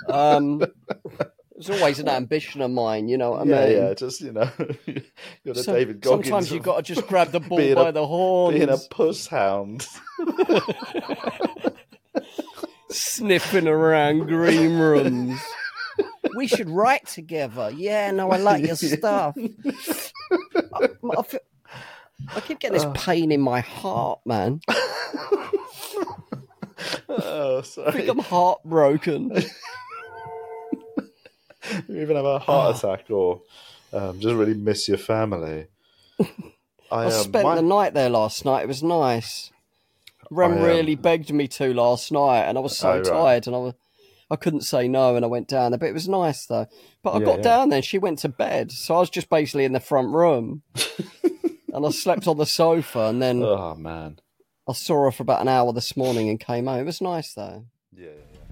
Um, 0.07 0.63
it's 1.69 1.81
always 1.81 1.99
an 1.99 2.09
ambition 2.09 2.61
of 2.61 2.71
mine, 2.71 3.09
you 3.09 3.17
know 3.17 3.31
what 3.33 3.41
I 3.43 3.45
yeah, 3.51 3.67
mean? 3.67 3.77
yeah, 3.77 3.95
just 3.95 4.21
you 4.21 4.33
know, 4.33 4.51
you're 5.45 5.55
the 5.55 5.63
Some- 5.63 5.75
David 5.75 6.01
Goggins. 6.01 6.27
sometimes 6.27 6.53
you've 6.53 6.63
got 6.63 6.77
to 6.77 6.83
just 6.95 7.07
grab 7.07 7.31
the 7.33 7.41
bull 7.49 7.75
by 7.75 7.89
a- 7.89 7.93
the 7.93 8.07
horns, 8.07 8.57
being 8.59 8.69
a 8.69 8.77
puss 8.91 9.27
hound. 9.27 9.87
sniffing 12.91 13.67
around 13.67 14.27
green 14.27 14.79
rooms. 14.79 15.41
We 16.37 16.47
should 16.47 16.69
write 16.71 17.07
together. 17.07 17.73
Yeah, 17.75 18.11
no, 18.11 18.31
I 18.31 18.37
like 18.37 18.65
your 18.67 18.77
stuff. 18.77 19.37
I, 19.37 20.89
I 21.17 21.23
feel- 21.23 21.41
I 22.35 22.41
keep 22.41 22.59
getting 22.61 22.75
this 22.75 22.85
uh. 22.85 22.93
pain 22.93 23.33
in 23.33 23.41
my 23.41 23.61
heart, 23.61 24.21
man. 24.25 24.61
oh, 27.09 27.59
I 27.59 27.63
sorry. 27.63 27.93
think 27.93 28.09
I'm 28.09 28.19
heartbroken. 28.19 29.33
You 31.89 32.01
even 32.03 32.17
have 32.17 32.25
a 32.25 32.39
heart 32.39 32.77
attack 32.77 33.11
or 33.11 33.43
um, 33.93 34.21
just 34.21 34.35
really 34.35 34.55
miss 34.55 34.89
your 34.89 34.99
family. 34.99 35.67
I, 36.21 36.27
I 36.91 37.05
um, 37.07 37.11
spent 37.13 37.45
my- 37.45 37.55
the 37.57 37.63
night 37.63 37.95
there 37.95 38.11
last 38.11 38.45
night. 38.45 38.63
It 38.65 38.69
was 38.69 38.83
nice. 38.83 39.51
Rem 40.31 40.53
I, 40.53 40.57
um, 40.57 40.63
really 40.63 40.95
begged 40.95 41.33
me 41.33 41.47
to 41.49 41.73
last 41.75 42.11
night, 42.13 42.43
and 42.45 42.57
I 42.59 42.61
was 42.61 42.77
so 42.77 42.93
Oh, 42.93 42.97
right. 42.97 43.05
tired, 43.05 43.47
and 43.47 43.55
I 43.55 43.59
was, 43.59 43.75
I 44.31 44.37
couldn't 44.37 44.63
say 44.63 44.89
no, 44.89 45.17
and 45.17 45.25
I 45.25 45.29
went 45.29 45.49
down 45.49 45.71
there. 45.73 45.79
But 45.79 45.91
it 45.91 45.95
was 45.95 46.09
nice 46.09 46.47
though. 46.47 46.67
But 47.03 47.13
I 47.13 47.19
Yeah, 47.21 47.25
got 47.27 47.37
yeah. 47.39 47.43
down 47.43 47.69
there, 47.69 47.83
she 47.83 47.99
went 47.99 48.19
to 48.21 48.29
bed, 48.29 48.73
so 48.73 48.97
I 48.97 49.01
was 49.01 49.11
just 49.11 49.29
basically 49.29 49.65
in 49.65 49.73
the 49.73 49.81
front 49.81 50.09
room, 50.15 50.63
and 51.73 51.87
I 51.87 51.91
slept 51.91 52.27
on 52.27 52.39
the 52.39 52.47
sofa, 52.47 53.01
and 53.07 53.21
then 53.23 53.43
Oh 53.43 53.75
man. 53.75 54.19
I 54.69 54.73
saw 54.73 55.05
her 55.05 55.11
for 55.11 55.23
about 55.25 55.43
an 55.43 55.49
hour 55.49 55.73
this 55.75 55.95
morning, 55.97 56.29
and 56.31 56.41
came 56.41 56.67
home. 56.67 56.81
It 56.81 56.85
was 56.87 57.01
nice 57.03 57.35
though. 57.35 57.67
Yeah. 57.95 58.09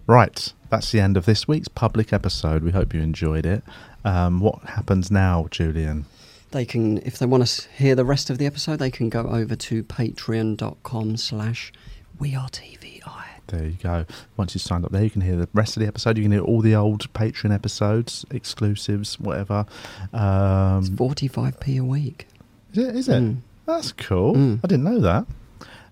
Right, 0.06 0.52
that's 0.68 0.90
the 0.90 1.00
end 1.00 1.16
of 1.16 1.26
this 1.26 1.46
week's 1.46 1.68
public 1.68 2.12
episode. 2.12 2.62
We 2.62 2.72
hope 2.72 2.92
you 2.92 3.00
enjoyed 3.00 3.46
it. 3.46 3.62
Um, 4.04 4.40
what 4.40 4.60
happens 4.64 5.10
now, 5.10 5.46
Julian? 5.50 6.06
They 6.50 6.64
can, 6.64 6.98
if 6.98 7.18
they 7.18 7.26
want 7.26 7.46
to 7.46 7.68
hear 7.70 7.94
the 7.94 8.04
rest 8.04 8.28
of 8.28 8.38
the 8.38 8.46
episode, 8.46 8.78
they 8.78 8.90
can 8.90 9.08
go 9.08 9.22
over 9.22 9.54
to 9.56 9.84
patreon.com 9.84 11.16
slash 11.16 11.72
we 12.18 12.34
are 12.34 12.48
TVI. 12.48 13.24
There 13.46 13.64
you 13.64 13.76
go. 13.82 14.06
Once 14.36 14.54
you 14.54 14.58
signed 14.58 14.84
up 14.84 14.92
there, 14.92 15.02
you 15.04 15.10
can 15.10 15.20
hear 15.20 15.36
the 15.36 15.48
rest 15.52 15.76
of 15.76 15.80
the 15.80 15.86
episode. 15.86 16.16
You 16.16 16.24
can 16.24 16.32
hear 16.32 16.42
all 16.42 16.60
the 16.60 16.74
old 16.74 17.12
Patreon 17.12 17.54
episodes, 17.54 18.24
exclusives, 18.30 19.18
whatever. 19.20 19.66
Um, 20.12 20.84
45p 20.96 21.78
a 21.80 21.84
week. 21.84 22.26
is 22.72 22.78
it? 22.78 22.96
Is 22.96 23.08
it? 23.08 23.22
Mm. 23.22 23.36
That's 23.66 23.92
cool. 23.92 24.34
Mm. 24.34 24.60
I 24.64 24.66
didn't 24.66 24.84
know 24.84 25.00
that. 25.00 25.26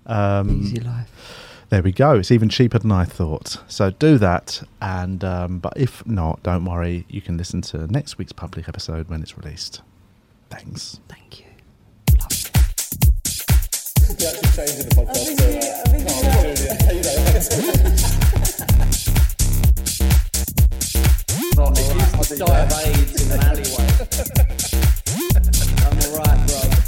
Um, 0.06 0.62
Easy 0.62 0.80
life. 0.80 1.10
There 1.70 1.82
we 1.84 1.92
go. 1.92 2.18
It's 2.18 2.32
even 2.32 2.48
cheaper 2.48 2.80
than 2.80 2.90
I 2.90 3.04
thought. 3.04 3.58
So 3.68 3.92
do 3.92 4.18
that. 4.18 4.60
And 4.82 5.22
um, 5.22 5.60
but 5.60 5.72
if 5.76 6.04
not, 6.04 6.42
don't 6.42 6.64
worry. 6.64 7.06
You 7.08 7.20
can 7.20 7.36
listen 7.36 7.62
to 7.62 7.86
next 7.86 8.18
week's 8.18 8.32
public 8.32 8.68
episode 8.68 9.08
when 9.08 9.22
it's 9.22 9.38
released. 9.38 9.80
Thanks. 10.50 10.98
Thank 11.08 11.38
you. 11.38 11.46
Diet 22.36 22.72
of 22.72 22.78
AIDS 22.86 23.22
in 23.22 23.32
an 23.32 23.40
alleyway. 23.44 23.86